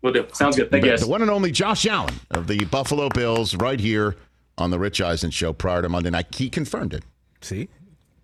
We'll 0.01 0.13
do. 0.13 0.25
Sounds 0.33 0.55
good. 0.55 0.71
Thank 0.71 0.83
you, 0.85 0.91
guys. 0.91 1.01
the 1.01 1.07
one 1.07 1.21
and 1.21 1.29
only 1.29 1.51
Josh 1.51 1.85
Allen 1.85 2.15
of 2.31 2.47
the 2.47 2.65
Buffalo 2.65 3.09
Bills, 3.09 3.55
right 3.55 3.79
here 3.79 4.15
on 4.57 4.71
the 4.71 4.79
Rich 4.79 5.01
Eisen 5.01 5.29
Show 5.31 5.53
prior 5.53 5.81
to 5.81 5.89
Monday 5.89 6.09
night. 6.09 6.33
He 6.33 6.49
confirmed 6.49 6.93
it. 6.93 7.03
see. 7.41 7.67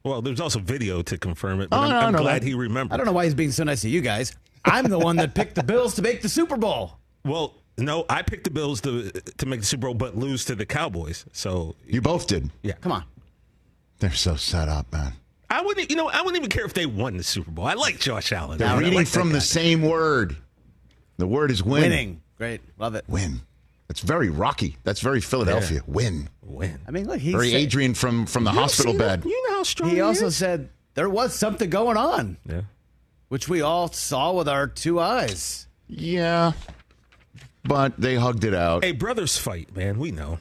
Well, 0.03 0.21
there's 0.21 0.39
also 0.39 0.59
video 0.59 1.01
to 1.01 1.17
confirm 1.17 1.61
it, 1.61 1.69
but 1.69 1.77
Oh, 1.77 1.81
I'm, 1.81 1.89
no, 1.89 1.99
I'm 1.99 2.13
no, 2.13 2.19
glad 2.19 2.41
that- 2.41 2.47
he 2.47 2.53
remembered. 2.53 2.93
I 2.93 2.97
don't 2.97 3.05
know 3.05 3.11
why 3.11 3.25
he's 3.25 3.33
being 3.33 3.51
so 3.51 3.63
nice 3.63 3.81
to 3.81 3.89
you 3.89 4.01
guys. 4.01 4.33
I'm 4.65 4.85
the 4.85 4.99
one 4.99 5.15
that 5.17 5.33
picked 5.35 5.55
the 5.55 5.63
Bills 5.63 5.95
to 5.95 6.01
make 6.01 6.21
the 6.21 6.29
Super 6.29 6.57
Bowl. 6.57 6.97
Well, 7.25 7.55
no, 7.77 8.05
I 8.09 8.21
picked 8.21 8.43
the 8.43 8.49
Bills 8.51 8.81
to 8.81 9.09
to 9.11 9.45
make 9.45 9.61
the 9.61 9.65
Super 9.65 9.87
Bowl, 9.87 9.93
but 9.93 10.17
lose 10.17 10.45
to 10.45 10.55
the 10.55 10.65
Cowboys. 10.65 11.25
So 11.31 11.75
You 11.87 12.01
both 12.01 12.27
did. 12.27 12.49
yeah, 12.61 12.73
Come 12.81 12.91
on. 12.91 13.03
They're 13.99 14.11
so 14.13 14.35
set 14.35 14.67
up, 14.69 14.91
man. 14.93 15.13
I 15.49 15.61
wouldn't. 15.61 15.89
You 15.89 15.95
know, 15.97 16.07
I 16.09 16.21
wouldn't 16.21 16.37
even 16.37 16.49
care 16.49 16.65
if 16.65 16.73
they 16.73 16.85
won 16.85 17.17
the 17.17 17.23
Super 17.23 17.51
Bowl. 17.51 17.65
I 17.65 17.73
like 17.73 17.99
Josh 17.99 18.31
Allen. 18.31 18.57
They're 18.57 18.77
reading 18.77 18.93
like 18.93 19.07
from 19.07 19.31
the 19.31 19.41
same 19.41 19.81
word. 19.81 20.37
The 21.17 21.27
word 21.27 21.51
is 21.51 21.63
win. 21.63 21.81
Winning. 21.83 22.21
Great. 22.37 22.61
Love 22.77 22.95
it. 22.95 23.03
Win. 23.09 23.41
That's 23.89 24.01
very 24.01 24.29
Rocky. 24.29 24.77
That's 24.83 25.01
very 25.01 25.19
Philadelphia. 25.19 25.81
Win. 25.87 26.29
win. 26.43 26.79
I 26.87 26.91
mean, 26.91 27.07
look, 27.07 27.19
he 27.19 27.31
Very 27.31 27.49
said- 27.51 27.57
Adrian 27.61 27.93
from 27.95 28.25
from 28.27 28.43
the 28.45 28.51
hospital 28.51 28.93
bed. 28.93 29.23
that? 29.23 29.27
You 29.29 29.49
know 29.49 29.55
how 29.57 29.63
strong 29.63 29.89
he 29.89 29.99
also 29.99 30.27
is? 30.27 30.35
said 30.37 30.69
there 30.93 31.09
was 31.09 31.33
something 31.33 31.69
going 31.71 31.97
on, 31.97 32.37
Yeah. 32.47 32.61
which 33.29 33.49
we 33.49 33.61
all 33.61 33.91
saw 33.91 34.31
with 34.31 34.47
our 34.47 34.67
two 34.67 34.99
eyes. 34.99 35.67
Yeah. 35.87 36.51
But 37.63 37.99
they 37.99 38.15
hugged 38.15 38.43
it 38.43 38.53
out. 38.53 38.83
Hey, 38.85 38.91
brothers 38.93 39.37
fight, 39.37 39.75
man. 39.75 39.97
We 39.99 40.11
know. 40.11 40.37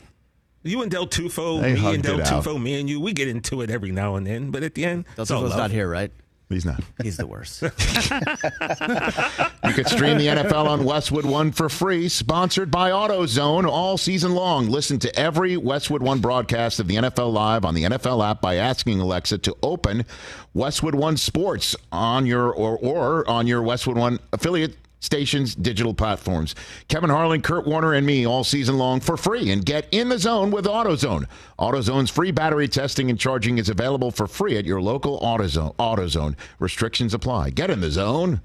You 0.63 0.83
and 0.83 0.91
Del 0.91 1.07
Tufo, 1.07 1.61
They 1.63 1.75
me 1.75 1.95
and 1.95 2.03
Del 2.03 2.21
it 2.21 2.27
out. 2.27 2.45
Tufo, 2.45 2.61
me 2.63 2.79
and 2.79 2.89
you, 2.89 3.01
we 3.01 3.13
get 3.15 3.29
into 3.29 3.63
it 3.63 3.71
every 3.71 3.91
now 3.93 4.17
and 4.17 4.27
then. 4.27 4.51
But 4.51 4.63
at 4.63 4.75
the 4.75 4.85
end, 4.85 5.07
Del 5.17 5.23
it's 5.23 5.31
all 5.31 5.49
not 5.49 5.71
here, 5.71 5.89
right? 5.89 6.11
He's 6.49 6.65
not. 6.65 6.81
He's 7.03 7.17
the 7.19 7.27
worst. 7.27 7.63
You 9.65 9.75
can 9.75 9.85
stream 9.85 10.17
the 10.17 10.29
NFL 10.29 10.67
on 10.67 10.85
Westwood 10.85 11.27
One 11.27 11.53
for 11.53 11.69
free, 11.69 12.09
sponsored 12.09 12.71
by 12.71 12.91
AutoZone 12.91 13.69
all 13.69 13.99
season 13.99 14.35
long. 14.35 14.71
Listen 14.71 14.99
to 15.01 15.15
every 15.19 15.59
Westwood 15.59 16.01
One 16.03 16.21
broadcast 16.21 16.81
of 16.81 16.89
the 16.89 16.97
NFL 16.97 17.33
Live 17.35 17.67
on 17.67 17.75
the 17.75 17.85
NFL 17.85 18.27
app 18.27 18.41
by 18.41 18.55
asking 18.55 18.99
Alexa 19.01 19.39
to 19.39 19.55
open 19.63 20.07
Westwood 20.55 20.95
One 20.95 21.19
Sports 21.19 21.77
on 21.93 22.25
your 22.25 22.51
or, 22.51 22.79
or 22.79 23.29
on 23.29 23.47
your 23.47 23.63
Westwood 23.63 23.99
One 23.99 24.19
affiliate 24.33 24.75
stations 25.01 25.55
digital 25.55 25.95
platforms. 25.95 26.55
Kevin 26.89 27.11
Harlan, 27.11 27.43
Kurt 27.43 27.67
Warner, 27.67 27.95
and 27.95 28.07
me 28.07 28.27
all 28.27 28.45
season 28.45 28.79
long 28.79 29.01
for 29.01 29.17
free 29.17 29.51
and 29.51 29.65
get 29.65 29.87
in 29.91 30.09
the 30.09 30.19
zone 30.19 30.51
with 30.51 30.67
AutoZone. 30.67 31.27
AutoZone's 31.59 32.11
free 32.11 32.31
battery 32.31 32.69
testing 32.69 33.11
and 33.11 33.19
charging 33.19 33.59
is 33.59 33.69
available 33.69 34.11
for 34.11 34.27
free 34.27 34.57
at 34.57 34.65
your 34.65 34.81
local 34.81 35.21
AutoZone. 35.21 35.75
AutoZone. 35.77 36.37
Restrictions 36.59 37.15
apply. 37.15 37.51
Get 37.51 37.71
in 37.71 37.81
the 37.81 37.91
zone. 37.91 38.41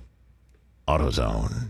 AutoZone. 0.88 1.70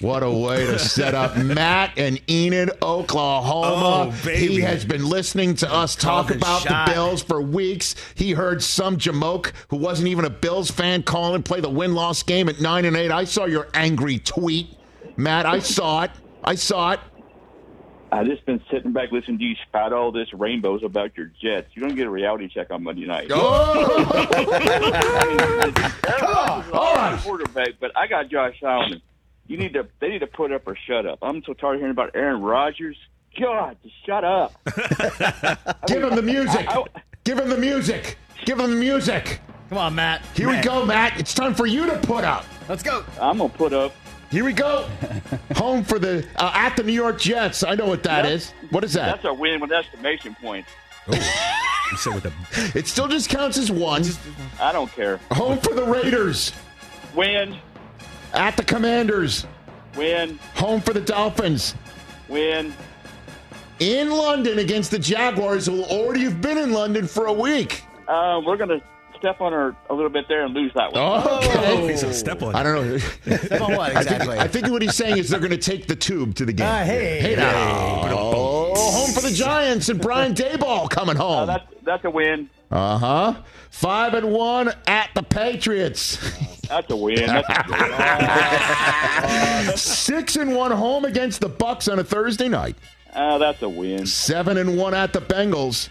What 0.00 0.22
a 0.22 0.30
way 0.30 0.66
to 0.66 0.78
set 0.78 1.14
up 1.14 1.36
Matt 1.36 1.92
and 1.96 2.20
Enid, 2.30 2.70
Oklahoma. 2.82 4.08
Oh. 4.08 4.30
He 4.30 4.60
has 4.60 4.84
been 4.84 5.08
listening 5.08 5.54
to 5.56 5.72
us 5.72 5.96
talk 5.96 6.28
the 6.28 6.36
about 6.36 6.62
shot. 6.62 6.86
the 6.86 6.92
Bills 6.92 7.22
for 7.22 7.40
weeks. 7.40 7.94
He 8.14 8.32
heard 8.32 8.62
some 8.62 8.96
jamoke 8.98 9.52
who 9.68 9.76
wasn't 9.76 10.08
even 10.08 10.24
a 10.24 10.30
Bills 10.30 10.70
fan 10.70 11.02
call 11.02 11.34
and 11.34 11.44
play 11.44 11.60
the 11.60 11.70
win 11.70 11.94
loss 11.94 12.22
game 12.22 12.48
at 12.48 12.60
9 12.60 12.84
and 12.84 12.96
8. 12.96 13.10
I 13.10 13.24
saw 13.24 13.44
your 13.44 13.68
angry 13.74 14.18
tweet, 14.18 14.68
Matt. 15.16 15.46
I 15.46 15.58
saw 15.60 16.02
it. 16.02 16.10
I 16.42 16.54
saw 16.54 16.92
it. 16.92 17.00
I 18.14 18.22
just 18.22 18.46
been 18.46 18.62
sitting 18.70 18.92
back 18.92 19.10
listening 19.10 19.38
to 19.38 19.44
you 19.44 19.56
spout 19.66 19.92
all 19.92 20.12
this 20.12 20.32
rainbows 20.32 20.84
about 20.84 21.16
your 21.16 21.32
Jets. 21.42 21.66
You're 21.74 21.82
gonna 21.82 21.96
get 21.96 22.06
a 22.06 22.10
reality 22.10 22.48
check 22.48 22.70
on 22.70 22.84
Monday 22.84 23.06
night. 23.06 23.26
Oh! 23.32 24.04
All 26.72 26.94
right. 26.94 27.20
Quarterback, 27.20 27.70
but 27.80 27.90
I 27.96 28.06
got 28.06 28.30
Josh 28.30 28.54
Allen. 28.62 29.02
You 29.48 29.56
need 29.58 29.72
to. 29.72 29.88
They 29.98 30.10
need 30.10 30.20
to 30.20 30.28
put 30.28 30.52
up 30.52 30.62
or 30.68 30.78
shut 30.86 31.06
up. 31.06 31.18
I'm 31.22 31.42
so 31.42 31.54
tired 31.54 31.74
of 31.74 31.80
hearing 31.80 31.90
about 31.90 32.12
Aaron 32.14 32.40
Rodgers. 32.40 32.96
God, 33.36 33.78
just 33.82 33.96
shut 34.06 34.22
up. 34.22 34.52
Give 35.88 36.04
him 36.04 36.14
the 36.14 36.22
music. 36.22 36.68
Give 37.24 37.40
him 37.40 37.48
the 37.48 37.58
music. 37.58 38.16
Give 38.44 38.60
him 38.60 38.70
the 38.70 38.76
music. 38.76 39.40
Come 39.70 39.78
on, 39.78 39.96
Matt. 39.96 40.24
Here 40.36 40.48
we 40.48 40.60
go, 40.60 40.86
Matt. 40.86 41.18
It's 41.18 41.34
time 41.34 41.52
for 41.52 41.66
you 41.66 41.84
to 41.86 41.98
put 41.98 42.22
up. 42.22 42.44
Let's 42.68 42.84
go. 42.84 43.04
I'm 43.20 43.38
gonna 43.38 43.48
put 43.48 43.72
up. 43.72 43.92
Here 44.34 44.44
we 44.44 44.52
go. 44.52 44.88
Home 45.54 45.84
for 45.84 46.00
the 46.00 46.26
uh, 46.34 46.50
at 46.56 46.74
the 46.76 46.82
New 46.82 46.92
York 46.92 47.20
Jets. 47.20 47.62
I 47.62 47.76
know 47.76 47.86
what 47.86 48.02
that 48.02 48.26
is. 48.26 48.50
What 48.70 48.82
is 48.82 48.92
that? 48.94 49.06
That's 49.22 49.24
a 49.26 49.32
win 49.32 49.60
with 49.60 49.70
estimation 49.70 50.34
points. 50.42 50.68
You 51.06 51.16
said 51.96 52.14
with 52.16 52.24
a 52.26 52.32
It 52.76 52.88
still 52.88 53.06
just 53.06 53.30
counts 53.30 53.58
as 53.58 53.70
one. 53.70 54.02
I 54.60 54.72
don't 54.72 54.90
care. 54.90 55.18
Home 55.30 55.58
for 55.58 55.72
the 55.72 55.84
Raiders. 55.84 56.50
Win, 57.14 57.56
At 58.32 58.56
the 58.56 58.64
Commanders. 58.64 59.46
win, 59.96 60.40
Home 60.56 60.80
for 60.80 60.92
the 60.92 61.00
Dolphins. 61.00 61.76
win. 62.28 62.74
In 63.78 64.10
London 64.10 64.58
against 64.58 64.90
the 64.90 64.98
Jaguars, 64.98 65.66
who 65.66 65.74
will 65.74 65.84
already 65.84 66.24
have 66.24 66.40
been 66.40 66.58
in 66.58 66.72
London 66.72 67.06
for 67.06 67.26
a 67.26 67.32
week. 67.32 67.84
Uh, 68.08 68.40
we're 68.44 68.56
gonna 68.56 68.80
step 69.18 69.40
on 69.40 69.52
her 69.52 69.76
a 69.90 69.94
little 69.94 70.10
bit 70.10 70.26
there 70.28 70.44
and 70.44 70.54
lose 70.54 70.72
that 70.74 70.92
one. 70.92 71.02
Okay. 71.54 71.88
He's 71.88 72.02
a 72.02 72.12
step 72.12 72.42
on. 72.42 72.54
I 72.54 72.62
don't 72.62 72.88
know. 72.88 72.98
Step 72.98 73.60
on 73.60 73.76
what 73.76 73.90
I 73.96 74.02
think, 74.02 74.12
exactly? 74.12 74.38
I 74.38 74.48
think 74.48 74.68
what 74.68 74.82
he's 74.82 74.94
saying 74.94 75.18
is 75.18 75.28
they're 75.28 75.40
going 75.40 75.50
to 75.50 75.56
take 75.58 75.86
the 75.86 75.96
tube 75.96 76.34
to 76.36 76.44
the 76.44 76.52
game. 76.52 76.66
Ah, 76.68 76.82
hey. 76.84 77.20
hey 77.20 77.36
now. 77.36 78.08
Oh, 78.10 78.74
home 78.74 79.12
for 79.14 79.20
the 79.20 79.30
Giants 79.32 79.88
and 79.88 80.00
Brian 80.00 80.34
Daboll 80.36 80.88
coming 80.90 81.16
Uh, 81.16 81.20
home. 81.22 81.46
that's 81.46 81.64
that's 81.82 82.04
a 82.04 82.10
win. 82.10 82.48
Uh 82.70 82.98
huh. 82.98 83.34
Five 83.70 84.14
and 84.14 84.32
one 84.32 84.70
at 84.86 85.10
the 85.14 85.22
Patriots. 85.22 86.18
That's 86.68 86.90
a 86.90 86.96
win. 86.96 87.26
That's 87.26 87.46
a 87.48 87.64
win. 89.68 89.76
Six 89.76 90.36
and 90.36 90.54
one 90.56 90.70
home 90.70 91.04
against 91.04 91.40
the 91.42 91.48
Bucks 91.48 91.88
on 91.88 91.98
a 91.98 92.04
Thursday 92.04 92.48
night. 92.48 92.76
Uh, 93.14 93.36
that's 93.38 93.60
a 93.62 93.68
win. 93.68 94.06
Seven 94.06 94.56
and 94.56 94.76
one 94.78 94.94
at 94.94 95.12
the 95.12 95.20
Bengals. 95.20 95.88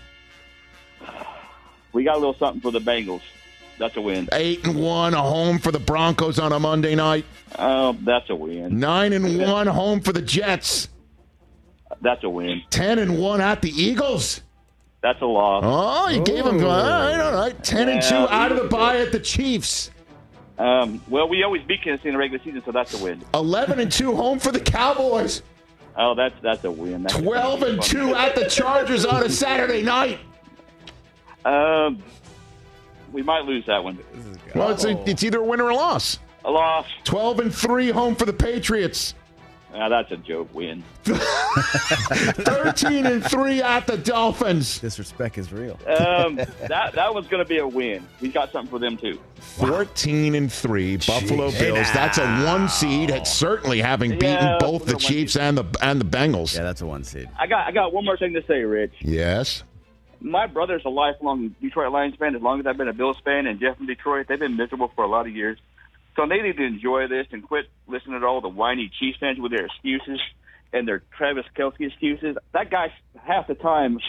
We 1.94 2.04
got 2.04 2.16
a 2.16 2.20
little 2.20 2.36
something 2.36 2.62
for 2.62 2.72
the 2.72 2.80
Bengals. 2.80 3.22
That's 3.80 3.96
a 3.98 4.02
win. 4.02 4.30
Eight 4.34 4.66
and 4.66 4.76
one 4.76 5.14
a 5.14 5.22
home 5.22 5.60
for 5.60 5.72
the 5.72 5.80
Broncos 5.80 6.38
on 6.39 6.52
a 6.52 6.60
Monday 6.60 6.96
night. 6.96 7.26
Um, 7.56 8.00
that's 8.04 8.30
a 8.30 8.36
win. 8.36 8.80
Nine 8.80 9.14
and 9.14 9.39
one 9.39 9.68
home 9.68 10.02
for 10.02 10.12
the 10.14 10.22
Jets. 10.22 10.89
That's 12.02 12.24
a 12.24 12.30
win. 12.30 12.64
Ten 12.70 13.00
and 13.00 13.20
one 13.20 13.41
at 13.41 13.62
the 13.62 13.70
Eagles. 13.70 14.41
That's 15.02 15.22
a 15.22 15.26
loss. 15.26 15.64
Oh, 15.66 16.10
you 16.10 16.24
gave 16.24 16.46
them 16.46 16.64
all 16.64 16.70
right, 16.70 17.20
all 17.20 17.34
right. 17.34 17.64
Ten 17.64 17.89
and 17.89 18.02
two 18.02 18.16
out 18.16 18.52
of 18.52 18.58
the 18.58 18.64
these- 18.64 18.72
bye 18.72 18.98
at 19.00 19.12
the 19.12 19.20
Chiefs. 19.20 19.91
Um, 20.58 21.02
well, 21.10 21.28
we 21.28 21.44
always 21.44 21.64
beat 21.64 21.84
Kansas 21.84 22.02
City 22.02 22.10
in 22.10 22.14
the 22.14 22.20
regular 22.20 22.44
season, 22.44 22.62
so 22.64 22.72
that's 22.72 22.94
a 23.00 23.04
win. 23.04 23.22
Eleven 23.34 23.80
and 23.80 23.91
two 23.91 24.16
home 24.16 24.39
for 24.39 24.52
the 24.52 24.60
Cowboys. 24.60 25.41
Oh, 25.98 26.14
that's 26.16 26.36
that's 26.41 26.64
a 26.64 26.72
win. 26.72 27.04
That's 27.04 27.16
Twelve 27.16 27.64
and 27.64 27.82
two 27.82 28.16
at 28.16 28.36
the 28.36 28.46
Chargers 28.48 29.04
on 29.06 29.24
a 29.24 29.30
Saturday 29.30 29.82
night. 29.82 30.20
Um, 31.46 32.02
we 33.12 33.22
might 33.22 33.46
lose 33.46 33.66
that 33.68 33.84
one. 33.84 34.00
Well, 34.56 34.72
it's, 34.72 34.86
a, 34.86 35.10
it's 35.10 35.24
either 35.24 35.39
a 35.39 35.44
win 35.44 35.62
or 35.62 35.70
a 35.70 35.76
loss. 35.76 36.20
A 36.46 36.52
loss. 36.52 36.88
Twelve 37.04 37.39
and 37.39 37.54
three 37.54 37.89
home 37.89 38.16
for 38.16 38.26
the 38.26 38.34
Patriots. 38.34 39.14
Uh, 39.74 39.89
that's 39.89 40.12
a 40.12 40.18
joke 40.18 40.54
win. 40.54 40.84
Thirteen 41.04 43.08
and 43.08 43.26
three 43.26 43.62
at 43.62 43.88
the 43.88 43.98
Dolphins. 43.98 44.80
Disrespect 44.80 45.38
is 45.38 45.52
real. 45.52 45.80
Um, 45.88 46.36
that 46.68 46.94
that 46.94 47.14
was 47.14 47.28
going 47.28 47.44
to 47.44 47.48
be 47.48 47.58
a 47.58 47.68
win. 47.68 48.08
We 48.22 48.30
got 48.30 48.52
something 48.52 48.70
for 48.70 48.80
them 48.80 48.98
too. 48.98 49.20
14 49.58 50.36
and 50.36 50.52
3 50.52 50.98
Buffalo 50.98 51.52
Bills. 51.52 51.91
That's 51.94 52.18
a 52.18 52.26
one 52.46 52.70
seed, 52.70 53.12
at 53.12 53.28
certainly 53.28 53.82
having 53.82 54.12
beaten 54.12 54.32
Yeah, 54.32 54.58
both 54.60 54.86
the 54.86 54.96
Chiefs 54.96 55.36
and 55.36 55.58
the 55.58 55.66
and 55.82 56.00
the 56.00 56.06
Bengals. 56.06 56.56
Yeah, 56.56 56.64
that's 56.64 56.82
a 56.82 56.86
one 56.86 57.04
seed. 57.04 57.30
I 57.39 57.48
got 57.48 57.68
I 57.68 57.72
got 57.72 57.94
one 57.94 58.06
more 58.06 58.18
thing 58.18 58.34
to 58.34 58.44
say, 58.46 58.64
Rich. 58.64 58.94
Yes. 59.02 59.64
My 60.24 60.48
brother's 60.48 60.84
a 60.86 60.90
lifelong 60.90 61.54
Detroit 61.62 61.92
Lions 61.92 62.16
fan. 62.16 62.36
As 62.36 62.42
long 62.42 62.62
as 62.62 62.66
I've 62.66 62.78
been 62.78 62.88
a 62.88 62.94
Bills 62.94 63.18
fan, 63.26 63.46
and 63.46 63.60
Jeff 63.60 63.76
from 63.78 63.88
Detroit, 63.88 64.28
they've 64.30 64.40
been 64.40 64.56
miserable 64.56 64.90
for 64.96 65.04
a 65.04 65.08
lot 65.08 65.28
of 65.28 65.36
years. 65.36 65.60
So 66.16 66.26
they 66.26 66.42
need 66.42 66.58
to 66.58 66.64
enjoy 66.64 67.08
this 67.08 67.28
and 67.32 67.46
quit 67.46 67.66
listening 67.88 68.22
to 68.22 68.26
all 68.26 68.40
the 68.40 68.48
whiny 68.48 68.90
Chiefs 69.00 69.18
fans 69.20 69.38
with 69.40 69.52
their 69.52 69.66
excuses 69.66 70.22
and 70.72 70.88
their 70.88 71.04
Travis 71.18 71.46
Kelce 71.58 71.82
excuses. 71.82 72.38
That 72.54 72.72
guy 72.72 72.94
half 73.22 73.48
the 73.48 73.56
time 73.56 74.00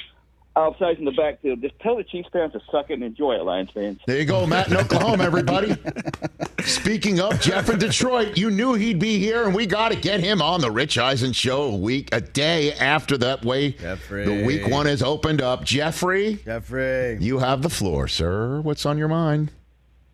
outside 0.56 0.98
in 0.98 1.04
the 1.04 1.12
backfield. 1.12 1.60
Just 1.62 1.78
tell 1.80 1.96
the 1.96 2.04
Chiefs 2.04 2.28
fans 2.32 2.52
to 2.52 2.60
suck 2.70 2.90
it 2.90 2.94
and 2.94 3.02
enjoy 3.02 3.32
it, 3.34 3.44
Lions 3.44 3.70
fans. 3.72 4.00
There 4.06 4.18
you 4.18 4.24
go, 4.24 4.46
Matt 4.46 4.68
in 4.68 4.76
Oklahoma, 4.76 5.24
everybody. 5.24 5.76
Speaking 6.64 7.20
of 7.20 7.40
Jeff 7.40 7.68
in 7.68 7.78
Detroit, 7.78 8.36
you 8.36 8.50
knew 8.50 8.74
he'd 8.74 8.98
be 8.98 9.18
here, 9.18 9.44
and 9.44 9.54
we 9.54 9.66
got 9.66 9.90
to 9.92 9.96
get 9.98 10.20
him 10.20 10.40
on 10.40 10.60
the 10.60 10.70
Rich 10.70 10.96
Eisen 10.98 11.32
show 11.32 11.62
a 11.64 11.76
week, 11.76 12.08
a 12.12 12.20
day 12.20 12.72
after 12.74 13.18
that 13.18 13.44
way 13.44 13.72
Jeffrey. 13.72 14.24
the 14.24 14.44
week 14.46 14.68
one 14.68 14.86
has 14.86 15.02
opened 15.02 15.42
up. 15.42 15.64
Jeffrey, 15.64 16.34
Jeffrey. 16.44 17.18
you 17.20 17.38
have 17.40 17.62
the 17.62 17.68
floor, 17.70 18.08
sir. 18.08 18.60
What's 18.60 18.86
on 18.86 18.96
your 18.96 19.08
mind? 19.08 19.50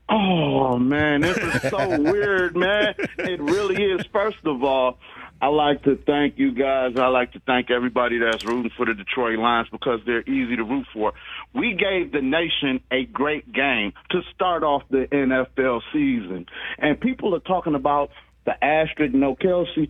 Oh 0.09 0.77
man, 0.77 1.21
this 1.21 1.37
is 1.37 1.71
so 1.71 2.01
weird, 2.03 2.57
man. 2.57 2.95
It 3.19 3.41
really 3.41 3.81
is. 3.81 4.05
First 4.13 4.45
of 4.45 4.65
all, 4.65 4.99
I 5.41 5.49
like 5.49 5.83
to 5.85 5.97
thank 5.97 6.39
you 6.39 6.53
guys. 6.53 6.97
I 6.97 7.07
like 7.07 7.33
to 7.33 7.41
thank 7.41 7.71
everybody 7.71 8.19
that's 8.19 8.45
rooting 8.45 8.71
for 8.77 8.85
the 8.85 8.95
Detroit 8.95 9.39
Lions 9.39 9.69
because 9.71 10.01
they're 10.05 10.29
easy 10.29 10.57
to 10.57 10.65
root 10.65 10.87
for. 10.93 11.13
We 11.55 11.73
gave 11.73 12.13
the 12.13 12.21
nation 12.21 12.83
a 12.91 13.05
great 13.07 13.51
game 13.51 13.93
to 14.11 14.21
start 14.35 14.63
off 14.63 14.83
the 14.91 15.07
NFL 15.11 15.81
season. 15.93 16.47
And 16.79 17.01
people 17.01 17.35
are 17.35 17.41
talking 17.41 17.75
about 17.75 18.11
the 18.45 18.53
asterisk, 18.63 19.15
no 19.15 19.35
Kelce. 19.35 19.89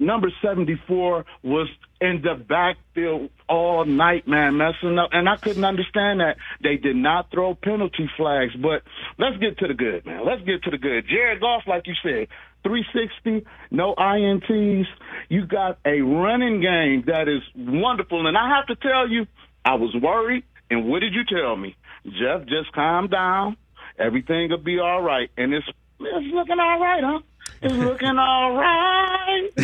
Number 0.00 0.32
74 0.42 1.26
was 1.42 1.68
in 2.00 2.22
the 2.22 2.34
backfield 2.34 3.28
all 3.50 3.84
night, 3.84 4.26
man, 4.26 4.56
messing 4.56 4.98
up. 4.98 5.10
And 5.12 5.28
I 5.28 5.36
couldn't 5.36 5.64
understand 5.64 6.20
that. 6.20 6.38
They 6.62 6.78
did 6.78 6.96
not 6.96 7.30
throw 7.30 7.54
penalty 7.54 8.08
flags. 8.16 8.54
But 8.56 8.82
let's 9.18 9.36
get 9.36 9.58
to 9.58 9.68
the 9.68 9.74
good, 9.74 10.06
man. 10.06 10.24
Let's 10.24 10.42
get 10.42 10.62
to 10.64 10.70
the 10.70 10.78
good. 10.78 11.04
Jared 11.06 11.40
Goff, 11.40 11.64
like 11.66 11.86
you 11.86 11.92
said, 12.02 12.28
360, 12.62 13.46
no 13.70 13.94
INTs. 13.94 14.86
You 15.28 15.46
got 15.46 15.78
a 15.84 16.00
running 16.00 16.62
game 16.62 17.04
that 17.06 17.28
is 17.28 17.42
wonderful. 17.54 18.26
And 18.26 18.38
I 18.38 18.56
have 18.56 18.68
to 18.68 18.76
tell 18.76 19.06
you, 19.06 19.26
I 19.66 19.74
was 19.74 19.94
worried. 20.00 20.44
And 20.70 20.88
what 20.88 21.00
did 21.00 21.12
you 21.12 21.24
tell 21.28 21.56
me? 21.56 21.76
Jeff, 22.06 22.46
just 22.46 22.72
calm 22.72 23.08
down. 23.08 23.58
Everything 23.98 24.48
will 24.48 24.56
be 24.56 24.78
all 24.78 25.02
right. 25.02 25.30
And 25.36 25.52
it's, 25.52 25.66
it's 26.00 26.34
looking 26.34 26.58
all 26.58 26.80
right, 26.80 27.02
huh? 27.04 27.20
It's 27.62 27.74
looking 27.74 28.18
all 28.18 28.54
right. 28.56 29.50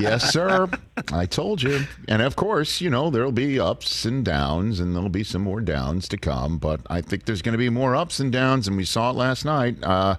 yes, 0.00 0.32
sir. 0.32 0.68
I 1.12 1.26
told 1.26 1.62
you. 1.62 1.84
And 2.08 2.22
of 2.22 2.34
course, 2.36 2.80
you 2.80 2.90
know, 2.90 3.10
there'll 3.10 3.32
be 3.32 3.60
ups 3.60 4.04
and 4.04 4.24
downs, 4.24 4.80
and 4.80 4.94
there'll 4.94 5.08
be 5.08 5.24
some 5.24 5.42
more 5.42 5.60
downs 5.60 6.08
to 6.08 6.16
come. 6.16 6.58
But 6.58 6.80
I 6.88 7.00
think 7.00 7.24
there's 7.24 7.42
going 7.42 7.52
to 7.52 7.58
be 7.58 7.70
more 7.70 7.94
ups 7.94 8.18
and 8.18 8.32
downs, 8.32 8.66
and 8.66 8.76
we 8.76 8.84
saw 8.84 9.10
it 9.10 9.14
last 9.14 9.44
night. 9.44 9.82
Uh, 9.82 10.16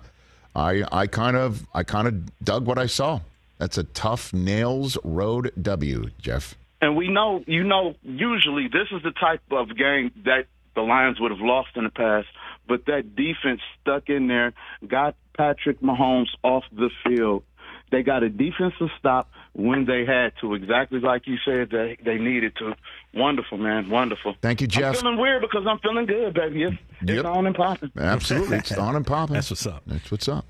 I, 0.56 0.84
I 0.92 1.08
kind 1.08 1.36
of, 1.36 1.68
I 1.74 1.84
kind 1.84 2.08
of 2.08 2.44
dug 2.44 2.66
what 2.66 2.78
I 2.78 2.86
saw. 2.86 3.20
That's 3.58 3.78
a 3.78 3.84
tough 3.84 4.34
nails 4.34 4.98
road 5.04 5.52
W, 5.62 6.10
Jeff. 6.22 6.56
And 6.82 6.96
we 6.96 7.10
know, 7.10 7.44
you 7.48 7.64
know, 7.64 7.96
usually 8.04 8.68
this 8.68 8.88
is 8.92 9.02
the 9.04 9.12
type 9.12 9.42
of 9.52 9.76
game 9.76 10.12
that 10.26 10.46
the 10.76 10.82
Lions 10.82 11.20
would 11.20 11.32
have 11.32 11.42
lost 11.42 11.70
in 11.76 11.84
the 11.84 11.90
past, 11.90 12.28
but 12.68 12.86
that 12.86 13.16
defense 13.16 13.62
stuck 13.82 14.10
in 14.10 14.28
there, 14.28 14.54
got 14.88 15.16
Patrick 15.38 15.82
Mahomes 15.82 16.28
off 16.44 16.64
the 16.72 16.90
field. 17.06 17.44
They 17.92 18.04
got 18.04 18.22
a 18.24 18.30
defensive 18.30 18.90
stop 19.00 19.30
when 19.54 19.86
they 19.86 20.06
had 20.06 20.34
to, 20.42 20.54
exactly 20.56 21.00
like 21.00 21.26
you 21.26 21.38
said 21.46 21.70
they 21.70 21.98
they 22.04 22.18
needed 22.18 22.54
to. 22.58 22.74
Wonderful, 23.14 23.58
man, 23.58 23.90
wonderful. 23.90 24.36
Thank 24.42 24.60
you, 24.62 24.68
Jeff. 24.68 24.96
I'm 24.96 25.02
feeling 25.02 25.18
weird 25.18 25.42
because 25.42 25.66
I'm 25.68 25.80
feeling 25.80 26.06
good, 26.06 26.34
baby. 26.34 26.64
It's, 26.64 26.76
Yep. 27.04 27.18
it's 27.20 27.26
on 27.28 27.46
and 27.48 27.56
popping. 27.56 27.92
Absolutely, 27.98 28.58
it's 28.58 28.72
on 28.78 28.96
and 28.96 29.06
popping. 29.08 29.36
That's 29.36 29.50
what's 29.50 29.66
up. 29.66 29.84
That's 29.88 30.12
what's 30.12 30.28
up. 30.28 30.46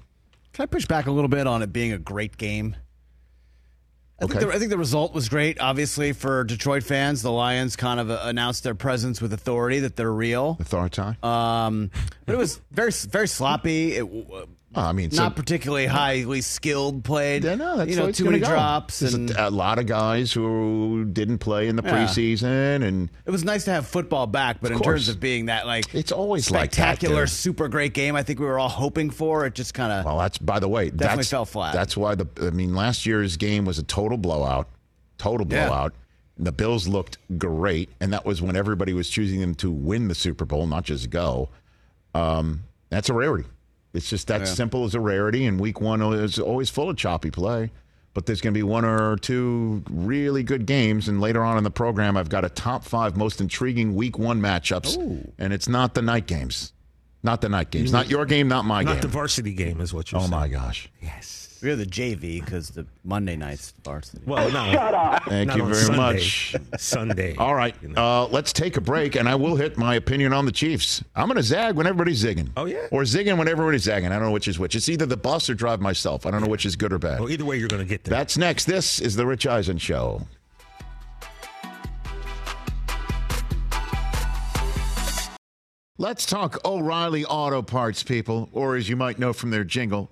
Can 0.54 0.64
I 0.64 0.66
push 0.66 0.86
back 0.86 1.06
a 1.06 1.12
little 1.12 1.28
bit 1.28 1.46
on 1.46 1.62
it 1.62 1.72
being 1.72 1.92
a 1.94 2.00
great 2.00 2.38
game? 2.38 2.76
I, 4.20 4.26
Okay. 4.26 4.40
think 4.40 4.50
the, 4.50 4.56
I 4.56 4.60
think 4.60 4.72
the 4.72 4.78
result 4.80 5.14
was 5.14 5.30
great. 5.30 5.60
Obviously, 5.62 6.12
for 6.12 6.44
Detroit 6.44 6.84
fans, 6.84 7.22
the 7.22 7.32
Lions 7.32 7.76
kind 7.76 8.00
of 8.00 8.10
uh, 8.10 8.20
announced 8.24 8.64
their 8.64 8.74
presence 8.74 9.22
with 9.22 9.32
authority 9.32 9.80
that 9.82 9.96
they're 9.96 10.12
real. 10.12 10.58
Authority. 10.60 11.02
Um, 11.22 11.92
but 12.26 12.34
it 12.34 12.38
was 12.38 12.60
very, 12.72 12.92
very 12.92 13.28
sloppy. 13.28 13.96
It, 13.96 14.08
Oh, 14.78 14.82
I 14.82 14.92
mean, 14.92 15.10
not 15.14 15.32
so- 15.32 15.36
particularly 15.36 15.88
highly 15.88 16.42
skilled 16.42 17.04
played. 17.04 17.44
Yeah, 17.44 17.56
no, 17.56 17.78
that's 17.78 17.90
you 17.90 17.96
know, 17.98 18.12
too 18.12 18.26
many 18.26 18.40
go. 18.40 18.48
drops, 18.48 19.00
There's 19.00 19.16
and 19.16 19.32
a, 19.32 19.48
a 19.48 19.50
lot 19.50 19.80
of 19.80 19.88
guys 19.88 20.32
who 20.32 21.04
didn't 21.12 21.40
play 21.40 21.68
in 21.68 21.76
the 21.76 21.82
Yeah. 21.84 22.06
preseason, 22.06 22.84
and 22.84 23.10
it 23.26 23.32
was 23.32 23.44
nice 23.44 23.66
to 23.66 23.72
have 23.72 23.88
football 23.88 24.28
back. 24.28 24.58
But 24.62 24.72
in 24.72 24.78
course. 24.78 24.86
terms 24.86 25.10
of 25.10 25.20
being 25.20 25.48
that 25.48 25.66
like 25.66 25.94
it's 25.96 26.12
always 26.12 26.52
like 26.52 26.74
spectacular, 26.74 27.24
dude. 27.24 27.30
super 27.32 27.68
great 27.68 27.94
game, 27.94 28.16
I 28.16 28.22
think 28.22 28.40
we 28.40 28.46
were 28.46 28.60
all 28.60 28.70
hoping 28.70 29.10
for. 29.10 29.46
It 29.48 29.56
just 29.56 29.74
kind 29.74 29.92
of 29.92 30.06
Well, 30.06 30.20
that's 30.20 30.38
by 30.38 30.60
the 30.60 30.68
way, 30.70 30.92
Definitely 30.92 31.18
that's, 31.18 31.30
fell 31.32 31.46
flat. 31.46 31.74
That's 31.74 31.98
why 31.98 32.14
the 32.14 32.28
I 32.42 32.52
mean, 32.52 32.76
last 32.76 33.06
year's 33.06 33.36
game 33.36 33.66
was 33.66 33.80
a 33.80 33.84
total 33.84 34.18
blowout, 34.20 34.70
total 35.18 35.48
Yeah. 35.50 35.68
blowout. 35.68 35.94
The 36.38 36.52
Bills 36.52 36.88
looked 36.88 37.18
great, 37.40 37.90
and 38.00 38.14
that 38.14 38.24
was 38.24 38.44
when 38.44 38.56
everybody 38.56 38.94
was 38.94 39.10
choosing 39.10 39.40
them 39.42 39.56
to 39.56 39.72
win 39.72 40.08
the 40.08 40.14
Super 40.14 40.46
Bowl, 40.46 40.68
not 40.68 40.84
just 40.84 41.10
go. 41.10 41.50
Um, 42.14 42.62
that's 42.92 43.10
a 43.10 43.14
rarity. 43.16 43.46
It's 43.94 44.10
just 44.10 44.28
that 44.28 44.42
Yeah. 44.42 44.46
simple 44.46 44.84
as 44.86 44.94
a 44.96 45.00
rarity, 45.00 45.46
and 45.46 45.60
week 45.60 45.80
one 45.82 46.02
is 46.14 46.38
always 46.40 46.70
full 46.70 46.90
of 46.90 46.98
choppy 46.98 47.32
play. 47.32 47.72
But 48.14 48.26
there's 48.26 48.42
going 48.42 48.54
to 48.54 48.58
be 48.58 48.64
one 48.64 48.84
or 48.84 49.16
two 49.18 49.84
really 49.90 50.42
good 50.42 50.66
games, 50.66 51.08
and 51.08 51.22
later 51.22 51.44
on 51.44 51.58
in 51.60 51.64
the 51.64 51.70
program, 51.70 52.18
I've 52.18 52.30
got 52.30 52.44
a 52.44 52.50
top 52.50 52.84
five 52.84 53.16
most 53.16 53.40
intriguing 53.40 53.94
week 53.96 54.18
one 54.18 54.42
matchups, 54.42 54.98
and 55.38 55.54
it's 55.54 55.68
not 55.70 55.94
the 55.94 56.02
night 56.02 56.26
games, 56.26 56.74
not 57.22 57.42
the 57.42 57.50
night 57.50 57.70
games, 57.70 57.92
not 57.92 58.10
your 58.10 58.26
game, 58.26 58.48
not 58.48 58.66
my 58.66 58.82
Not 58.82 58.86
game. 58.86 58.96
Not 58.96 59.02
the 59.04 59.08
varsity 59.10 59.54
game 59.54 59.80
is 59.82 59.94
what 59.94 60.12
you're 60.12 60.20
oh 60.20 60.24
saying. 60.24 60.34
oh 60.34 60.40
saying. 60.40 60.52
my 60.54 60.66
gosh! 60.66 60.90
We're 61.62 61.76
the 61.76 61.86
JV 61.86 62.44
because 62.44 62.70
the 62.70 62.86
Monday 63.04 63.36
night's 63.36 63.74
varsity. 63.84 64.22
Well, 64.26 64.52
no. 64.52 65.20
Thank 65.28 65.48
Not 65.48 65.58
you 65.58 65.64
very 65.64 65.76
Sunday. 65.76 65.98
much. 65.98 66.56
Sunday. 66.78 67.36
All 67.36 67.56
right, 67.56 67.76
uh, 67.96 68.28
let's 68.28 68.54
take 68.54 68.78
a 68.78 68.82
break, 68.82 69.16
and 69.16 69.28
I 69.28 69.36
will 69.36 69.56
hit 69.56 69.78
my 69.78 69.96
opinion 69.96 70.34
on 70.34 70.46
the 70.46 70.52
Chiefs. 70.52 71.04
I'm 71.16 71.28
going 71.28 71.38
to 71.38 71.44
zag 71.44 71.76
when 71.76 71.88
everybody's 71.88 72.24
zigging. 72.24 72.50
Oh, 72.56 72.66
yeah? 72.66 72.88
or 72.92 73.04
zigging 73.04 73.38
when 73.38 73.48
everybody's 73.48 73.84
zagging. 73.84 74.12
I 74.12 74.16
don't 74.16 74.24
know 74.24 74.32
which 74.32 74.48
is 74.48 74.60
which. 74.60 74.76
It's 74.76 74.88
either 74.90 75.06
the 75.06 75.18
bus 75.18 75.50
or 75.50 75.56
drive 75.56 75.82
myself. 75.82 76.26
I 76.26 76.32
don't 76.32 76.42
know 76.42 76.50
which 76.50 76.66
is 76.66 76.76
good 76.76 76.94
or 76.94 77.00
bad. 77.00 77.20
Well, 77.20 77.30
either 77.30 77.46
way, 77.46 77.58
you're 77.58 77.68
going 77.68 77.82
to 77.84 77.90
get 77.90 78.04
there. 78.04 78.12
That's 78.16 78.38
next. 78.38 78.66
This 78.66 79.00
is 79.02 79.16
the 79.16 79.26
Rich 79.26 79.48
Eisen 79.48 79.78
Show. 79.80 80.22
Let's 86.00 86.28
talk 86.28 86.64
O'Reilly 86.64 87.26
Auto 87.26 87.64
Parts, 87.64 88.04
people, 88.04 88.50
or 88.52 88.76
as 88.76 88.88
you 88.88 88.96
might 88.96 89.18
know 89.18 89.34
from 89.34 89.50
their 89.50 89.64
jingle, 89.64 90.12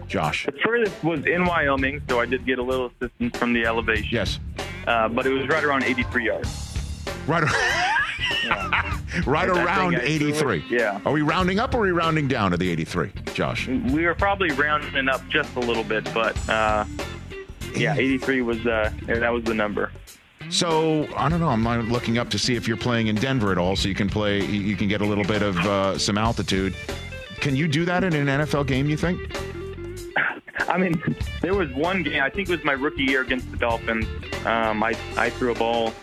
Josh? 0.11 0.45
The 0.45 0.51
furthest 0.63 1.03
was 1.03 1.25
in 1.25 1.45
Wyoming, 1.45 2.01
so 2.09 2.19
I 2.19 2.25
did 2.25 2.45
get 2.45 2.59
a 2.59 2.63
little 2.63 2.91
assistance 3.01 3.37
from 3.37 3.53
the 3.53 3.65
elevation. 3.65 4.09
Yes. 4.11 4.39
Uh, 4.85 5.07
but 5.07 5.25
it 5.25 5.31
was 5.31 5.47
right 5.47 5.63
around 5.63 5.83
83 5.83 6.25
yards. 6.25 6.77
Right, 7.27 7.43
right 9.25 9.49
I 9.49 9.63
around 9.63 9.91
think 9.91 10.03
I 10.03 10.17
threw 10.17 10.29
it- 10.29 10.33
83. 10.61 10.65
yeah. 10.69 10.99
Are 11.05 11.11
we 11.13 11.21
rounding 11.21 11.59
up 11.59 11.73
or 11.73 11.77
are 11.79 11.81
we 11.81 11.91
rounding 11.91 12.27
down 12.27 12.51
to 12.51 12.57
the 12.57 12.69
83, 12.69 13.11
Josh? 13.33 13.67
We 13.67 14.05
were 14.05 14.15
probably 14.15 14.49
rounding 14.51 15.07
up 15.07 15.21
just 15.29 15.55
a 15.55 15.59
little 15.59 15.83
bit, 15.83 16.03
but 16.13 16.37
uh, 16.49 16.85
yeah, 17.75 17.95
83 17.95 18.41
was 18.41 18.65
uh, 18.65 18.91
that 19.07 19.31
was 19.31 19.43
the 19.43 19.53
number. 19.53 19.91
So 20.49 21.07
I 21.15 21.29
don't 21.29 21.39
know. 21.39 21.47
I'm 21.49 21.63
not 21.63 21.85
looking 21.85 22.17
up 22.17 22.29
to 22.31 22.39
see 22.39 22.55
if 22.55 22.67
you're 22.67 22.75
playing 22.75 23.07
in 23.07 23.15
Denver 23.15 23.51
at 23.51 23.57
all, 23.57 23.75
so 23.75 23.87
you 23.87 23.95
can 23.95 24.09
play. 24.09 24.43
You 24.43 24.75
can 24.75 24.87
get 24.89 25.01
a 25.01 25.05
little 25.05 25.23
bit 25.23 25.41
of 25.43 25.55
uh, 25.59 25.97
some 25.97 26.17
altitude. 26.17 26.75
Can 27.39 27.55
you 27.55 27.67
do 27.67 27.85
that 27.85 28.03
in 28.03 28.13
an 28.13 28.27
NFL 28.41 28.67
game? 28.67 28.89
You 28.89 28.97
think? 28.97 29.19
I 30.71 30.77
mean, 30.77 31.03
there 31.41 31.53
was 31.53 31.69
one 31.73 32.01
game. 32.01 32.23
I 32.23 32.29
think 32.29 32.47
it 32.47 32.51
was 32.55 32.63
my 32.63 32.71
rookie 32.71 33.03
year 33.03 33.21
against 33.21 33.51
the 33.51 33.57
Dolphins. 33.57 34.05
Um, 34.45 34.81
I 34.81 34.95
I 35.17 35.29
threw 35.29 35.51
a 35.51 35.55
ball 35.55 35.93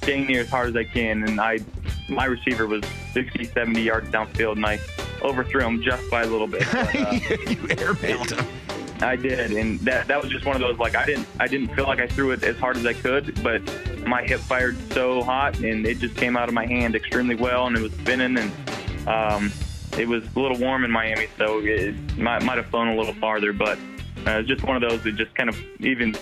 dang 0.00 0.26
near 0.26 0.40
as 0.40 0.50
hard 0.50 0.70
as 0.70 0.76
I 0.76 0.82
can, 0.82 1.22
and 1.22 1.40
I 1.40 1.60
my 2.08 2.24
receiver 2.24 2.66
was 2.66 2.82
60, 3.12 3.44
70 3.44 3.80
yards 3.80 4.10
downfield, 4.10 4.56
and 4.56 4.66
I 4.66 4.80
overthrew 5.22 5.62
him 5.62 5.80
just 5.80 6.10
by 6.10 6.22
a 6.22 6.26
little 6.26 6.48
bit. 6.48 6.66
But, 6.72 6.94
uh, 6.96 7.10
you 7.12 7.56
airmailed 7.68 8.36
him. 8.36 8.46
I 9.00 9.14
did, 9.14 9.52
and 9.52 9.78
that 9.80 10.08
that 10.08 10.20
was 10.20 10.30
just 10.30 10.44
one 10.44 10.56
of 10.56 10.60
those 10.60 10.78
like 10.78 10.96
I 10.96 11.06
didn't 11.06 11.28
I 11.38 11.46
didn't 11.46 11.74
feel 11.76 11.86
like 11.86 12.00
I 12.00 12.08
threw 12.08 12.32
it 12.32 12.42
as 12.42 12.56
hard 12.56 12.76
as 12.76 12.84
I 12.84 12.94
could, 12.94 13.40
but 13.44 13.62
my 14.06 14.22
hip 14.22 14.40
fired 14.40 14.76
so 14.92 15.22
hot 15.22 15.60
and 15.60 15.86
it 15.86 15.98
just 15.98 16.16
came 16.16 16.36
out 16.36 16.48
of 16.48 16.54
my 16.54 16.66
hand 16.66 16.96
extremely 16.96 17.36
well, 17.36 17.68
and 17.68 17.76
it 17.76 17.82
was 17.82 17.92
spinning, 17.92 18.38
and 18.38 19.08
um, 19.08 19.52
it 19.98 20.08
was 20.08 20.24
a 20.34 20.40
little 20.40 20.58
warm 20.58 20.84
in 20.84 20.90
Miami, 20.90 21.28
so 21.38 21.60
it 21.62 21.94
might 22.18 22.42
might 22.42 22.56
have 22.56 22.66
flown 22.66 22.88
a 22.88 22.96
little 22.96 23.14
farther, 23.14 23.52
but 23.52 23.78
uh, 24.26 24.38
it's 24.38 24.48
just 24.48 24.64
one 24.64 24.82
of 24.82 24.88
those 24.88 25.02
that 25.04 25.16
just 25.16 25.34
kind 25.34 25.48
of 25.48 25.60
even 25.80 26.14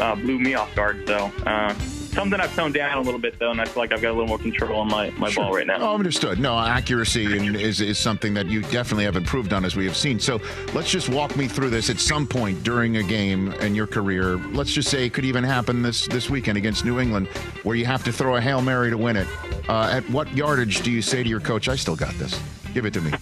uh, 0.00 0.14
blew 0.16 0.38
me 0.38 0.54
off 0.54 0.74
guard. 0.74 1.06
So 1.06 1.32
uh, 1.46 1.74
something 2.12 2.40
I've 2.40 2.54
toned 2.54 2.74
down 2.74 2.98
a 2.98 3.00
little 3.00 3.20
bit 3.20 3.38
though, 3.38 3.50
and 3.50 3.60
I 3.60 3.64
feel 3.64 3.82
like 3.82 3.92
I've 3.92 4.02
got 4.02 4.10
a 4.10 4.12
little 4.12 4.28
more 4.28 4.38
control 4.38 4.80
on 4.80 4.88
my, 4.88 5.10
my 5.12 5.32
ball 5.34 5.52
right 5.52 5.66
now. 5.66 5.78
Oh, 5.80 5.94
understood. 5.94 6.38
No, 6.38 6.58
accuracy 6.58 7.36
and 7.36 7.56
is, 7.56 7.80
is 7.80 7.98
something 7.98 8.34
that 8.34 8.46
you 8.46 8.62
definitely 8.62 9.04
have 9.04 9.16
improved 9.16 9.52
on, 9.52 9.64
as 9.64 9.76
we 9.76 9.84
have 9.86 9.96
seen. 9.96 10.20
So 10.20 10.40
let's 10.74 10.90
just 10.90 11.08
walk 11.08 11.36
me 11.36 11.48
through 11.48 11.70
this 11.70 11.90
at 11.90 11.98
some 11.98 12.26
point 12.26 12.62
during 12.62 12.98
a 12.98 13.02
game 13.02 13.52
in 13.54 13.74
your 13.74 13.86
career. 13.86 14.36
Let's 14.36 14.72
just 14.72 14.90
say 14.90 15.06
it 15.06 15.12
could 15.14 15.24
even 15.24 15.44
happen 15.44 15.82
this, 15.82 16.06
this 16.06 16.28
weekend 16.28 16.58
against 16.58 16.84
New 16.84 17.00
England, 17.00 17.28
where 17.62 17.76
you 17.76 17.86
have 17.86 18.04
to 18.04 18.12
throw 18.12 18.36
a 18.36 18.40
Hail 18.40 18.62
Mary 18.62 18.90
to 18.90 18.98
win 18.98 19.16
it. 19.16 19.28
Uh, 19.68 19.90
at 19.92 20.08
what 20.10 20.32
yardage 20.36 20.82
do 20.82 20.90
you 20.90 21.02
say 21.02 21.22
to 21.22 21.28
your 21.28 21.40
coach, 21.40 21.68
I 21.68 21.76
still 21.76 21.96
got 21.96 22.14
this? 22.14 22.38
Give 22.74 22.86
it 22.86 22.94
to 22.94 23.00
me. 23.00 23.12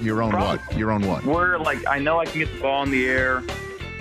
Your 0.00 0.22
own 0.22 0.32
what? 0.32 0.60
Your 0.76 0.90
own 0.90 1.06
what? 1.06 1.24
We're 1.24 1.58
like, 1.58 1.78
I 1.88 1.98
know 1.98 2.18
I 2.18 2.26
can 2.26 2.40
get 2.40 2.52
the 2.54 2.60
ball 2.60 2.82
in 2.82 2.90
the 2.90 3.06
air 3.06 3.42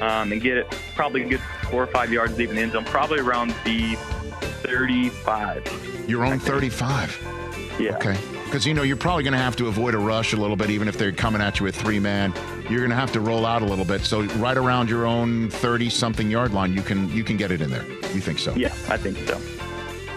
um, 0.01 0.32
and 0.32 0.41
get 0.41 0.57
it 0.57 0.75
probably 0.95 1.23
get 1.23 1.39
four 1.69 1.84
or 1.84 1.88
five 1.88 2.11
yards 2.11 2.36
deep 2.36 2.49
in 2.49 2.55
the 2.55 2.61
end 2.61 2.73
zone, 2.73 2.84
probably 2.86 3.19
around 3.19 3.53
the 3.63 3.95
35. 4.41 6.05
Your 6.07 6.25
own 6.25 6.39
35. 6.39 7.77
Yeah. 7.79 7.95
Okay. 7.95 8.17
Because, 8.45 8.65
you 8.65 8.73
know, 8.73 8.83
you're 8.83 8.97
probably 8.97 9.23
going 9.23 9.31
to 9.33 9.39
have 9.39 9.55
to 9.55 9.67
avoid 9.67 9.95
a 9.95 9.97
rush 9.97 10.33
a 10.33 10.37
little 10.37 10.57
bit, 10.57 10.69
even 10.69 10.89
if 10.89 10.97
they're 10.97 11.13
coming 11.13 11.41
at 11.41 11.59
you 11.59 11.63
with 11.63 11.75
three 11.75 11.99
man. 11.99 12.33
You're 12.69 12.79
going 12.79 12.89
to 12.89 12.97
have 12.97 13.11
to 13.13 13.21
roll 13.21 13.45
out 13.45 13.61
a 13.61 13.65
little 13.65 13.85
bit. 13.85 14.01
So 14.01 14.23
right 14.23 14.57
around 14.57 14.89
your 14.89 15.05
own 15.05 15.49
30 15.49 15.89
something 15.89 16.29
yard 16.29 16.53
line, 16.53 16.73
you 16.73 16.81
can 16.81 17.09
you 17.13 17.23
can 17.23 17.37
get 17.37 17.51
it 17.51 17.61
in 17.61 17.69
there. 17.69 17.85
You 18.13 18.19
think 18.19 18.39
so? 18.39 18.53
Yeah, 18.55 18.73
I 18.89 18.97
think 18.97 19.17
so. 19.19 19.39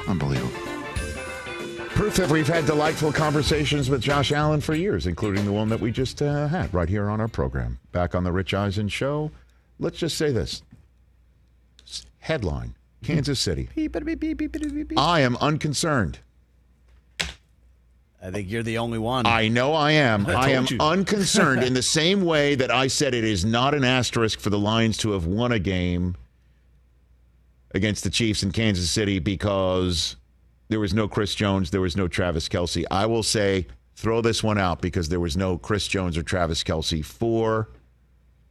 Unbelievable. 0.09 0.51
Proof 1.91 2.17
that 2.17 2.29
we've 2.29 2.49
had 2.49 2.67
delightful 2.67 3.13
conversations 3.13 3.89
with 3.89 4.01
Josh 4.01 4.33
Allen 4.33 4.61
for 4.61 4.75
years, 4.75 5.07
including 5.07 5.45
the 5.45 5.53
one 5.53 5.69
that 5.69 5.79
we 5.79 5.93
just 5.93 6.21
uh, 6.21 6.49
had 6.49 6.75
right 6.75 6.89
here 6.89 7.09
on 7.09 7.21
our 7.21 7.29
program. 7.29 7.79
Back 7.93 8.17
on 8.17 8.25
the 8.25 8.33
Rich 8.33 8.53
Eisen 8.53 8.89
show. 8.89 9.31
Let's 9.79 9.99
just 9.99 10.19
say 10.19 10.33
this 10.33 10.63
headline 12.19 12.75
Kansas 13.05 13.41
City. 13.41 13.69
I 14.97 15.21
am 15.21 15.37
unconcerned. 15.37 16.19
I 18.23 18.31
think 18.31 18.51
you're 18.51 18.63
the 18.63 18.79
only 18.79 18.99
one. 18.99 19.27
I 19.27 19.49
know 19.49 19.75
I 19.75 19.93
am. 19.93 20.27
I 20.27 20.33
I, 20.33 20.49
am 20.51 20.67
you. 20.71 20.79
unconcerned 20.81 21.63
in 21.65 21.75
the 21.75 21.83
same 21.83 22.23
way 22.23 22.55
that 22.55 22.71
I 22.71 22.87
said 22.87 23.13
it 23.13 23.23
is 23.25 23.45
not 23.45 23.75
an 23.75 23.85
asterisk 23.85 24.41
for 24.41 24.49
the 24.49 24.59
Lions 24.59 24.97
to 24.99 25.11
have 25.11 25.27
won 25.27 25.53
a 25.53 25.59
game 25.59 26.17
against 27.75 28.03
the 28.03 28.09
Chiefs 28.09 28.43
in 28.43 28.51
Kansas 28.51 28.91
City 28.91 29.19
because 29.19 30.17
there 30.69 30.81
was 30.81 30.95
no 30.95 31.07
Chris 31.07 31.35
Jones, 31.35 31.71
there 31.71 31.83
was 31.83 31.99
no 31.99 32.09
Travis 32.09 32.49
Kelce. 32.49 32.85
I 32.91 33.05
will 33.05 33.23
say, 33.23 33.67
throw 33.95 34.23
this 34.23 34.43
one 34.43 34.59
out 34.59 34.81
because 34.81 35.11
there 35.11 35.21
was 35.21 35.37
no 35.37 35.59
Chris 35.59 35.87
Jones 35.87 36.17
or 36.17 36.23
Travis 36.23 36.65
Kelce 36.65 37.05
for 37.05 37.69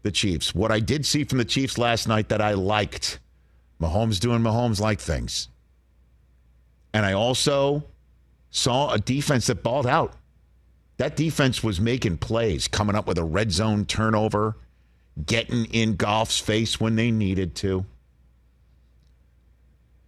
the 0.04 0.12
Chiefs. 0.12 0.54
What 0.54 0.72
I 0.72 0.80
did 0.80 1.06
see 1.06 1.24
from 1.24 1.40
the 1.40 1.46
Chiefs 1.46 1.80
last 1.80 2.08
night 2.08 2.30
that 2.30 2.42
I 2.42 2.54
liked, 2.54 3.20
Mahomes 3.84 4.20
doing 4.20 4.42
Mahomes 4.42 4.80
like 4.80 5.00
things. 5.00 5.50
And 6.94 7.06
I 7.06 7.14
also 7.14 7.84
saw 8.50 8.92
a 8.94 9.00
defense 9.00 9.48
that 9.48 9.64
balled 9.64 9.88
out. 9.88 10.14
That 10.98 11.16
defense 11.16 11.64
was 11.64 11.82
making 11.82 12.18
plays, 12.18 12.68
coming 12.68 12.96
up 12.96 13.08
with 13.08 13.18
a 13.18 13.24
red 13.24 13.52
zone 13.52 13.86
turnover, 13.86 14.56
getting 15.26 15.66
in 15.66 15.96
Goff's 15.96 16.40
face 16.40 16.80
when 16.80 16.96
they 16.96 17.12
needed 17.12 17.56
to. 17.56 17.86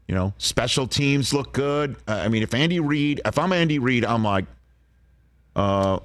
You 0.07 0.13
know, 0.13 0.33
special 0.37 0.87
teams 0.87 1.33
look 1.33 1.53
good. 1.53 1.95
I 2.07 2.27
mean, 2.27 2.43
if 2.43 2.53
Andy 2.53 2.79
Reid, 2.79 3.21
if 3.25 3.39
I'm 3.39 3.51
Andy 3.51 3.79
Reid, 3.79 4.05
I'm 4.05 4.23
like, 4.23 4.45
uh, 5.55 5.99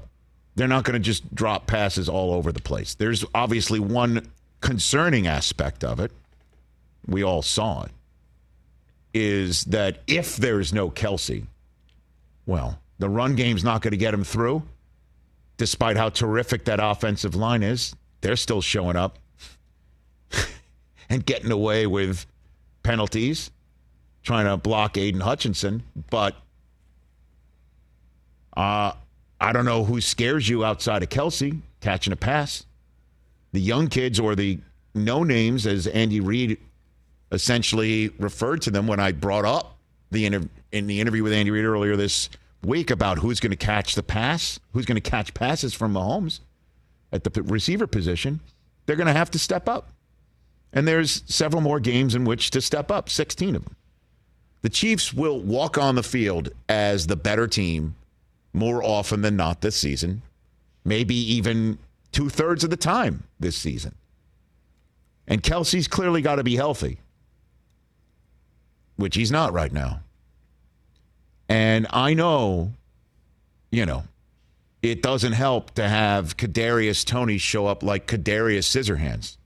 they're 0.55 0.69
not 0.69 0.85
going 0.85 0.95
to 0.95 1.01
just 1.01 1.35
drop 1.35 1.67
passes 1.67 2.09
all 2.09 2.33
over 2.33 2.51
the 2.51 2.63
place. 2.63 2.95
There's 2.95 3.25
obviously 3.35 3.79
one 3.79 4.31
concerning 4.63 5.27
aspect 5.27 5.85
of 5.85 6.01
it. 6.01 6.13
We 7.07 7.23
all 7.23 7.43
saw 7.43 7.85
it. 7.85 7.91
Is 9.13 9.65
that 9.65 10.03
if 10.07 10.37
there's 10.37 10.73
no 10.73 10.91
Kelce, 10.91 11.45
well, 12.47 12.79
the 12.99 13.09
run 13.09 13.35
game's 13.35 13.65
not 13.65 13.83
going 13.83 13.93
to 13.93 13.97
get 13.97 14.15
him 14.15 14.25
through, 14.25 14.63
despite 15.57 15.97
how 15.97 16.11
terrific 16.11 16.65
that 16.67 16.79
offensive 16.81 17.35
line 17.35 17.63
is. 17.63 17.95
They're 18.21 18.37
still 18.37 18.61
showing 18.61 18.97
up 18.97 19.19
and 21.09 21.25
getting 21.25 21.51
away 21.51 21.87
with 21.87 22.27
penalties, 22.83 23.51
trying 24.23 24.47
to 24.47 24.57
block 24.57 24.97
Aidan 24.97 25.23
Hutchinson. 25.23 25.83
But 26.11 26.37
uh, 28.57 28.93
I 29.41 29.53
don't 29.53 29.65
know 29.65 29.85
who 29.85 30.01
scares 30.01 30.49
you 30.49 30.65
outside 30.65 31.03
of 31.03 31.09
Kelce 31.09 31.61
catching 31.81 32.13
a 32.13 32.17
pass. 32.17 32.67
The 33.53 33.61
young 33.61 33.89
kids 33.89 34.21
or 34.21 34.35
the 34.35 34.61
no 34.95 35.25
names, 35.25 35.67
as 35.67 35.87
Andy 35.87 36.21
Reid 36.21 36.59
essentially 37.33 38.11
referred 38.19 38.63
to 38.63 38.71
them 38.71 38.87
when 38.87 39.01
I 39.01 39.13
brought 39.13 39.45
up 39.45 39.77
the 40.11 40.27
inter- 40.27 40.49
in 40.73 40.87
the 40.87 41.01
interview 41.01 41.23
with 41.23 41.33
Andy 41.33 41.51
Reid 41.51 41.65
earlier 41.65 41.97
this 41.97 42.29
week 42.63 42.91
about 42.91 43.19
who's 43.19 43.41
going 43.41 43.51
to 43.51 43.57
catch 43.57 43.95
the 43.95 44.03
pass, 44.03 44.61
who's 44.73 44.87
going 44.87 45.01
to 45.01 45.11
catch 45.11 45.33
passes 45.35 45.73
from 45.75 45.95
Mahomes 45.95 46.41
at 47.13 47.25
the 47.25 47.43
receiver 47.43 47.87
position. 47.87 48.41
They're 48.87 48.97
going 48.97 49.07
to 49.07 49.13
have 49.13 49.31
to 49.33 49.39
step 49.39 49.69
up. 49.69 49.93
And 50.73 50.87
there's 50.87 51.23
several 51.27 51.63
more 51.63 51.81
games 51.81 52.15
in 52.15 52.25
which 52.25 52.51
to 52.51 52.61
step 52.61 52.91
up, 52.91 53.09
16 53.09 53.57
of 53.57 53.65
them. 53.65 53.77
The 54.63 54.69
Chiefs 54.69 55.13
will 55.13 55.41
walk 55.41 55.79
on 55.79 55.95
the 55.95 56.03
field 56.03 56.51
as 56.69 57.07
the 57.07 57.17
better 57.17 57.47
team 57.47 57.97
more 58.53 58.83
often 58.83 59.23
than 59.23 59.37
not 59.37 59.61
this 59.63 59.77
season, 59.77 60.23
maybe 60.85 61.15
even 61.15 61.79
two 62.13 62.29
thirds 62.29 62.63
of 62.63 62.71
the 62.71 62.77
time 62.77 63.25
this 63.39 63.57
season. 63.57 63.95
And 65.27 65.43
Kelce's 65.43 65.89
clearly 65.89 66.23
got 66.23 66.37
to 66.37 66.45
be 66.45 66.57
healthy, 66.57 66.99
which 69.01 69.17
he's 69.17 69.33
not 69.33 69.53
right 69.53 69.73
now. 69.73 70.01
And 71.49 71.87
I 71.91 72.15
know, 72.15 72.73
you 73.73 73.85
know, 73.85 74.05
it 74.83 75.03
doesn't 75.03 75.33
help 75.33 75.73
to 75.73 75.89
have 75.89 76.37
Kadarius 76.37 77.05
Toney 77.05 77.39
show 77.39 77.67
up 77.67 77.83
like 77.83 78.07
Kadarius 78.07 78.69
Scissorhands. 78.69 79.37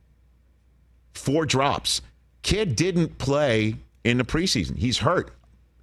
Four 1.15 1.47
drops. 1.47 2.03
Kid 2.43 2.77
didn't 2.77 3.19
play 3.19 3.77
in 4.05 4.19
the 4.19 4.25
preseason. 4.25 4.77
He's 4.77 4.99
hurt. 4.99 5.33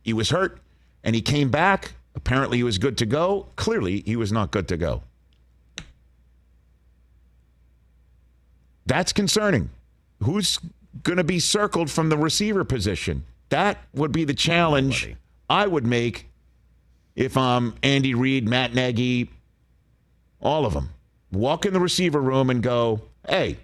He 0.03 0.13
was 0.13 0.29
hurt 0.29 0.59
and 1.03 1.15
he 1.15 1.21
came 1.21 1.49
back. 1.49 1.93
Apparently 2.15 2.57
he 2.57 2.63
was 2.63 2.77
good 2.77 2.97
to 2.99 3.05
go. 3.05 3.47
Clearly 3.55 4.01
he 4.05 4.15
was 4.15 4.31
not 4.31 4.51
good 4.51 4.67
to 4.67 4.77
go. 4.77 5.01
That's 8.85 9.13
concerning. 9.13 9.69
Who's 10.23 10.59
going 11.03 11.17
to 11.17 11.23
be 11.23 11.39
circled 11.39 11.89
from 11.89 12.09
the 12.09 12.17
receiver 12.17 12.63
position? 12.63 13.23
That 13.51 13.79
would 13.93 14.13
be 14.13 14.23
the 14.23 14.33
challenge 14.33 15.13
I 15.49 15.67
would 15.67 15.85
make 15.85 16.29
if 17.15 17.35
I'm 17.35 17.75
Andy 17.83 18.13
Reid, 18.13 18.47
Matt 18.47 18.73
Nagy, 18.73 19.29
all 20.39 20.65
of 20.65 20.73
them. 20.73 20.89
Walk 21.33 21.65
in 21.65 21.73
the 21.73 21.79
receiver 21.81 22.21
room 22.21 22.49
and 22.49 22.63
go, 22.63 23.01
hey, 23.27 23.57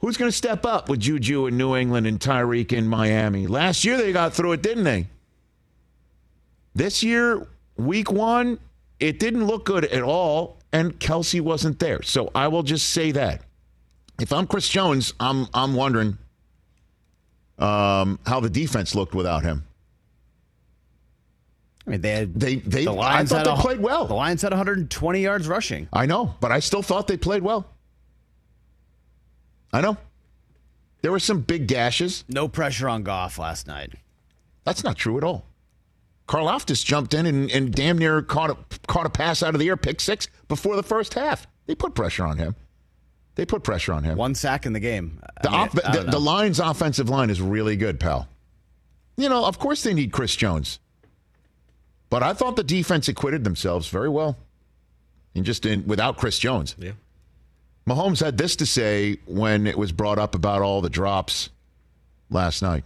who's 0.00 0.16
going 0.16 0.30
to 0.30 0.36
step 0.36 0.64
up 0.64 0.88
with 0.88 1.00
Juju 1.00 1.46
in 1.46 1.56
New 1.56 1.74
England 1.74 2.06
and 2.06 2.20
Tyreek 2.20 2.72
in 2.72 2.86
Miami? 2.86 3.48
Last 3.48 3.84
year 3.84 3.96
they 3.96 4.12
got 4.12 4.34
through 4.34 4.52
it, 4.52 4.62
didn't 4.62 4.84
they? 4.84 5.08
This 6.76 7.02
year, 7.02 7.44
week 7.76 8.12
one, 8.12 8.60
it 9.00 9.18
didn't 9.18 9.46
look 9.46 9.64
good 9.64 9.84
at 9.86 10.02
all, 10.02 10.58
and 10.72 11.00
Kelce 11.00 11.40
wasn't 11.40 11.80
there. 11.80 12.02
So 12.02 12.30
I 12.36 12.46
will 12.46 12.62
just 12.62 12.90
say 12.90 13.10
that. 13.10 13.42
If 14.20 14.32
I'm 14.32 14.46
Chris 14.46 14.68
Jones, 14.68 15.12
I'm 15.18 15.48
I'm 15.52 15.74
wondering 15.74 16.18
um, 17.58 18.18
how 18.26 18.40
the 18.40 18.50
defense 18.50 18.94
looked 18.94 19.14
without 19.14 19.42
him. 19.42 19.64
I 21.86 21.90
mean, 21.90 22.00
they 22.00 22.10
had 22.12 22.34
they 22.34 22.56
they 22.56 22.84
the 22.84 22.92
Lions 22.92 23.30
I 23.32 23.42
thought 23.42 23.44
they 23.44 23.60
a- 23.60 23.62
played 23.62 23.80
well. 23.80 24.06
The 24.06 24.14
Lions 24.14 24.42
had 24.42 24.52
120 24.52 25.20
yards 25.20 25.46
rushing. 25.46 25.88
I 25.92 26.06
know, 26.06 26.34
but 26.40 26.50
I 26.50 26.60
still 26.60 26.82
thought 26.82 27.06
they 27.06 27.16
played 27.16 27.42
well. 27.42 27.66
I 29.72 29.80
know. 29.80 29.96
There 31.02 31.12
were 31.12 31.18
some 31.18 31.40
big 31.40 31.66
gashes. 31.66 32.24
No 32.28 32.48
pressure 32.48 32.88
on 32.88 33.02
Goff 33.02 33.38
last 33.38 33.66
night. 33.66 33.92
That's 34.64 34.82
not 34.82 34.96
true 34.96 35.18
at 35.18 35.24
all. 35.24 35.44
Karlaftis 36.26 36.82
jumped 36.82 37.12
in 37.12 37.26
and, 37.26 37.50
and 37.50 37.70
damn 37.74 37.98
near 37.98 38.22
caught 38.22 38.48
a, 38.50 38.56
caught 38.86 39.04
a 39.04 39.10
pass 39.10 39.42
out 39.42 39.52
of 39.52 39.60
the 39.60 39.68
air, 39.68 39.76
pick 39.76 40.00
six, 40.00 40.28
before 40.48 40.76
the 40.76 40.82
first 40.82 41.12
half. 41.12 41.46
They 41.66 41.74
put 41.74 41.94
pressure 41.94 42.24
on 42.24 42.38
him. 42.38 42.56
They 43.36 43.44
put 43.44 43.64
pressure 43.64 43.92
on 43.92 44.04
him. 44.04 44.16
One 44.16 44.34
sack 44.34 44.64
in 44.64 44.72
the 44.72 44.80
game. 44.80 45.20
The, 45.42 45.50
I 45.50 45.52
mean, 45.52 45.60
off- 45.60 45.72
the, 45.72 46.06
the 46.08 46.20
Lions' 46.20 46.60
offensive 46.60 47.08
line 47.08 47.30
is 47.30 47.40
really 47.40 47.76
good, 47.76 47.98
pal. 47.98 48.28
You 49.16 49.28
know, 49.28 49.44
of 49.44 49.58
course 49.58 49.82
they 49.82 49.94
need 49.94 50.12
Chris 50.12 50.34
Jones. 50.36 50.78
But 52.10 52.22
I 52.22 52.32
thought 52.32 52.56
the 52.56 52.64
defense 52.64 53.08
acquitted 53.08 53.44
themselves 53.44 53.88
very 53.88 54.08
well. 54.08 54.36
And 55.34 55.44
just 55.44 55.66
in, 55.66 55.86
without 55.86 56.16
Chris 56.16 56.38
Jones. 56.38 56.76
Yeah. 56.78 56.92
Mahomes 57.88 58.20
had 58.24 58.38
this 58.38 58.56
to 58.56 58.66
say 58.66 59.18
when 59.26 59.66
it 59.66 59.76
was 59.76 59.92
brought 59.92 60.18
up 60.18 60.34
about 60.34 60.62
all 60.62 60.80
the 60.80 60.88
drops 60.88 61.50
last 62.30 62.62
night. 62.62 62.84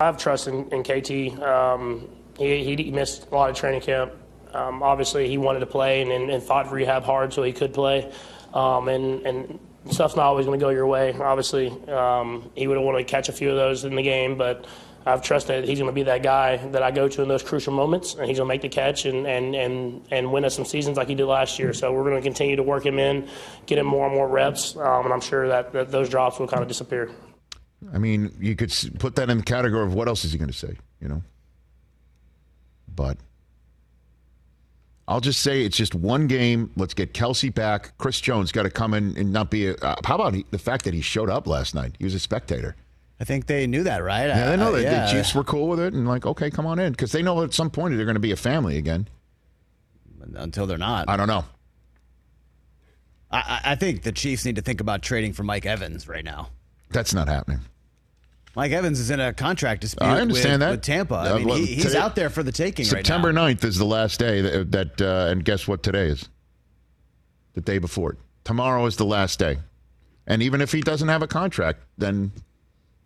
I 0.00 0.06
have 0.06 0.18
trust 0.18 0.48
in, 0.48 0.68
in 0.70 0.82
KT. 0.82 1.40
Um, 1.40 2.08
he, 2.38 2.64
he 2.64 2.90
missed 2.90 3.28
a 3.30 3.34
lot 3.34 3.50
of 3.50 3.56
training 3.56 3.82
camp. 3.82 4.12
Um, 4.52 4.82
obviously, 4.82 5.28
he 5.28 5.38
wanted 5.38 5.60
to 5.60 5.66
play 5.66 6.02
and, 6.02 6.10
and, 6.10 6.28
and 6.30 6.42
fought 6.42 6.70
rehab 6.72 7.04
hard 7.04 7.32
so 7.32 7.42
he 7.42 7.52
could 7.52 7.72
play. 7.72 8.12
Um, 8.52 8.88
and, 8.88 9.26
and 9.26 9.58
stuff's 9.90 10.16
not 10.16 10.26
always 10.26 10.46
going 10.46 10.58
to 10.58 10.64
go 10.64 10.70
your 10.70 10.86
way. 10.86 11.12
Obviously, 11.12 11.68
um, 11.88 12.50
he 12.54 12.66
would 12.66 12.76
have 12.76 12.84
wanted 12.84 12.98
to 12.98 13.04
catch 13.04 13.28
a 13.28 13.32
few 13.32 13.50
of 13.50 13.56
those 13.56 13.84
in 13.84 13.94
the 13.94 14.02
game, 14.02 14.36
but 14.36 14.66
I 15.06 15.10
have 15.10 15.22
trusted 15.22 15.64
he's 15.66 15.78
going 15.78 15.88
to 15.88 15.94
be 15.94 16.02
that 16.02 16.22
guy 16.22 16.58
that 16.72 16.82
I 16.82 16.90
go 16.90 17.08
to 17.08 17.22
in 17.22 17.28
those 17.28 17.42
crucial 17.42 17.72
moments, 17.72 18.14
and 18.14 18.26
he's 18.28 18.38
going 18.38 18.48
to 18.48 18.52
make 18.54 18.62
the 18.62 18.68
catch 18.68 19.06
and, 19.06 19.26
and, 19.26 19.54
and, 19.54 20.06
and 20.10 20.32
win 20.32 20.44
us 20.44 20.54
some 20.56 20.64
seasons 20.64 20.96
like 20.96 21.08
he 21.08 21.14
did 21.14 21.24
last 21.24 21.58
year. 21.58 21.72
So 21.72 21.92
we're 21.92 22.04
going 22.04 22.16
to 22.16 22.22
continue 22.22 22.56
to 22.56 22.62
work 22.62 22.84
him 22.84 22.98
in, 22.98 23.28
get 23.66 23.78
him 23.78 23.86
more 23.86 24.06
and 24.06 24.14
more 24.14 24.28
reps, 24.28 24.76
um, 24.76 25.04
and 25.04 25.12
I'm 25.12 25.20
sure 25.22 25.48
that, 25.48 25.72
that 25.72 25.90
those 25.90 26.08
drops 26.08 26.38
will 26.38 26.48
kind 26.48 26.62
of 26.62 26.68
disappear. 26.68 27.10
I 27.94 27.98
mean, 27.98 28.36
you 28.38 28.56
could 28.56 28.74
put 28.98 29.16
that 29.16 29.30
in 29.30 29.38
the 29.38 29.42
category 29.42 29.86
of 29.86 29.94
what 29.94 30.06
else 30.06 30.24
is 30.24 30.32
he 30.32 30.38
going 30.38 30.50
to 30.50 30.56
say, 30.56 30.76
you 31.00 31.08
know? 31.08 31.22
But 32.94 33.16
I'll 35.10 35.20
just 35.20 35.42
say 35.42 35.64
it's 35.64 35.76
just 35.76 35.96
one 35.96 36.28
game. 36.28 36.70
Let's 36.76 36.94
get 36.94 37.12
Kelce 37.12 37.52
back. 37.52 37.98
Chris 37.98 38.20
Jones 38.20 38.52
got 38.52 38.62
to 38.62 38.70
come 38.70 38.94
in 38.94 39.16
and 39.16 39.32
not 39.32 39.50
be 39.50 39.66
a. 39.66 39.74
Uh, 39.74 39.96
how 40.04 40.14
about 40.14 40.34
he, 40.34 40.46
the 40.52 40.58
fact 40.58 40.84
that 40.84 40.94
he 40.94 41.00
showed 41.00 41.28
up 41.28 41.48
last 41.48 41.74
night? 41.74 41.96
He 41.98 42.04
was 42.04 42.14
a 42.14 42.20
spectator. 42.20 42.76
I 43.18 43.24
think 43.24 43.46
they 43.46 43.66
knew 43.66 43.82
that, 43.82 44.04
right? 44.04 44.28
Yeah, 44.28 44.50
they 44.50 44.56
know 44.56 44.68
I- 44.68 44.82
that 44.82 44.82
yeah. 44.82 45.06
the 45.06 45.12
Chiefs 45.12 45.34
were 45.34 45.42
cool 45.42 45.66
with 45.66 45.80
it 45.80 45.94
and 45.94 46.06
like, 46.06 46.26
okay, 46.26 46.48
come 46.48 46.64
on 46.64 46.78
in 46.78 46.92
because 46.92 47.10
they 47.10 47.22
know 47.22 47.42
at 47.42 47.52
some 47.52 47.70
point 47.70 47.96
they're 47.96 48.06
going 48.06 48.14
to 48.14 48.20
be 48.20 48.30
a 48.30 48.36
family 48.36 48.78
again. 48.78 49.08
Until 50.34 50.66
they're 50.68 50.78
not. 50.78 51.08
I 51.08 51.16
don't 51.16 51.26
know. 51.26 51.44
I, 53.32 53.38
I 53.38 53.72
I 53.72 53.74
think 53.74 54.04
the 54.04 54.12
Chiefs 54.12 54.44
need 54.44 54.56
to 54.56 54.62
think 54.62 54.80
about 54.80 55.02
trading 55.02 55.32
for 55.32 55.42
Mike 55.42 55.66
Evans 55.66 56.06
right 56.06 56.24
now. 56.24 56.50
That's 56.90 57.12
not 57.12 57.26
happening. 57.26 57.60
Mike 58.60 58.72
Evans 58.72 59.00
is 59.00 59.10
in 59.10 59.20
a 59.20 59.32
contract 59.32 59.80
dispute 59.80 60.06
I 60.06 60.20
understand 60.20 60.60
with, 60.60 60.60
that. 60.60 60.70
with 60.72 60.82
Tampa. 60.82 61.14
I 61.14 61.38
mean, 61.38 61.48
he, 61.48 61.76
he's 61.76 61.94
out 61.94 62.14
there 62.14 62.28
for 62.28 62.42
the 62.42 62.52
taking 62.52 62.84
September 62.84 63.28
right 63.28 63.34
now. 63.34 63.46
9th 63.46 63.64
is 63.64 63.78
the 63.78 63.86
last 63.86 64.20
day 64.20 64.42
that, 64.42 64.70
that 64.72 65.00
uh, 65.00 65.30
and 65.30 65.42
guess 65.42 65.66
what 65.66 65.82
today 65.82 66.08
is? 66.08 66.28
The 67.54 67.62
day 67.62 67.78
before. 67.78 68.18
Tomorrow 68.44 68.84
is 68.84 68.96
the 68.96 69.06
last 69.06 69.38
day. 69.38 69.56
And 70.26 70.42
even 70.42 70.60
if 70.60 70.72
he 70.72 70.82
doesn't 70.82 71.08
have 71.08 71.22
a 71.22 71.26
contract, 71.26 71.80
then 71.96 72.32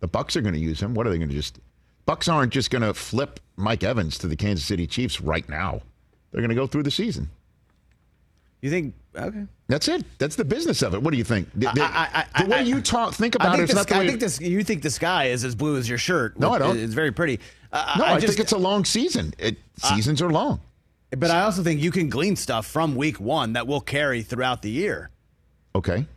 the 0.01 0.09
Bucks 0.09 0.35
are 0.35 0.41
going 0.41 0.55
to 0.55 0.59
use 0.59 0.81
him. 0.81 0.93
What 0.93 1.07
are 1.07 1.09
they 1.09 1.19
going 1.19 1.29
to 1.29 1.35
just 1.35 1.57
Bucks 2.05 2.27
aren't 2.27 2.51
just 2.51 2.69
going 2.69 2.81
to 2.81 2.93
flip 2.93 3.39
Mike 3.55 3.81
Evans 3.81 4.17
to 4.17 4.27
the 4.27 4.35
Kansas 4.35 4.65
City 4.65 4.85
Chiefs 4.85 5.21
right 5.21 5.47
now. 5.47 5.81
They're 6.31 6.41
going 6.41 6.49
to 6.49 6.55
go 6.55 6.67
through 6.67 6.83
the 6.83 6.91
season. 6.91 7.29
You 8.65 8.71
think? 8.71 8.95
Okay. 9.15 9.45
That's 9.67 9.87
it. 9.87 10.03
That's 10.17 10.35
the 10.35 10.43
business 10.43 10.81
of 10.81 10.95
it. 10.95 11.03
What 11.03 11.11
do 11.11 11.19
you 11.19 11.23
think? 11.23 11.47
The, 11.53 11.69
the- 11.75 11.83
I- 11.83 12.25
I- 12.33 12.43
the 12.43 12.49
way 12.49 12.57
I- 12.57 12.61
you 12.61 12.81
talk, 12.81 13.13
think 13.13 13.39
I 13.39 13.43
about 13.45 13.57
think, 13.57 13.69
it. 13.69 13.73
It's 13.73 13.85
the 13.85 13.93
the 13.93 13.95
I 14.01 14.07
think 14.07 14.19
this. 14.19 14.41
You 14.41 14.63
think 14.63 14.81
the 14.81 14.89
sky 14.89 15.25
is 15.25 15.45
as 15.45 15.53
blue 15.53 15.77
as 15.77 15.87
your 15.87 15.99
shirt? 15.99 16.39
No, 16.39 16.51
I 16.51 16.57
don't. 16.57 16.75
It's 16.79 16.95
very 16.95 17.11
pretty. 17.11 17.39
Uh, 17.71 17.93
no, 17.99 18.05
I, 18.05 18.19
just, 18.19 18.33
think 18.33 18.39
it's 18.39 18.53
a 18.53 18.57
long 18.57 18.83
season. 18.83 19.35
It, 19.37 19.57
seasons 19.77 20.19
are 20.23 20.31
long. 20.31 20.61
But 21.11 21.29
I 21.29 21.41
also 21.43 21.61
think 21.61 21.79
you 21.79 21.91
can 21.91 22.09
glean 22.09 22.35
stuff 22.35 22.65
from 22.65 22.95
week 22.95 23.19
one 23.19 23.53
that 23.53 23.67
will 23.67 23.81
carry 23.81 24.23
throughout 24.23 24.63
the 24.63 24.71
year. 24.71 25.11
Okay, 25.75 26.07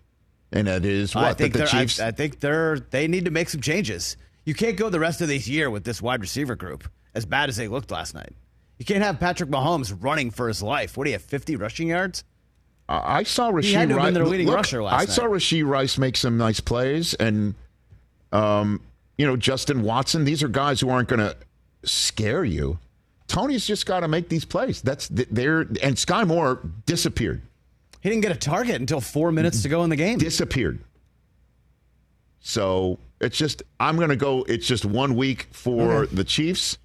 and 0.51 0.66
that 0.68 0.86
is 0.86 1.14
what 1.14 1.24
I 1.24 1.34
think 1.34 1.53
the 1.53 1.59
they're- 1.59 1.68
I- 1.68 1.80
Chiefs. 1.82 2.01
I, 2.01 2.12
think 2.12 2.40
they're 2.40 2.78
they 2.78 3.09
need 3.09 3.26
to 3.26 3.30
make 3.30 3.51
some 3.51 3.61
changes. 3.61 4.16
You 4.46 4.55
can't 4.55 4.78
go 4.78 4.88
the 4.88 5.01
rest 5.01 5.20
of 5.20 5.28
this 5.28 5.46
year 5.46 5.68
with 5.68 5.84
this 5.84 6.01
wide 6.01 6.22
receiver 6.22 6.57
group 6.57 6.88
as 7.14 7.26
bad 7.26 7.51
as 7.51 7.57
they 7.59 7.68
looked 7.68 7.90
last 7.90 8.14
night. 8.14 8.32
You 8.78 8.86
can't 8.86 9.03
have 9.05 9.20
Patrick 9.20 9.51
Mahomes 9.51 9.94
running 10.01 10.30
for 10.30 10.49
his 10.49 10.62
life. 10.62 10.96
What 10.96 11.05
do 11.05 11.11
you 11.11 11.14
have? 11.16 11.22
Fifty 11.22 11.55
rushing 11.57 11.88
yards? 11.88 12.24
I 12.89 13.22
saw 13.24 13.51
Rashee 13.51 13.95
Rice. 13.95 14.14
look, 14.14 14.55
rusher 14.57 14.82
last 14.82 15.03
I 15.03 15.05
saw 15.12 15.22
night. 15.22 15.32
Rashee 15.32 15.66
Rice 15.66 15.99
make 15.99 16.16
some 16.16 16.39
nice 16.39 16.61
plays, 16.61 17.12
and 17.14 17.55
um, 18.32 18.80
you 19.18 19.26
know 19.26 19.36
Justin 19.36 19.82
Watson. 19.82 20.24
These 20.24 20.43
are 20.43 20.49
guys 20.49 20.80
who 20.80 20.89
aren't 20.89 21.09
going 21.09 21.20
to 21.20 21.36
scare 21.84 22.45
you. 22.45 22.78
Toney's 23.26 23.66
just 23.66 23.84
got 23.84 24.01
to 24.01 24.09
make 24.09 24.30
these 24.30 24.47
plays. 24.47 24.80
That's 24.80 25.09
th- 25.09 25.28
there. 25.30 25.61
And 25.61 25.97
Skyy 25.97 26.26
Moore 26.26 26.61
disappeared. 26.86 27.43
He 28.01 28.09
didn't 28.09 28.22
get 28.22 28.32
a 28.32 28.36
target 28.39 28.76
until 28.76 29.03
four 29.03 29.32
minutes 29.32 29.62
to 29.64 29.68
go 29.68 29.84
in 29.84 29.91
the 29.91 29.97
game. 29.97 30.18
Disappeared. 30.18 30.78
So 32.41 32.99
it's 33.20 33.36
just 33.36 33.62
I'm 33.78 33.97
going 33.97 34.09
to 34.09 34.16
go. 34.16 34.45
It's 34.49 34.66
just 34.66 34.84
one 34.86 35.14
week 35.14 35.49
for 35.53 36.05
Okay. 36.05 36.14
the 36.16 36.24
Chiefs, 36.24 36.78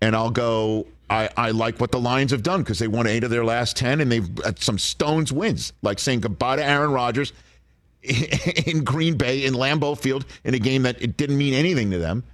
and 0.00 0.16
I'll 0.16 0.30
go. 0.30 0.86
I, 1.12 1.28
I 1.36 1.50
like 1.50 1.78
what 1.78 1.92
the 1.92 2.00
Lions 2.00 2.30
have 2.30 2.42
done 2.42 2.62
because 2.62 2.78
they 2.78 2.88
won 2.88 3.06
eight 3.06 3.22
of 3.22 3.28
their 3.28 3.44
last 3.44 3.76
ten, 3.76 4.00
and 4.00 4.10
they've 4.10 4.28
had 4.42 4.58
some 4.58 4.78
stones 4.78 5.30
wins, 5.30 5.74
like 5.82 5.98
saying 5.98 6.20
goodbye 6.20 6.56
to 6.56 6.64
Aaron 6.64 6.90
Rodgers 6.90 7.34
in 8.02 8.82
Green 8.82 9.18
Bay 9.18 9.44
in 9.44 9.52
Lambeau 9.52 9.98
Field 9.98 10.24
in 10.42 10.54
a 10.54 10.58
game 10.58 10.84
that 10.84 11.00
it 11.02 11.18
didn't 11.18 11.36
mean 11.36 11.52
anything 11.52 11.90
to 11.90 11.98
them 11.98 12.24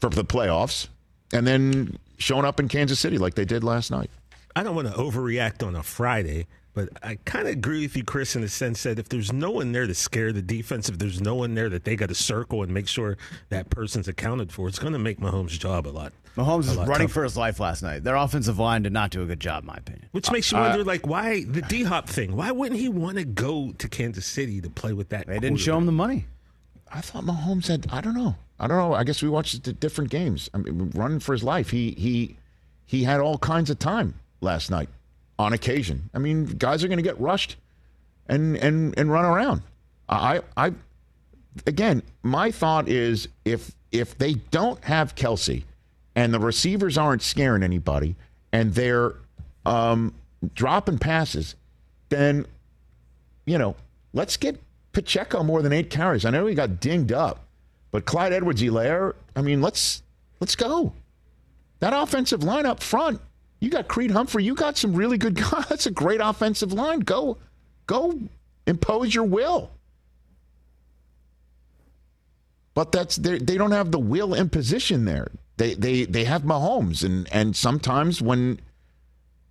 for 0.00 0.10
the 0.10 0.24
playoffs, 0.24 0.86
and 1.32 1.44
then 1.44 1.98
showing 2.18 2.44
up 2.44 2.60
in 2.60 2.68
Kansas 2.68 3.00
City 3.00 3.18
like 3.18 3.34
they 3.34 3.44
did 3.44 3.64
last 3.64 3.90
night. 3.90 4.10
I 4.54 4.62
don't 4.62 4.76
want 4.76 4.86
to 4.86 4.94
overreact 4.94 5.66
on 5.66 5.74
a 5.74 5.82
Friday, 5.82 6.46
but 6.78 6.88
I 7.02 7.18
kind 7.24 7.46
of 7.48 7.52
agree 7.54 7.82
with 7.82 7.96
you, 7.96 8.04
Chris, 8.04 8.36
in 8.36 8.42
the 8.42 8.48
sense 8.48 8.82
that 8.84 8.98
if 8.98 9.08
there's 9.08 9.32
no 9.32 9.50
one 9.50 9.72
there 9.72 9.86
to 9.86 9.94
scare 9.94 10.32
the 10.32 10.42
defense, 10.42 10.88
if 10.88 10.98
there's 10.98 11.20
no 11.20 11.34
one 11.34 11.54
there 11.54 11.68
that 11.68 11.84
they 11.84 11.96
got 11.96 12.08
to 12.10 12.14
circle 12.14 12.62
and 12.62 12.72
make 12.72 12.86
sure 12.86 13.16
that 13.48 13.68
person's 13.70 14.06
accounted 14.08 14.52
for, 14.52 14.68
it's 14.68 14.78
going 14.78 14.92
to 14.92 14.98
make 14.98 15.18
Mahomes' 15.18 15.58
job 15.58 15.86
a 15.86 15.90
lot. 15.90 16.12
Mahomes 16.36 16.44
a 16.52 16.56
was 16.56 16.76
lot 16.76 16.88
running 16.88 17.08
tougher. 17.08 17.14
for 17.20 17.24
his 17.24 17.36
life 17.36 17.58
last 17.58 17.82
night. 17.82 18.04
Their 18.04 18.14
offensive 18.14 18.58
line 18.60 18.82
did 18.82 18.92
not 18.92 19.10
do 19.10 19.22
a 19.22 19.26
good 19.26 19.40
job, 19.40 19.64
in 19.64 19.66
my 19.66 19.76
opinion. 19.76 20.08
Which 20.12 20.30
makes 20.30 20.52
you 20.52 20.58
Uh, 20.58 20.68
wonder, 20.68 20.84
like, 20.84 21.04
why 21.06 21.42
the 21.44 21.62
D 21.62 21.82
Hop 21.82 22.08
thing? 22.08 22.36
Why 22.36 22.52
wouldn't 22.52 22.78
he 22.80 22.88
want 22.88 23.16
to 23.18 23.24
go 23.24 23.72
to 23.76 23.88
Kansas 23.88 24.24
City 24.24 24.60
to 24.60 24.70
play 24.70 24.92
with 24.92 25.08
that? 25.08 25.26
They 25.26 25.40
didn't 25.40 25.58
show 25.58 25.76
him 25.76 25.86
the 25.86 25.92
money. 25.92 26.26
I 26.92 27.00
thought 27.00 27.24
Mahomes 27.24 27.66
had. 27.66 27.86
I 27.90 28.00
don't 28.00 28.14
know. 28.14 28.36
I 28.60 28.66
don't 28.68 28.78
know. 28.78 28.94
I 28.94 29.02
guess 29.04 29.20
we 29.22 29.28
watched 29.28 29.64
the 29.64 29.72
different 29.72 30.10
games. 30.10 30.48
I 30.54 30.58
mean, 30.58 30.90
running 30.94 31.18
for 31.20 31.32
his 31.32 31.42
life. 31.42 31.70
He 31.70 31.90
he 31.98 32.36
he 32.86 33.02
had 33.04 33.18
all 33.20 33.38
kinds 33.38 33.68
of 33.68 33.78
time 33.80 34.14
last 34.40 34.70
night, 34.70 34.88
on 35.38 35.52
occasion. 35.52 36.10
I 36.14 36.18
mean, 36.18 36.46
guys 36.46 36.82
are 36.82 36.88
going 36.88 36.98
to 36.98 37.02
get 37.02 37.20
rushed, 37.20 37.56
and 38.28 38.56
and 38.56 38.98
and 38.98 39.10
run 39.10 39.24
around. 39.24 39.62
I 40.08 40.40
I 40.56 40.72
again, 41.66 42.02
my 42.22 42.50
thought 42.50 42.88
is 42.88 43.28
if 43.44 43.72
if 43.92 44.16
they 44.18 44.34
don't 44.34 44.82
have 44.84 45.14
Kelce, 45.14 45.64
and 46.14 46.32
the 46.34 46.40
receivers 46.40 46.98
aren't 46.98 47.22
scaring 47.22 47.62
anybody, 47.62 48.16
and 48.52 48.74
they're 48.74 49.14
um, 49.64 50.14
dropping 50.54 50.98
passes, 50.98 51.54
then 52.08 52.46
you 53.46 53.58
know, 53.58 53.76
let's 54.12 54.36
get 54.36 54.60
Pacheco 54.92 55.42
more 55.42 55.62
than 55.62 55.72
eight 55.72 55.90
carries. 55.90 56.24
I 56.24 56.30
know 56.30 56.46
he 56.46 56.54
got 56.54 56.80
dinged 56.80 57.12
up, 57.12 57.44
but 57.90 58.04
Clyde 58.04 58.32
Edwards-Helaire, 58.32 59.14
I 59.36 59.42
mean, 59.42 59.62
let's 59.62 60.02
let's 60.40 60.56
go. 60.56 60.92
That 61.80 61.92
offensive 61.94 62.42
line 62.42 62.66
up 62.66 62.82
front, 62.82 63.20
you 63.60 63.70
got 63.70 63.88
Creed 63.88 64.10
Humphrey, 64.10 64.44
you 64.44 64.54
got 64.54 64.76
some 64.76 64.94
really 64.94 65.18
good 65.18 65.34
guys. 65.50 65.66
That's 65.68 65.86
a 65.86 65.90
great 65.90 66.20
offensive 66.22 66.72
line. 66.72 67.00
Go, 67.00 67.38
go 67.86 68.18
impose 68.66 69.14
your 69.14 69.24
will. 69.24 69.70
But 72.74 72.92
that's 72.92 73.16
they 73.16 73.38
don't 73.38 73.72
have 73.72 73.90
the 73.90 73.98
will 73.98 74.34
imposition 74.34 75.04
there. 75.04 75.32
They 75.56 75.74
they 75.74 76.04
they 76.04 76.24
have 76.24 76.42
Mahomes 76.42 77.02
and 77.02 77.28
and 77.32 77.56
sometimes 77.56 78.22
when 78.22 78.60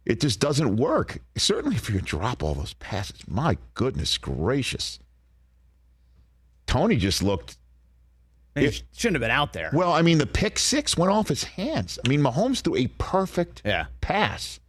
it 0.06 0.22
just 0.22 0.40
doesn't 0.40 0.78
work. 0.78 1.20
Certainly 1.36 1.76
if 1.76 1.90
you 1.90 2.00
drop 2.00 2.42
all 2.42 2.54
those 2.54 2.74
passes. 2.76 3.28
My 3.28 3.58
goodness 3.74 4.18
gracious. 4.18 5.00
Toney 6.68 6.96
just 6.96 7.22
looked 7.22 7.58
He 8.58 8.72
shouldn't 8.94 9.16
have 9.16 9.22
been 9.22 9.32
out 9.32 9.54
there. 9.54 9.70
well, 9.74 9.92
I 9.94 10.02
mean, 10.02 10.18
the 10.18 10.26
pick 10.28 10.60
six 10.60 10.98
went 10.98 11.12
off 11.12 11.28
his 11.28 11.44
hands. 11.44 12.00
I 12.06 12.10
mean, 12.10 12.22
Mahomes 12.22 12.62
threw 12.62 12.76
a 12.76 12.88
perfect 12.88 13.62
Yeah. 13.66 13.86
pass. 14.02 14.60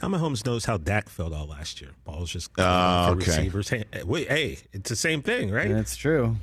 Now 0.00 0.08
Mahomes 0.08 0.46
knows 0.46 0.64
how 0.64 0.78
Dak 0.78 1.08
felt 1.08 1.34
all 1.34 1.46
last 1.46 1.80
year. 1.80 1.90
Balls 2.04 2.30
just 2.30 2.50
oh, 2.58 3.06
for 3.08 3.12
okay. 3.12 3.30
receivers. 3.30 3.68
Hey, 3.68 3.84
wait, 4.04 4.28
hey, 4.28 4.58
it's 4.72 4.88
the 4.88 4.96
same 4.96 5.22
thing, 5.22 5.50
right? 5.50 5.68
That's 5.68 5.96
true. 5.96 6.36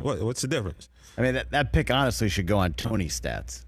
What, 0.00 0.22
what's 0.22 0.40
the 0.40 0.48
difference? 0.48 0.88
I 1.18 1.22
mean, 1.22 1.34
that, 1.34 1.50
that 1.50 1.72
pick 1.72 1.90
honestly 1.90 2.28
should 2.28 2.46
go 2.46 2.58
on 2.58 2.72
Toney's 2.72 3.20
stats. 3.20 3.64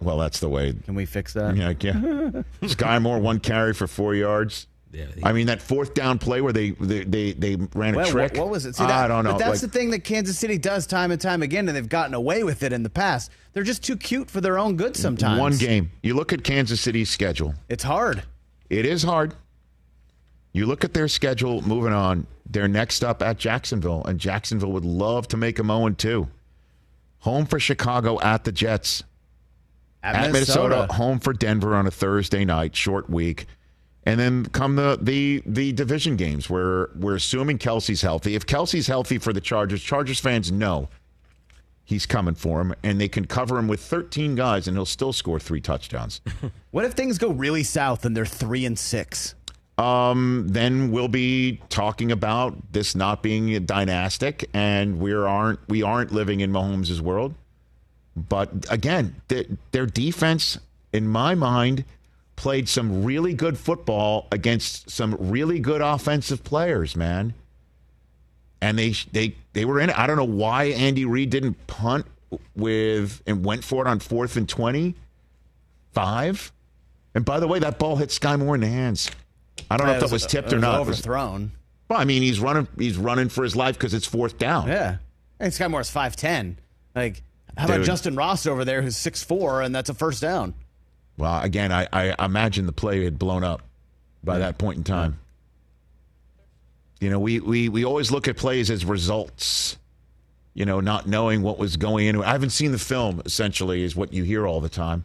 Well, 0.00 0.16
that's 0.18 0.40
the 0.40 0.48
way. 0.48 0.72
Can 0.86 0.94
we 0.94 1.04
fix 1.04 1.34
that? 1.34 1.56
Yeah, 1.56 1.74
yeah. 1.80 1.92
Skyy 2.62 3.02
Moore 3.02 3.18
one 3.18 3.38
carry 3.38 3.74
for 3.74 3.86
four 3.86 4.14
yards. 4.14 4.66
Yeah, 4.92 5.06
I 5.22 5.32
mean 5.32 5.46
that 5.46 5.62
fourth 5.62 5.94
down 5.94 6.18
play 6.18 6.40
where 6.40 6.52
they 6.52 6.70
they 6.70 7.04
they, 7.04 7.32
they 7.32 7.56
ran 7.74 7.94
a 7.94 7.98
Well, 7.98 8.10
trick. 8.10 8.32
What, 8.32 8.40
what 8.40 8.50
was 8.50 8.66
it? 8.66 8.74
See, 8.74 8.82
I 8.82 9.06
don't 9.06 9.22
know. 9.24 9.32
But 9.32 9.38
that's 9.38 9.62
Like, 9.62 9.72
the 9.72 9.78
thing 9.78 9.90
that 9.90 10.02
Kansas 10.02 10.36
City 10.36 10.58
does 10.58 10.86
time 10.86 11.12
and 11.12 11.20
time 11.20 11.42
again, 11.42 11.68
and 11.68 11.76
they've 11.76 11.88
gotten 11.88 12.12
away 12.14 12.42
with 12.42 12.64
it 12.64 12.72
in 12.72 12.82
the 12.82 12.90
past. 12.90 13.30
They're 13.52 13.62
just 13.62 13.84
too 13.84 13.96
cute 13.96 14.28
for 14.30 14.40
their 14.40 14.58
own 14.58 14.76
good 14.76 14.96
sometimes. 14.96 15.38
One 15.38 15.56
game. 15.56 15.92
You 16.02 16.14
look 16.14 16.32
at 16.32 16.42
Kansas 16.42 16.80
City's 16.80 17.08
schedule. 17.08 17.54
It's 17.68 17.84
hard. 17.84 18.24
It 18.68 18.84
is 18.84 19.02
hard. 19.04 19.34
You 20.52 20.66
look 20.66 20.82
at 20.82 20.94
their 20.94 21.08
schedule 21.08 21.62
moving 21.62 21.92
on. 21.92 22.26
They're 22.48 22.68
next 22.68 23.04
up 23.04 23.22
at 23.22 23.38
Jacksonville, 23.38 24.04
and 24.04 24.18
Jacksonville 24.18 24.72
would 24.72 24.84
love 24.84 25.28
to 25.28 25.36
make 25.36 25.56
them 25.56 25.68
0 25.68 25.90
2. 25.90 26.28
Home 27.20 27.46
for 27.46 27.60
Chicago 27.60 28.20
at 28.20 28.42
the 28.44 28.50
Jets. 28.50 29.04
At, 30.02 30.32
Minnesota. 30.32 30.86
home 30.90 31.20
for 31.20 31.32
Denver 31.32 31.76
on 31.76 31.86
a 31.86 31.90
Thursday 31.90 32.44
night, 32.44 32.74
short 32.74 33.10
week. 33.10 33.46
And 34.06 34.18
then 34.18 34.46
come 34.46 34.76
the 34.76 34.98
the 35.00 35.42
the 35.44 35.72
division 35.72 36.16
games 36.16 36.48
where 36.48 36.88
we're 36.94 37.16
assuming 37.16 37.58
Kelce's 37.58 38.02
healthy. 38.02 38.34
If 38.34 38.46
Kelce's 38.46 38.86
healthy 38.86 39.18
for 39.18 39.32
the 39.32 39.40
Chargers, 39.40 39.82
Chargers 39.82 40.18
fans 40.18 40.50
know 40.50 40.88
he's 41.84 42.06
coming 42.06 42.34
for 42.34 42.60
him, 42.60 42.74
and 42.82 43.00
they 43.00 43.08
can 43.08 43.26
cover 43.26 43.58
him 43.58 43.68
with 43.68 43.80
13 43.80 44.36
guys, 44.36 44.66
and 44.66 44.76
he'll 44.76 44.86
still 44.86 45.12
score 45.12 45.38
three 45.40 45.60
touchdowns. 45.60 46.20
What 46.70 46.84
if 46.84 46.92
things 46.92 47.18
go 47.18 47.30
really 47.30 47.64
south 47.64 48.04
and 48.04 48.16
they're 48.16 48.24
three 48.24 48.64
and 48.64 48.78
six? 48.78 49.34
um, 49.80 50.46
then 50.48 50.90
we'll 50.90 51.08
be 51.08 51.60
talking 51.70 52.12
about 52.12 52.72
this 52.72 52.94
not 52.94 53.22
being 53.22 53.64
dynastic, 53.64 54.48
and 54.52 55.00
we 55.00 55.12
aren't 55.14 55.58
we 55.68 55.82
aren't 55.82 56.12
living 56.12 56.40
in 56.40 56.52
Mahomes' 56.52 57.00
world. 57.00 57.34
But 58.14 58.50
again, 58.68 59.16
th- 59.28 59.48
their 59.72 59.86
defense, 59.86 60.58
in 60.92 61.08
my 61.08 61.34
mind, 61.34 61.84
played 62.40 62.66
some 62.70 63.04
really 63.04 63.34
good 63.34 63.58
football 63.58 64.26
against 64.32 64.88
some 64.88 65.14
really 65.18 65.60
good 65.60 65.82
offensive 65.82 66.42
players, 66.42 66.96
man. 66.96 67.34
And 68.62 68.78
they 68.78 68.94
they 69.12 69.34
they 69.52 69.66
were 69.66 69.78
in 69.78 69.90
it. 69.90 69.98
I 69.98 70.06
don't 70.06 70.16
know 70.16 70.24
why 70.24 70.64
Andy 70.64 71.04
Reid 71.04 71.28
didn't 71.28 71.66
punt 71.66 72.06
with 72.56 73.22
and 73.26 73.44
went 73.44 73.62
for 73.62 73.84
it 73.84 73.88
on 73.90 74.00
fourth 74.00 74.38
and 74.38 74.48
twenty 74.48 74.94
five. 75.92 76.50
And 77.14 77.26
by 77.26 77.40
the 77.40 77.46
way, 77.46 77.58
that 77.58 77.78
ball 77.78 77.96
hit 77.96 78.08
Skyy 78.08 78.38
Moore 78.38 78.54
in 78.54 78.62
the 78.62 78.68
hands. 78.68 79.10
I 79.70 79.76
don't 79.76 79.86
know 79.86 79.92
if 79.92 80.00
that 80.00 80.10
was 80.10 80.24
tipped 80.24 80.50
or 80.54 80.56
was 80.56 80.62
not. 80.62 80.80
Overthrown. 80.80 81.52
Well, 81.90 82.00
I 82.00 82.06
mean, 82.06 82.22
he's 82.22 82.40
running. 82.40 82.68
He's 82.78 82.96
running 82.96 83.28
for 83.28 83.44
his 83.44 83.54
life 83.54 83.76
because 83.76 83.92
it's 83.92 84.06
fourth 84.06 84.38
down. 84.38 84.66
Yeah. 84.66 84.96
Hey, 85.38 85.48
Skyy 85.48 85.70
Moore's 85.70 85.90
five 85.90 86.16
ten. 86.16 86.56
Like, 86.94 87.22
how 87.58 87.66
about 87.66 87.80
Justyn 87.80 88.16
Ross 88.16 88.46
over 88.46 88.64
there, 88.64 88.80
who's 88.80 88.96
six 88.96 89.22
four, 89.22 89.60
and 89.60 89.74
that's 89.74 89.90
a 89.90 89.94
first 89.94 90.22
down? 90.22 90.54
Well, 91.16 91.40
again, 91.42 91.70
I, 91.72 91.86
I 91.92 92.24
imagine 92.24 92.66
the 92.66 92.72
play 92.72 93.04
had 93.04 93.18
blown 93.18 93.44
up 93.44 93.62
by 94.24 94.38
that 94.38 94.58
point 94.58 94.78
in 94.78 94.84
time. 94.84 95.18
You 97.00 97.10
know, 97.10 97.18
we, 97.18 97.40
we, 97.40 97.68
we 97.68 97.84
always 97.84 98.10
look 98.10 98.28
at 98.28 98.36
plays 98.36 98.70
as 98.70 98.84
results. 98.84 99.76
you 100.54 100.64
know, 100.64 100.80
not 100.80 101.06
knowing 101.06 101.42
what 101.42 101.58
was 101.58 101.76
going 101.76 102.06
into 102.06 102.22
it. 102.22 102.26
I 102.26 102.32
haven't 102.32 102.50
seen 102.50 102.72
the 102.72 102.78
film, 102.78 103.22
essentially, 103.24 103.82
is 103.82 103.94
what 103.94 104.12
you 104.12 104.24
hear 104.24 104.46
all 104.46 104.60
the 104.60 104.68
time. 104.68 105.04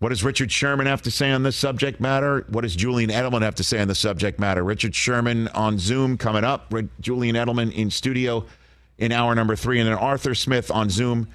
What 0.00 0.08
does 0.08 0.24
Richard 0.24 0.50
Sherman 0.50 0.86
have 0.86 1.02
to 1.02 1.12
say 1.12 1.30
on 1.30 1.44
this 1.44 1.54
subject 1.54 2.00
matter? 2.00 2.44
What 2.48 2.62
does 2.62 2.74
Julian 2.74 3.10
Edelman 3.10 3.42
have 3.42 3.54
to 3.56 3.64
say 3.64 3.80
on 3.80 3.86
the 3.86 3.94
subject 3.94 4.40
matter? 4.40 4.64
Richard 4.64 4.96
Sherman 4.96 5.46
on 5.48 5.78
Zoom 5.78 6.18
coming 6.18 6.42
up. 6.42 6.74
Julian 7.00 7.36
Edelman 7.36 7.72
in 7.72 7.88
studio 7.90 8.44
in 8.98 9.12
hour 9.12 9.34
number 9.36 9.54
three. 9.54 9.78
And 9.78 9.88
then 9.88 9.96
Arthur 9.96 10.34
Smith 10.34 10.72
on 10.72 10.90
Zoom 10.90 11.28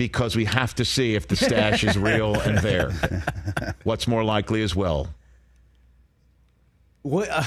because 0.00 0.34
we 0.34 0.46
have 0.46 0.74
to 0.74 0.82
see 0.82 1.14
if 1.14 1.28
the 1.28 1.36
stash 1.36 1.84
is 1.84 1.98
real 1.98 2.34
and 2.40 2.56
there. 2.60 2.90
What's 3.84 4.08
more 4.08 4.24
likely 4.24 4.62
as 4.62 4.74
well? 4.74 5.08
What, 7.02 7.28
uh, 7.30 7.42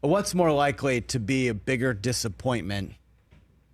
what's 0.00 0.32
more 0.32 0.52
likely 0.52 1.00
to 1.00 1.18
be 1.18 1.48
a 1.48 1.54
bigger 1.54 1.92
disappointment 1.92 2.92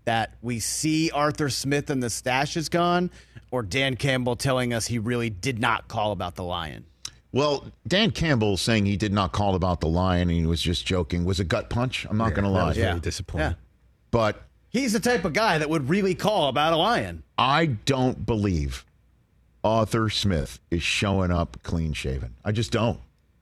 that 0.07 0.37
we 0.41 0.59
see 0.59 1.11
Arthur 1.11 1.51
Smith 1.51 1.91
and 1.91 2.03
the 2.03 2.09
stash 2.09 2.57
is 2.57 2.71
gone, 2.71 3.11
or 3.51 3.63
Dan 3.63 3.95
Campbell 3.95 4.37
telling 4.37 4.73
us 4.73 4.87
he 4.87 4.99
really 4.99 5.29
did 5.29 5.59
not 5.59 5.89
call 5.89 6.11
about 6.11 6.35
the 6.35 6.45
lion? 6.45 6.87
Well, 7.31 7.67
Dan 7.87 8.11
Campbell 8.11 8.57
saying 8.57 8.87
he 8.87 8.97
did 8.97 9.13
not 9.13 9.33
call 9.33 9.55
about 9.55 9.83
the 9.83 9.89
lion 9.89 10.31
and 10.31 10.39
he 10.39 10.47
was 10.47 10.63
just 10.63 10.87
joking 10.87 11.27
was 11.27 11.41
a 11.41 11.45
gut 11.45 11.69
punch. 11.69 12.07
I'm 12.09 12.17
not 12.17 12.31
going 12.31 12.45
to 12.45 12.51
that 12.51 12.57
lie. 12.57 12.69
was 12.69 12.77
very 12.79 13.01
disappointing. 13.01 13.51
Yeah. 13.51 13.55
But 14.11 14.43
He's 14.75 14.93
the 14.93 15.01
type 15.01 15.25
of 15.25 15.33
guy 15.33 15.57
that 15.59 15.71
would 15.71 15.89
really 15.89 16.15
call 16.17 16.49
about 16.49 16.73
a 16.73 16.77
lion. 16.77 17.23
I 17.39 17.67
don't 17.67 18.27
believe 18.27 18.85
Arthur 19.63 20.11
Smith 20.11 20.59
is 20.71 20.83
showing 20.83 21.31
up 21.31 21.57
clean 21.63 21.93
shaven. 21.93 22.35
I 22.45 22.51
just 22.53 22.73
don't. 22.73 22.99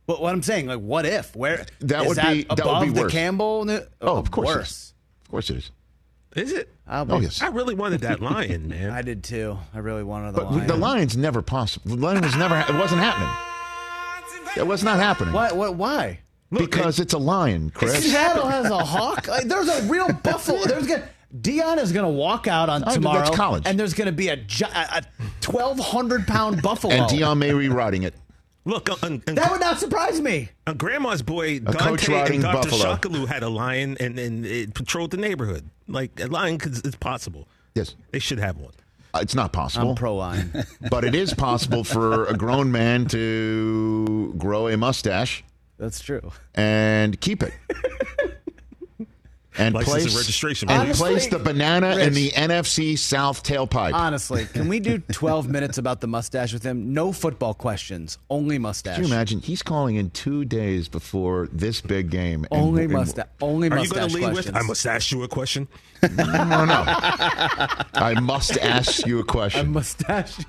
But 0.06 0.20
what 0.20 0.34
I'm 0.34 0.42
saying, 0.42 0.66
like, 0.66 0.80
what 0.80 1.06
if? 1.06 1.34
Where 1.34 1.64
That 1.80 2.02
is 2.02 2.08
would 2.08 2.16
that 2.18 2.32
be- 2.34 2.42
that 2.44 2.50
would 2.50 2.60
above 2.60 2.82
be 2.82 2.90
the. 2.90 3.08
Campbell? 3.08 3.66
Oh, 4.02 4.16
of 4.18 4.30
course 4.30 4.48
it 4.48 4.52
is. 4.52 4.56
worse. 4.56 4.94
Of 5.24 5.30
course 5.30 5.50
it 5.50 5.56
is. 5.56 5.70
Is 6.36 6.52
it? 6.52 6.68
I'll 6.86 7.10
Oh, 7.10 7.20
yes. 7.20 7.40
I 7.40 7.46
really 7.48 7.74
wanted 7.74 8.02
that 8.02 8.20
lion, 8.20 8.68
man. 8.68 8.90
I 8.98 9.00
did 9.02 9.24
too. 9.24 9.58
I 9.74 9.78
really 9.78 10.02
wanted 10.02 10.34
the 10.34 10.40
But 10.42 10.52
lion. 10.52 10.66
the 10.66 10.76
lion's 10.76 11.16
never 11.16 11.40
possible. 11.40 11.96
The 11.96 12.02
lion 12.02 12.20
was 12.22 12.36
never. 12.36 12.58
It 12.58 12.74
wasn't 12.78 13.00
happening. 13.00 13.34
It 14.56 14.66
was 14.66 14.84
not 14.84 14.98
happening. 14.98 15.32
What? 15.32 15.56
What? 15.56 15.76
Why? 15.76 16.20
Because 16.50 17.00
it's 17.00 17.14
a 17.14 17.18
lion, 17.18 17.70
Chris. 17.70 18.04
Seattle 18.04 18.46
has 18.46 18.66
a 18.70 18.76
hawk. 18.84 19.26
Like, 19.28 19.44
there's 19.46 19.68
a 19.68 19.82
real 19.84 20.12
buffalo. 20.12 20.62
There's 20.66 20.86
gonna 20.86 21.08
Deion 21.34 21.78
is 21.78 21.92
gonna 21.92 22.10
walk 22.10 22.46
out 22.46 22.68
on 22.68 22.82
Oh, 22.82 22.84
that's 22.84 22.94
tomorrow, 22.96 23.30
college. 23.30 23.62
and 23.66 23.78
there's 23.78 23.94
gonna 23.94 24.12
be 24.12 24.28
a 24.28 24.38
a 24.74 25.02
twelve 25.40 25.78
hundred 25.78 26.26
pound 26.26 26.60
buffalo. 26.62 26.92
And 26.94 27.04
Deion 27.06 27.38
may 27.38 27.52
be 27.52 27.68
riding 27.68 28.02
it. 28.02 28.14
Look, 28.64 28.88
on, 29.02 29.20
on, 29.26 29.34
that 29.34 29.50
would 29.50 29.60
not 29.60 29.80
surprise 29.80 30.20
me. 30.20 30.50
on 30.68 30.76
Grandma's 30.76 31.20
boy, 31.22 31.58
Dante 31.58 32.12
riding 32.12 32.34
and 32.34 32.42
Dr. 32.44 32.70
buffalo. 32.70 32.94
Shakalu 32.96 33.26
had 33.26 33.42
a 33.42 33.48
lion 33.48 33.96
and, 33.98 34.18
and 34.20 34.46
it 34.46 34.72
patrolled 34.74 35.10
the 35.10 35.16
neighborhood. 35.16 35.68
Like, 35.88 36.20
a 36.20 36.26
lion 36.28 36.58
cause 36.58 36.80
it's 36.84 36.94
possible. 36.94 37.48
Yes. 37.74 37.96
They 38.12 38.20
should 38.20 38.38
have 38.38 38.58
one. 38.58 38.70
Uh, 39.14 39.18
It's 39.20 39.34
not 39.34 39.52
possible. 39.52 39.88
I'm 39.90 39.94
pro 39.96 40.14
lion. 40.14 40.52
but 40.90 41.02
it 41.04 41.16
is 41.16 41.34
possible 41.34 41.82
for 41.82 42.26
a 42.26 42.34
grown 42.36 42.70
man 42.70 43.06
to 43.06 44.32
grow 44.38 44.68
a 44.68 44.76
mustache 44.76 45.42
That's 45.78 45.98
true. 46.00 46.30
and 46.54 47.20
keep 47.20 47.42
it. 47.42 47.52
And 49.58 49.74
License 49.74 49.94
and 49.94 50.02
place, 50.04 50.16
registration. 50.16 50.70
and 50.70 50.80
Honestly, 50.80 51.10
place 51.10 51.26
the 51.26 51.38
banana 51.38 51.98
in 51.98 52.14
the 52.14 52.30
NFC 52.30 52.98
South 52.98 53.42
tailpipe. 53.42 53.92
Honestly, 53.92 54.46
can 54.46 54.66
we 54.66 54.80
do 54.80 54.98
12 55.12 55.48
minutes 55.48 55.76
about 55.76 56.00
the 56.00 56.06
mustache 56.06 56.54
with 56.54 56.62
him? 56.62 56.94
No 56.94 57.12
football 57.12 57.52
questions, 57.52 58.16
only 58.30 58.58
mustache. 58.58 58.94
Can 58.96 59.04
you 59.04 59.12
imagine? 59.12 59.40
He's 59.40 59.62
calling 59.62 59.96
in 59.96 60.08
two 60.10 60.46
days 60.46 60.88
before 60.88 61.48
this 61.52 61.82
big 61.82 62.08
game. 62.10 62.46
and- 62.50 62.62
Only 62.62 62.84
and- 62.84 62.92
mustache. 62.94 63.26
Only 63.42 63.68
Are 63.68 63.72
you 63.74 63.80
mustache 63.80 63.96
going 63.98 64.08
to 64.08 64.14
lead 64.16 64.22
questions. 64.32 64.46
with, 64.54 64.56
I 64.56 64.66
must 64.66 64.86
ask 64.86 65.12
you 65.12 65.22
a 65.22 65.28
question? 65.28 65.68
No, 66.02 66.64
no. 66.64 66.84
I 66.86 68.16
must 68.22 68.56
ask 68.58 69.06
you 69.06 69.18
a 69.18 69.20
a 69.22 69.24
question. 69.24 69.70
mustache. 69.72 70.34